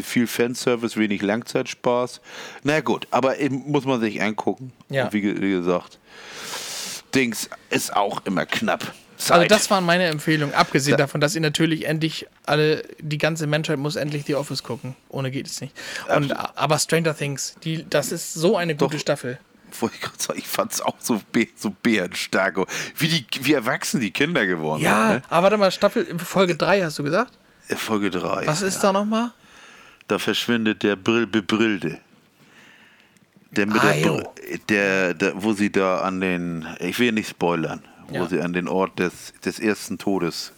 [0.00, 2.20] Viel Fanservice, wenig Langzeitspaß.
[2.62, 4.72] Na gut, aber muss man sich angucken.
[4.88, 5.12] Ja.
[5.12, 5.98] Wie, wie gesagt,
[7.14, 8.92] Dings ist auch immer knapp.
[9.18, 9.50] Also Zeit.
[9.50, 13.96] das waren meine Empfehlungen, abgesehen davon, dass ihr natürlich endlich alle, die ganze Menschheit muss
[13.96, 14.94] endlich die Office gucken.
[15.08, 15.74] Ohne geht es nicht.
[16.14, 19.00] Und, aber Stranger Things, die, das ist so eine gute Doch.
[19.00, 19.38] Staffel.
[19.80, 22.56] Wollte ich gerade sagen, ich fand es auch so, be so bärenstark.
[22.96, 25.24] Wie, die, wie erwachsen die Kinder geworden Ja, sind.
[25.28, 27.32] aber warte mal, Staffel Folge 3 hast du gesagt?
[27.68, 27.76] Ne?
[27.76, 28.46] Folge 3.
[28.46, 29.32] Was ist da nochmal?
[30.06, 31.98] Da verschwindet der Brill Bebrillte.
[33.50, 34.32] Der mit Ah, der,
[34.68, 38.26] der, der, wo sie da an den, ich will nicht spoilern, wo Ja.
[38.28, 40.52] sie an den Ort des, des ersten Todes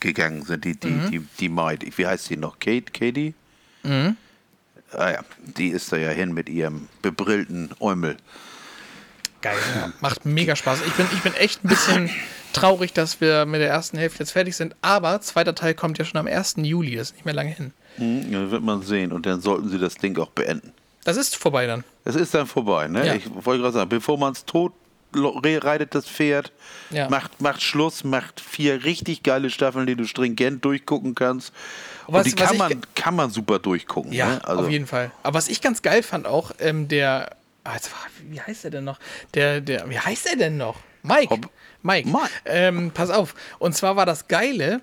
[0.00, 1.10] gegangen sind, die, die, Mhm.
[1.10, 2.58] die, die Maid, wie heißt sie noch?
[2.58, 3.34] Kate, Katie?
[3.82, 4.16] Mhm.
[4.92, 8.16] Ah ja, die ist da ja hin mit ihrem bebrillten Eumel.
[9.40, 9.56] Geil.
[10.00, 10.80] Macht mega Spaß.
[10.86, 12.10] Ich bin, ich bin echt ein bisschen
[12.52, 14.76] traurig, dass wir mit der ersten Hälfte jetzt fertig sind.
[14.82, 16.56] Aber zweiter Teil kommt ja schon am 1.
[16.58, 16.94] Juli.
[16.96, 17.72] Das ist nicht mehr lange hin.
[17.96, 20.72] Hm, dann wird man sehen und dann sollten sie das Ding auch beenden.
[21.04, 21.82] Das ist vorbei dann.
[22.04, 23.04] Es ist dann vorbei, ne?
[23.06, 23.14] Ja.
[23.14, 24.72] Ich wollte gerade sagen, bevor man es tot
[25.14, 26.52] reitet, das Pferd,
[26.90, 27.08] Ja.
[27.08, 31.52] macht, macht Schluss, macht vier richtig geile Staffeln, die du stringent durchgucken kannst.
[32.06, 34.12] Und Was- die was kann man, kann man super durchgucken.
[34.12, 34.44] Ja, ne?
[34.44, 35.10] also, auf jeden Fall.
[35.22, 37.80] Aber was ich ganz geil fand auch, ähm, der, war,
[38.28, 38.98] wie heißt er denn noch?
[39.34, 40.76] Der, der, wie heißt er denn noch?
[41.02, 41.30] Mike.
[41.30, 41.50] Hopp.
[41.82, 42.08] Mike.
[42.08, 42.30] Mike.
[42.44, 43.34] Ähm, pass auf.
[43.58, 44.80] Und zwar war das Geile,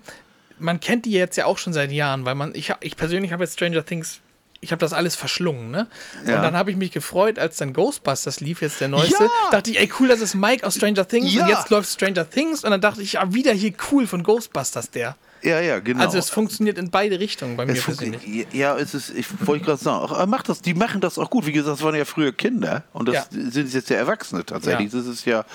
[0.57, 3.43] man kennt die jetzt ja auch schon seit Jahren, weil man, ich, ich persönlich habe
[3.43, 4.19] jetzt Stranger Things
[4.61, 5.87] ich habe das alles verschlungen, ne?
[6.27, 6.37] Ja.
[6.37, 9.23] Und dann habe ich mich gefreut, als dann Ghostbusters lief, jetzt der neueste.
[9.23, 9.29] Ja!
[9.51, 11.33] Dachte ich, ey, cool, das ist Mike aus Stranger Things.
[11.33, 11.43] Ja!
[11.43, 12.63] Und jetzt läuft Stranger Things.
[12.63, 15.15] Und dann dachte ich, ja, wieder hier cool von Ghostbusters, der.
[15.41, 16.03] Ja, ja, genau.
[16.03, 18.21] Also es funktioniert in beide Richtungen bei mir Es persönlich.
[18.51, 21.45] ja, es ist, ich wollte gerade sagen, ach, macht das, die machen das auch gut.
[21.45, 23.25] Wie gesagt, das waren ja früher Kinder und das Ja.
[23.31, 24.91] sind jetzt ja Erwachsene tatsächlich.
[24.91, 24.99] Ja.
[24.99, 25.45] Das ist ja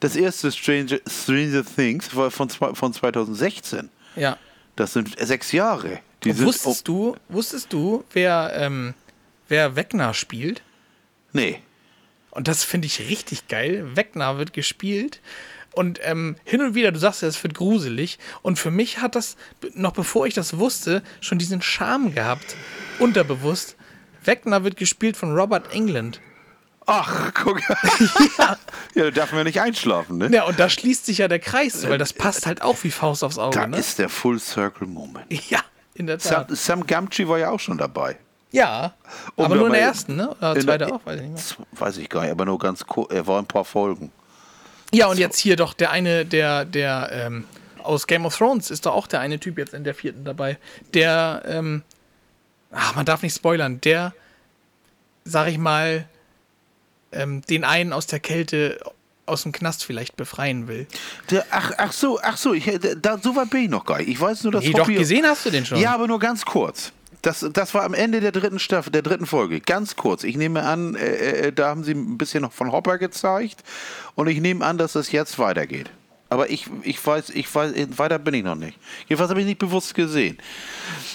[0.00, 3.88] das erste Stranger, Stranger Things war von, von 2016.
[4.16, 4.36] Ja.
[4.74, 6.00] Das sind sechs Jahre.
[6.24, 8.94] Die sind, wusstest du, wusstest du, wer, ähm,
[9.48, 10.62] wer Wegner spielt?
[11.32, 11.60] Nee.
[12.30, 13.96] Und das finde ich richtig geil.
[13.96, 15.20] Wegner wird gespielt.
[15.72, 18.18] Und ähm, hin und wieder, du sagst ja, es wird gruselig.
[18.42, 19.36] Und für mich hat das,
[19.74, 22.56] noch bevor ich das wusste, schon diesen Charme gehabt.
[22.98, 23.76] Unterbewusst.
[24.24, 26.20] Wegner wird gespielt von Robert England.
[26.86, 27.60] Ach, guck.
[28.38, 28.56] ja.
[28.94, 30.28] da darf man nicht einschlafen, ne?
[30.32, 33.22] Ja, und da schließt sich ja der Kreis, weil das passt halt auch wie Faust
[33.22, 33.56] aufs Auge.
[33.56, 33.76] Da Ne?
[33.78, 35.26] ist der Full Circle Moment.
[35.50, 35.60] Ja,
[36.00, 36.56] in der Sam, Tat.
[36.56, 38.16] Sam Gamgee war ja auch schon dabei.
[38.52, 38.94] Ja,
[39.36, 40.30] Und aber nur in der ersten, ne?
[40.30, 41.66] Oder zweite der- auch, weiß ich nicht mehr.
[41.72, 43.12] Weiß ich gar nicht, aber nur ganz kurz.
[43.12, 44.10] Er war in ein paar Folgen.
[44.92, 47.44] Ja, und jetzt hier doch der eine, der, der ähm,
[47.82, 50.58] aus Game of Thrones ist doch auch der eine Typ jetzt in der vierten dabei.
[50.94, 51.82] Der, ähm,
[52.72, 54.12] ach, man darf nicht spoilern, der,
[55.24, 56.06] sag ich mal,
[57.12, 58.80] ähm, den einen aus der Kälte
[59.30, 60.86] aus dem Knast vielleicht befreien will.
[61.30, 62.70] Der, ach, ach so, ach so, ich,
[63.00, 64.08] da, so weit bin ich noch gar nicht.
[64.08, 65.78] Ich weiß nur, dass Nee, doch, Hoppy- gesehen hast du den schon.
[65.78, 66.92] Ja, aber nur ganz kurz.
[67.22, 69.60] Das, das war am Ende der dritten Staffel, der dritten Folge.
[69.60, 70.24] Ganz kurz.
[70.24, 73.62] Ich nehme an, äh, äh, da haben sie ein bisschen noch von Hopper gezeigt.
[74.14, 75.90] Und ich nehme an, dass es jetzt weitergeht.
[76.30, 78.78] Aber ich, ich weiß, ich weiß, weiter bin ich noch nicht.
[79.08, 80.38] Jedenfalls habe ich nicht bewusst gesehen.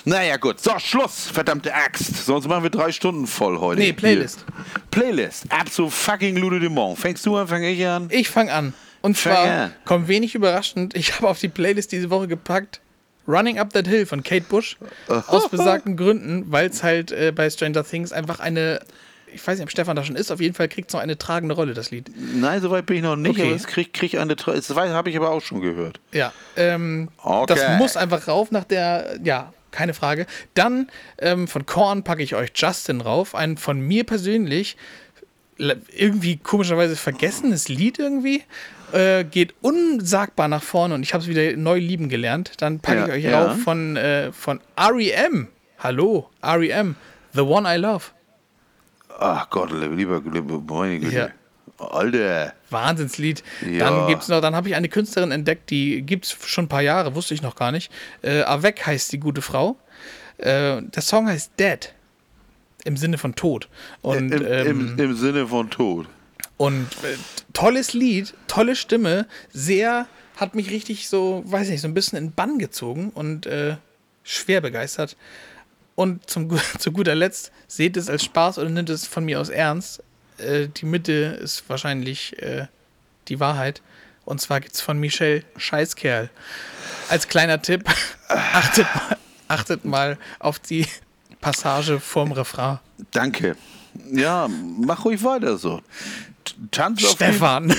[0.04, 0.60] Naja, gut.
[0.60, 2.26] So, Schluss, verdammte Axt.
[2.26, 3.80] Sonst machen wir drei Stunden voll heute.
[3.80, 4.46] Nee, Playlist.
[4.46, 4.82] Hier.
[4.92, 5.46] Playlist.
[5.50, 7.00] Absolut fucking Lude de Mont.
[7.00, 8.08] Fängst du an, fange ich an?
[8.12, 8.74] Ich fange an.
[9.02, 9.74] Und Fang zwar an.
[9.86, 10.96] kommt wenig überraschend.
[10.96, 12.82] Ich habe auf die Playlist diese Woche gepackt
[13.28, 14.78] Running Up That Hill von Kate Bush.
[15.08, 18.82] aus besagten Gründen, weil es halt äh, bei Stranger Things einfach eine,
[19.36, 21.18] ich weiß nicht, ob Stefan da schon ist, auf jeden Fall kriegt es noch eine
[21.18, 22.10] tragende Rolle, das Lied.
[22.36, 23.32] Nein, soweit bin ich noch nicht.
[23.32, 23.44] Okay.
[23.48, 24.36] Aber es krieg, krieg eine.
[24.36, 26.00] Das habe ich aber auch schon gehört.
[26.12, 27.54] Ja, ähm, Okay.
[27.56, 30.26] das muss einfach rauf nach der, ja, keine Frage.
[30.54, 30.88] Dann
[31.20, 34.78] ähm, von Korn packe ich euch Justin rauf, ein von mir persönlich
[35.58, 38.44] irgendwie komischerweise vergessenes Lied irgendwie.
[38.92, 42.54] Äh, geht unsagbar nach vorne und ich habe es wieder neu lieben gelernt.
[42.58, 43.44] Dann packe Ja, ich euch ja.
[43.46, 45.48] rauf von, äh, von REM.
[45.80, 46.96] Hallo, REM.
[47.34, 48.06] The One I Love.
[49.20, 51.16] Ach Gott, lieber, lieber meine Güte.
[51.16, 51.30] Ja.
[51.78, 52.54] Alter.
[52.70, 53.44] Wahnsinnslied.
[53.70, 53.90] Ja.
[53.90, 57.16] Dann gibt's noch, dann habe ich eine Künstlerin entdeckt, die gibt's schon ein paar Jahre,
[57.16, 57.92] wusste ich noch gar nicht.
[58.22, 59.78] Äh, Avec heißt die gute Frau.
[60.38, 61.94] Äh, der Song heißt Dead.
[62.86, 63.68] Im Sinne von Tod.
[64.02, 66.08] Und, Im, ähm, im, Im Sinne von Tod.
[66.58, 67.18] und äh,
[67.54, 72.32] tolles Lied, tolle Stimme, sehr, hat mich richtig so, weiß nicht, so ein bisschen in
[72.32, 73.78] Bann gezogen und äh,
[74.24, 75.18] schwer begeistert.
[75.96, 76.50] Und zum,
[76.80, 80.04] zu guter Letzt, seht es als Spaß oder nimmt es von mir aus ernst.
[80.38, 82.68] Äh, die Mitte ist wahrscheinlich äh,
[83.28, 83.82] die Wahrheit.
[84.26, 86.30] Und zwar gibt es von Michel Scheißkerl.
[87.10, 87.84] Als kleiner Tipp,
[88.28, 89.18] achtet mal,
[89.48, 90.88] achtet mal auf die
[91.42, 92.80] Passage vorm Refrain.
[93.12, 93.56] Danke.
[94.12, 95.82] Ja, mach ruhig weiter so.
[96.72, 97.70] Tanz auf Stefan.
[97.70, 97.76] dem.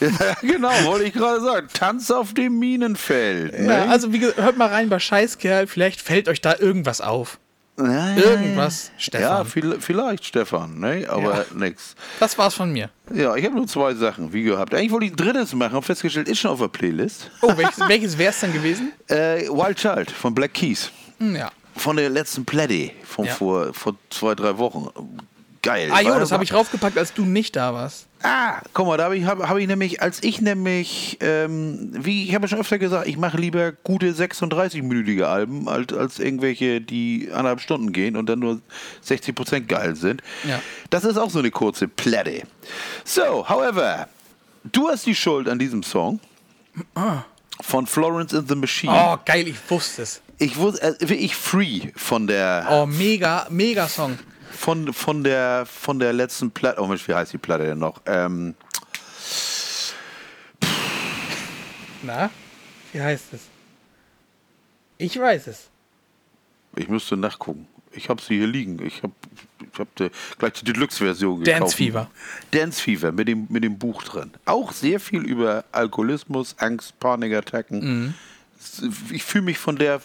[0.18, 1.68] Ja, genau, wollte ich gerade sagen.
[1.72, 3.52] Tanz auf dem Minenfeld.
[3.52, 3.88] Ja, ne?
[3.88, 7.38] also wie gesagt, hört mal rein bei Scheißkerl, vielleicht fällt euch da irgendwas auf.
[7.76, 9.46] Ja, Irgendwas, Ja, Stefan.
[9.46, 11.06] viel, vielleicht, Stefan, ne?
[11.08, 11.44] aber Ja.
[11.54, 11.96] nix.
[12.20, 12.88] Das war's von mir.
[13.12, 14.72] Ja, ich habe nur zwei Sachen, wie gehabt.
[14.74, 17.30] Eigentlich wollte ich ein drittes machen, habe festgestellt, ist schon auf der Playlist.
[17.42, 18.92] Oh, welches, welches wär's denn gewesen?
[19.08, 20.90] Äh, Wild Child von Black Keys.
[21.18, 21.50] Hm, ja.
[21.76, 23.34] Von der letzten Platte von Ja.
[23.34, 24.88] vor, vor zwei, drei Wochen.
[25.64, 25.90] Geil.
[25.92, 28.06] Ah jo, das habe ich raufgepackt, als du nicht da warst.
[28.22, 32.24] Ah, guck mal, da habe ich, hab, hab ich nämlich, als ich nämlich, ähm, wie
[32.24, 36.80] ich habe ja schon öfter gesagt, ich mache lieber gute 36-minütige Alben, als, als irgendwelche,
[36.80, 38.60] die anderthalb Stunden gehen und dann nur
[39.06, 40.22] 60% geil sind.
[40.46, 40.60] Ja.
[40.90, 42.42] Das ist auch so eine kurze Platte.
[43.04, 44.08] So, however,
[44.64, 46.20] du hast die Schuld an diesem Song.
[47.60, 48.92] Von Florence in the Machine.
[48.92, 50.20] Oh, geil, ich wusste es.
[50.38, 54.18] Ich wusste, äh, ich free von der, Oh, mega, mega Song.
[54.54, 56.80] Von, von der, von der letzten Platte.
[56.80, 58.00] Oh Mensch, wie heißt die Platte denn noch?
[58.06, 58.54] Ähm,
[62.02, 62.30] Na,
[62.92, 63.40] wie heißt es?
[64.98, 65.68] Ich weiß es.
[66.76, 67.66] Ich müsste nachgucken.
[67.92, 68.84] Ich habe sie hier liegen.
[68.84, 69.12] Ich habe
[69.72, 71.60] ich hab die, gleich die Deluxe-Version gekauft.
[71.60, 72.10] Dance Fever.
[72.50, 74.32] Dance Fever mit dem, mit dem Buch drin.
[74.44, 77.80] Auch sehr viel über Alkoholismus, Angst, Panikattacken.
[77.80, 78.14] Mhm.
[79.10, 80.00] Ich fühle mich von der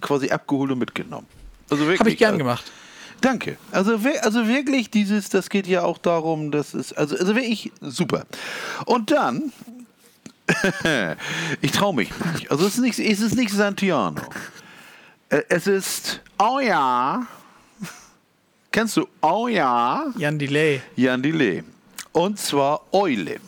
[0.00, 1.26] quasi abgeholt und mitgenommen.
[1.70, 2.00] Also wirklich.
[2.00, 2.72] Habe ich gern also, gemacht.
[3.26, 3.56] Danke.
[3.72, 8.24] Also, also wirklich dieses, das geht ja auch darum, das ist, also, also wirklich super.
[8.84, 9.52] Und dann,
[11.60, 12.52] ich traue mich nicht.
[12.52, 14.20] Also es ist nicht, es ist nicht Santiano.
[15.48, 17.26] Es ist, oh ja,
[18.70, 20.04] Kennst du Oh ja?
[20.18, 20.80] Jan Delay.
[20.94, 21.64] Jan Delay.
[22.12, 23.38] Und zwar Eule.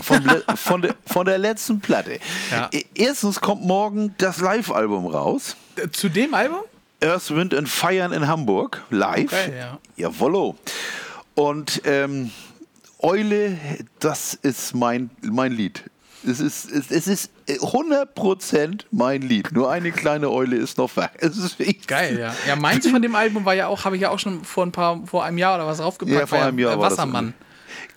[0.00, 0.22] Von,
[0.54, 2.20] von, der, von der letzten Platte.
[2.52, 2.68] Ja.
[2.70, 5.56] E- Erstens kommt morgen das Live-Album raus.
[5.90, 6.60] Zu dem Album?
[7.02, 8.82] Earth, Wind and Feiern in Hamburg.
[8.90, 9.32] Live.
[9.32, 9.78] Okay, ja.
[9.96, 10.56] Jawollo.
[11.34, 12.30] Und ähm,
[12.98, 13.58] Eule,
[14.00, 15.84] das ist mein, mein Lied.
[16.26, 19.52] Es ist, es, es ist 100% mein Lied.
[19.52, 21.12] Nur eine kleine Eule ist noch weg.
[21.18, 22.34] Es ist wirklich Geil, ja.
[22.46, 24.72] Ja, meins von dem Album war ja auch, habe ich ja auch schon vor ein
[24.72, 26.18] paar, vor einem Jahr oder was draufgepackt.
[26.18, 26.98] Ja, vor war einem Jahr äh, war das.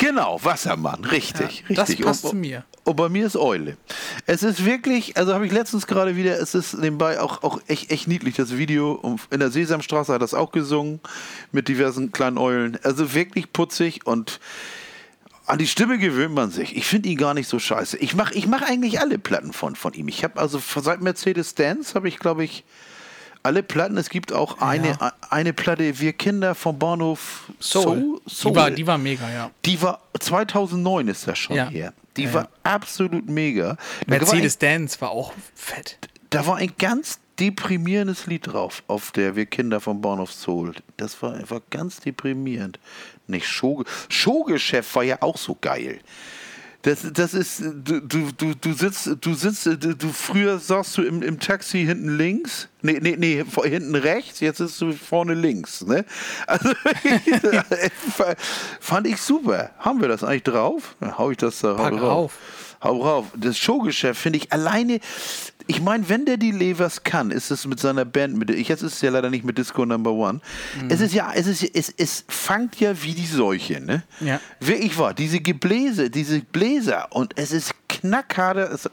[0.01, 2.05] Genau, Wassermann, richtig, Ja, das richtig.
[2.05, 2.65] passt und, zu mir.
[2.85, 3.77] Und bei mir ist Eule.
[4.25, 7.91] Es ist wirklich, also habe ich letztens gerade wieder, es ist nebenbei auch, auch echt,
[7.91, 9.19] echt niedlich, das Video.
[9.29, 11.01] In der Sesamstraße hat das auch gesungen
[11.51, 12.79] mit diversen kleinen Eulen.
[12.81, 14.39] Also wirklich putzig und
[15.45, 16.75] an die Stimme gewöhnt man sich.
[16.75, 17.97] Ich finde ihn gar nicht so scheiße.
[17.97, 20.07] Ich mache ich mach eigentlich alle Platten von, von ihm.
[20.07, 22.63] Ich habe also seit Mercedes Dance habe ich, glaube ich,
[23.43, 23.97] alle Platten.
[23.97, 24.97] Es gibt auch eine,
[25.29, 28.19] eine Platte, Wir Kinder vom Bahnhof Soul.
[28.27, 28.51] Soul.
[28.53, 29.51] Die, war, die war mega, ja.
[29.65, 31.67] Die war 2009 ist das schon Ja.
[31.69, 31.93] her.
[32.17, 32.49] Die Ja, war ja.
[32.63, 33.75] absolut mega.
[34.07, 35.97] Da Mercedes Dance war auch fett.
[36.29, 40.73] da war ein ganz deprimierendes Lied drauf auf der Wir Kinder vom Bahnhof Soul.
[40.97, 42.79] Das war einfach ganz deprimierend.
[43.27, 45.99] Nicht Show, Showgeschäft war ja auch so geil.
[46.83, 51.21] Das, das ist, du, du, du, sitzt, du sitzt, du, du früher saßt du im,
[51.21, 55.81] im Taxi hinten links, nee, nee, nee, vor- hinten rechts, jetzt sitzt du vorne links,
[55.81, 56.05] ne?
[56.47, 56.71] Also,
[58.79, 59.71] fand ich super.
[59.79, 60.95] Haben wir das eigentlich drauf?
[60.99, 62.37] Dann hau ich das da Pack hau rauf.
[62.83, 63.25] Hau rauf.
[63.35, 64.99] Das Showgeschäft finde ich alleine.
[65.71, 68.83] Ich meine, wenn der die Levers kann, ist es mit seiner Band, mit, ich, jetzt
[68.83, 70.41] ist es ja leider nicht mit Disco Number One.
[70.89, 74.03] Es ist ja, es ist, es, es fangt ja wie die Seuche, ne?
[74.19, 74.41] Ja.
[74.59, 75.13] Wirklich wahr.
[75.13, 78.89] Diese Gebläse, diese Bläser und es ist knackharder, es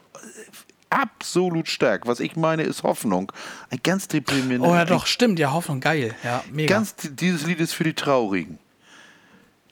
[0.88, 2.06] absolut stark.
[2.06, 3.32] Was ich meine, ist Hoffnung.
[3.70, 4.68] Ein ganz deprimierender.
[4.68, 5.40] Oh ja, doch, stimmt.
[5.40, 6.14] Ja, Hoffnung, geil.
[6.22, 6.76] Ja, mega.
[6.76, 8.60] Ganz, dieses Lied ist für die Traurigen.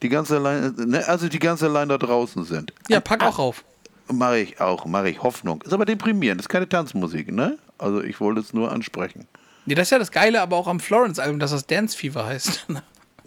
[0.03, 2.73] Die ganz allein, ne, also die ganz allein da draußen sind.
[2.89, 3.65] ja, pack auch rauf.
[4.13, 5.23] Mache ich auch, mache ich.
[5.23, 5.63] Hoffnung.
[5.63, 7.59] Ist aber deprimierend, ist keine Tanzmusik, ne?
[7.79, 9.27] Also ich wollte es nur ansprechen.
[9.67, 12.67] Nee, das ist ja das Geile, aber auch am Florence-Album, dass das Dance Fever heißt.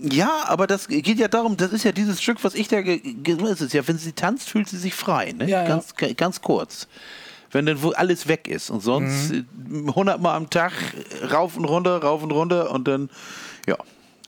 [0.02, 3.02] Ja, aber das geht ja darum, das ist ja dieses Stück, was ich da, ge-
[3.52, 5.44] es ist ja, wenn sie tanzt, fühlt sie sich frei, ne?
[5.50, 5.68] Ja, ja.
[5.68, 6.88] ganz, ga- ganz kurz.
[7.52, 9.44] Wenn dann alles weg ist und sonst äh,
[9.90, 10.72] 100 Mal am Tag
[11.30, 13.10] rauf und runter, rauf und runter und dann,
[13.68, 13.76] ja.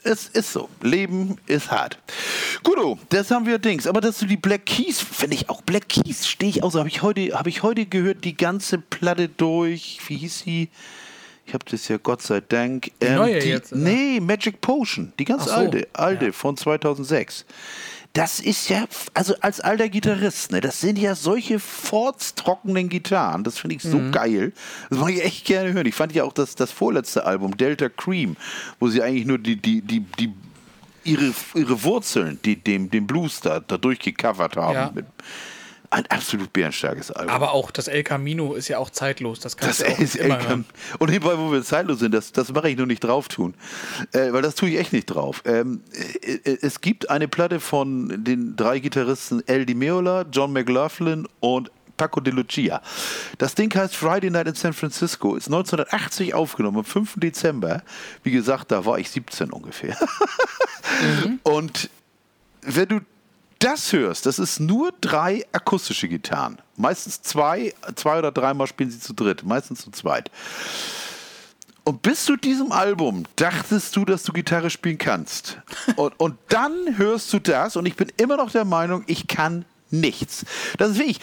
[0.03, 0.67] Es ist so.
[0.81, 1.99] Leben ist hart.
[2.63, 3.85] Gut, oh, das haben wir Dings.
[3.85, 6.79] Aber dass du die Black Keys, finde ich auch Black Keys, stehe ich auch so.
[6.79, 9.99] Habe ich, heute, hab ich heute gehört, die ganze Platte durch.
[10.07, 10.69] Wie hieß sie?
[11.45, 12.91] Ich habe das ja Gott sei Dank.
[13.01, 13.81] Die neue jetzt, oder?
[13.81, 15.13] Nee, Magic Potion.
[15.19, 16.31] Die ganz so, alte, alte ja.
[16.31, 17.45] von 2006.
[18.13, 23.45] Das ist ja, also als alter Gitarrist, ne, das sind ja solche fortstrockenen Gitarren.
[23.45, 24.11] Das finde ich so Mhm.
[24.11, 24.53] geil.
[24.89, 25.85] Das mag ich echt gerne hören.
[25.85, 28.35] Ich fand ja auch das, das vorletzte Album, Delta Cream,
[28.79, 30.33] wo sie eigentlich nur die, die, die, die
[31.05, 34.73] ihre, ihre Wurzeln, die dem, dem Blues da, da durchgecovert haben.
[34.75, 34.91] Ja.
[34.93, 35.05] Mit,
[35.91, 37.33] ein absolut bärenstarkes Album.
[37.35, 39.39] aber auch das El Camino ist ja auch zeitlos.
[39.41, 40.65] Das kannst Das du auch ist immer echt- hören.
[40.99, 43.53] Und nebenbei, wo wir zeitlos sind, das, das mache ich nur nicht drauf tun.
[44.13, 45.41] Äh, weil das tue ich echt nicht drauf.
[45.45, 45.83] Ähm,
[46.23, 51.27] äh, äh, es gibt eine Platte von den drei Gitarristen El Di Meola, John McLaughlin
[51.41, 52.81] und Paco de Lucia.
[53.37, 57.15] Das Ding heißt Friday Night in San Francisco, ist 1980 aufgenommen, am 5.
[57.17, 57.83] Dezember.
[58.23, 59.95] Wie gesagt, da war ich 17 ungefähr.
[61.43, 61.89] Und
[62.63, 62.99] wenn du
[63.63, 66.57] das hörst, das ist nur drei akustische Gitarren.
[66.77, 70.31] Meistens zwei, zwei oder dreimal spielen sie zu dritt, meistens zu zweit.
[71.83, 75.59] Und bis zu diesem Album dachtest du, dass du Gitarre spielen kannst.
[75.95, 79.65] Und, und dann hörst du das und ich bin immer noch der Meinung, ich kann
[79.89, 80.45] nichts.
[80.77, 81.19] Das ist wirklich.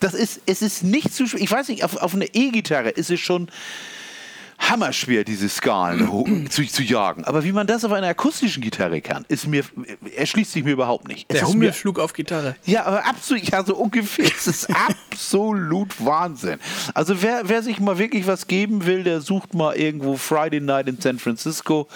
[0.00, 1.24] Das ist, es ist nicht zu.
[1.24, 3.50] Ich weiß nicht, auf, auf einer E-Gitarre ist es schon
[4.70, 7.24] hammerschwer, diese Skalen zu, zu jagen.
[7.24, 9.64] Aber wie man das auf einer akustischen Gitarre kann, ist mir,
[10.16, 11.26] erschließt sich mir überhaupt nicht.
[11.28, 12.56] Es Der Hummelflug auf Gitarre.
[12.64, 14.26] ja, aber absolut, ja, so ungefähr.
[14.26, 14.68] Es ist
[15.10, 16.58] absolut Wahnsinn.
[16.94, 20.88] Also wer, wer sich mal wirklich was geben will, der sucht mal irgendwo Friday Night
[20.88, 21.88] in San Francisco.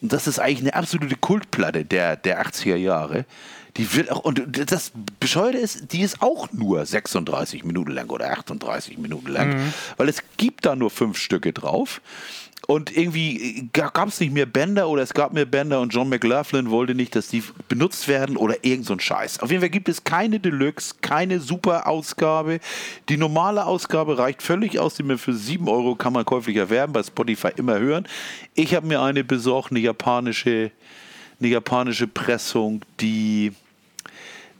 [0.00, 3.24] Das ist eigentlich eine absolute Kultplatte der, der 80er Jahre.
[3.76, 8.30] Die wird auch, und das Bescheuerte ist, die ist auch nur 36 Minuten lang oder
[8.32, 12.00] 38 Minuten lang, weil es gibt da nur fünf Stücke drauf.
[12.66, 16.70] Und irgendwie gab es nicht mehr Bänder oder es gab mehr Bänder und John McLaughlin
[16.70, 19.38] wollte nicht, dass die benutzt werden oder irgend so ein Scheiß.
[19.38, 22.58] Auf jeden Fall gibt es keine Deluxe, keine super Ausgabe.
[23.08, 26.92] Die normale Ausgabe reicht völlig aus, die mir für 7 Euro kann man käuflich erwerben,
[26.92, 28.08] bei Spotify immer hören.
[28.54, 30.72] Ich habe mir eine besorgt, eine japanische,
[31.38, 33.52] eine japanische Pressung, die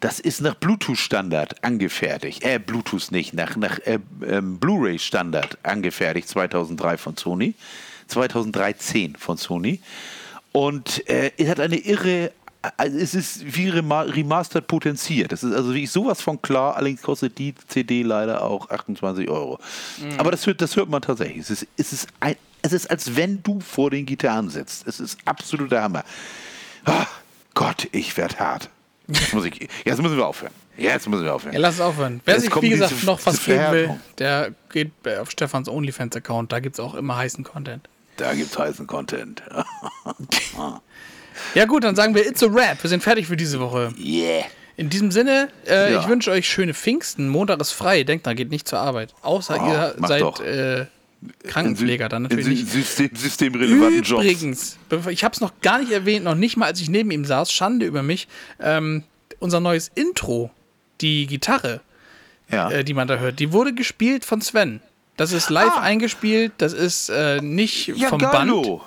[0.01, 2.43] das ist nach Bluetooth-Standard angefertigt.
[2.45, 7.55] Äh, Bluetooth nicht, nach, nach äh, ähm, Blu-ray-Standard angefertigt, 2003 von Sony.
[8.09, 9.81] 2013 von Sony.
[10.53, 12.33] Und äh, es hat eine irre,
[12.77, 15.33] also es ist wie remastered potenziert.
[15.33, 19.59] Das ist also wirklich sowas von klar, allerdings kostet die CD leider auch 28 Euro.
[19.99, 20.19] Mhm.
[20.19, 21.39] Aber das hört, das hört man tatsächlich.
[21.39, 24.87] Es ist, es, ist ein, es ist, als wenn du vor den Gitarren sitzt.
[24.87, 26.05] Es ist absoluter Hammer.
[26.87, 27.05] Oh,
[27.55, 28.71] Gott, ich werde hart.
[29.09, 30.53] Jetzt, muss ich, jetzt müssen wir aufhören.
[30.77, 31.55] Jetzt müssen wir aufhören.
[31.55, 32.21] Ja, lass es aufhören.
[32.25, 36.53] Wer sich, wie gesagt, noch was geben will, der geht auf Stefans OnlyFans-Account.
[36.53, 37.89] Da gibt es auch immer heißen Content.
[38.17, 39.43] Da gibt es heißen Content.
[41.55, 42.83] ja, gut, dann sagen wir It's a Rap.
[42.83, 43.93] Wir sind fertig für diese Woche.
[43.99, 44.45] Yeah.
[44.77, 46.01] In diesem Sinne, äh, ja.
[46.01, 47.29] ich wünsche euch schöne Pfingsten.
[47.29, 48.03] Montag ist frei.
[48.03, 49.15] Denkt dran, geht nicht zur Arbeit.
[49.23, 50.87] Außer oh, ihr seid äh,
[51.45, 52.67] Krankenpfleger, dann natürlich.
[52.67, 54.25] System, systemrelevanten Jobs.
[54.25, 54.79] Übrigens,
[55.11, 57.53] ich habe es noch gar nicht erwähnt, noch nicht mal, als ich neben ihm saß,
[57.53, 58.29] Schande über mich.
[58.61, 59.03] Ähm,
[59.39, 60.51] unser neues Intro,
[61.01, 61.81] die Gitarre,
[62.51, 62.71] ja.
[62.71, 64.81] äh, die man da hört, die wurde gespielt von Sven.
[65.17, 65.81] Das ist live ah.
[65.81, 68.63] eingespielt, das ist äh, nicht ja, vom geilo.
[68.63, 68.83] Band.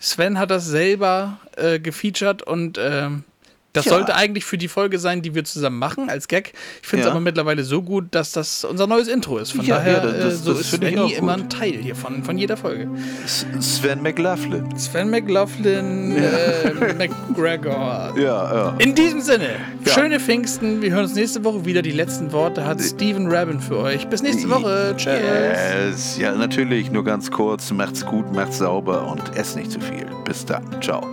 [0.00, 3.24] Sven hat das selber äh, gefeatured und ähm,
[3.72, 3.92] das ja.
[3.92, 6.52] sollte eigentlich für die Folge sein, die wir zusammen machen als Gag.
[6.82, 7.12] Ich finde es ja.
[7.12, 9.52] aber mittlerweile so gut, dass das unser neues Intro ist.
[9.52, 12.56] Von ja, daher das, äh, so ist Svenny immer ein Teil hier von, von jeder
[12.56, 12.88] Folge.
[13.26, 14.76] Sven McLaughlin.
[14.76, 18.14] Sven McLaughlin äh, McGregor.
[18.20, 18.74] Ja, ja.
[18.78, 19.50] In diesem Sinne,
[19.86, 20.82] schöne Pfingsten.
[20.82, 21.80] Wir hören uns nächste Woche wieder.
[21.80, 24.06] Die letzten Worte hat Steven Rabin für euch.
[24.08, 24.94] Bis nächste Woche.
[24.96, 25.12] Tschüss.
[25.12, 26.18] Yes.
[26.18, 26.90] Ja, natürlich.
[26.90, 27.70] Nur ganz kurz.
[27.70, 30.06] Macht's gut, macht's sauber und esst nicht zu viel.
[30.24, 30.64] Bis dann.
[30.82, 31.06] Ciao.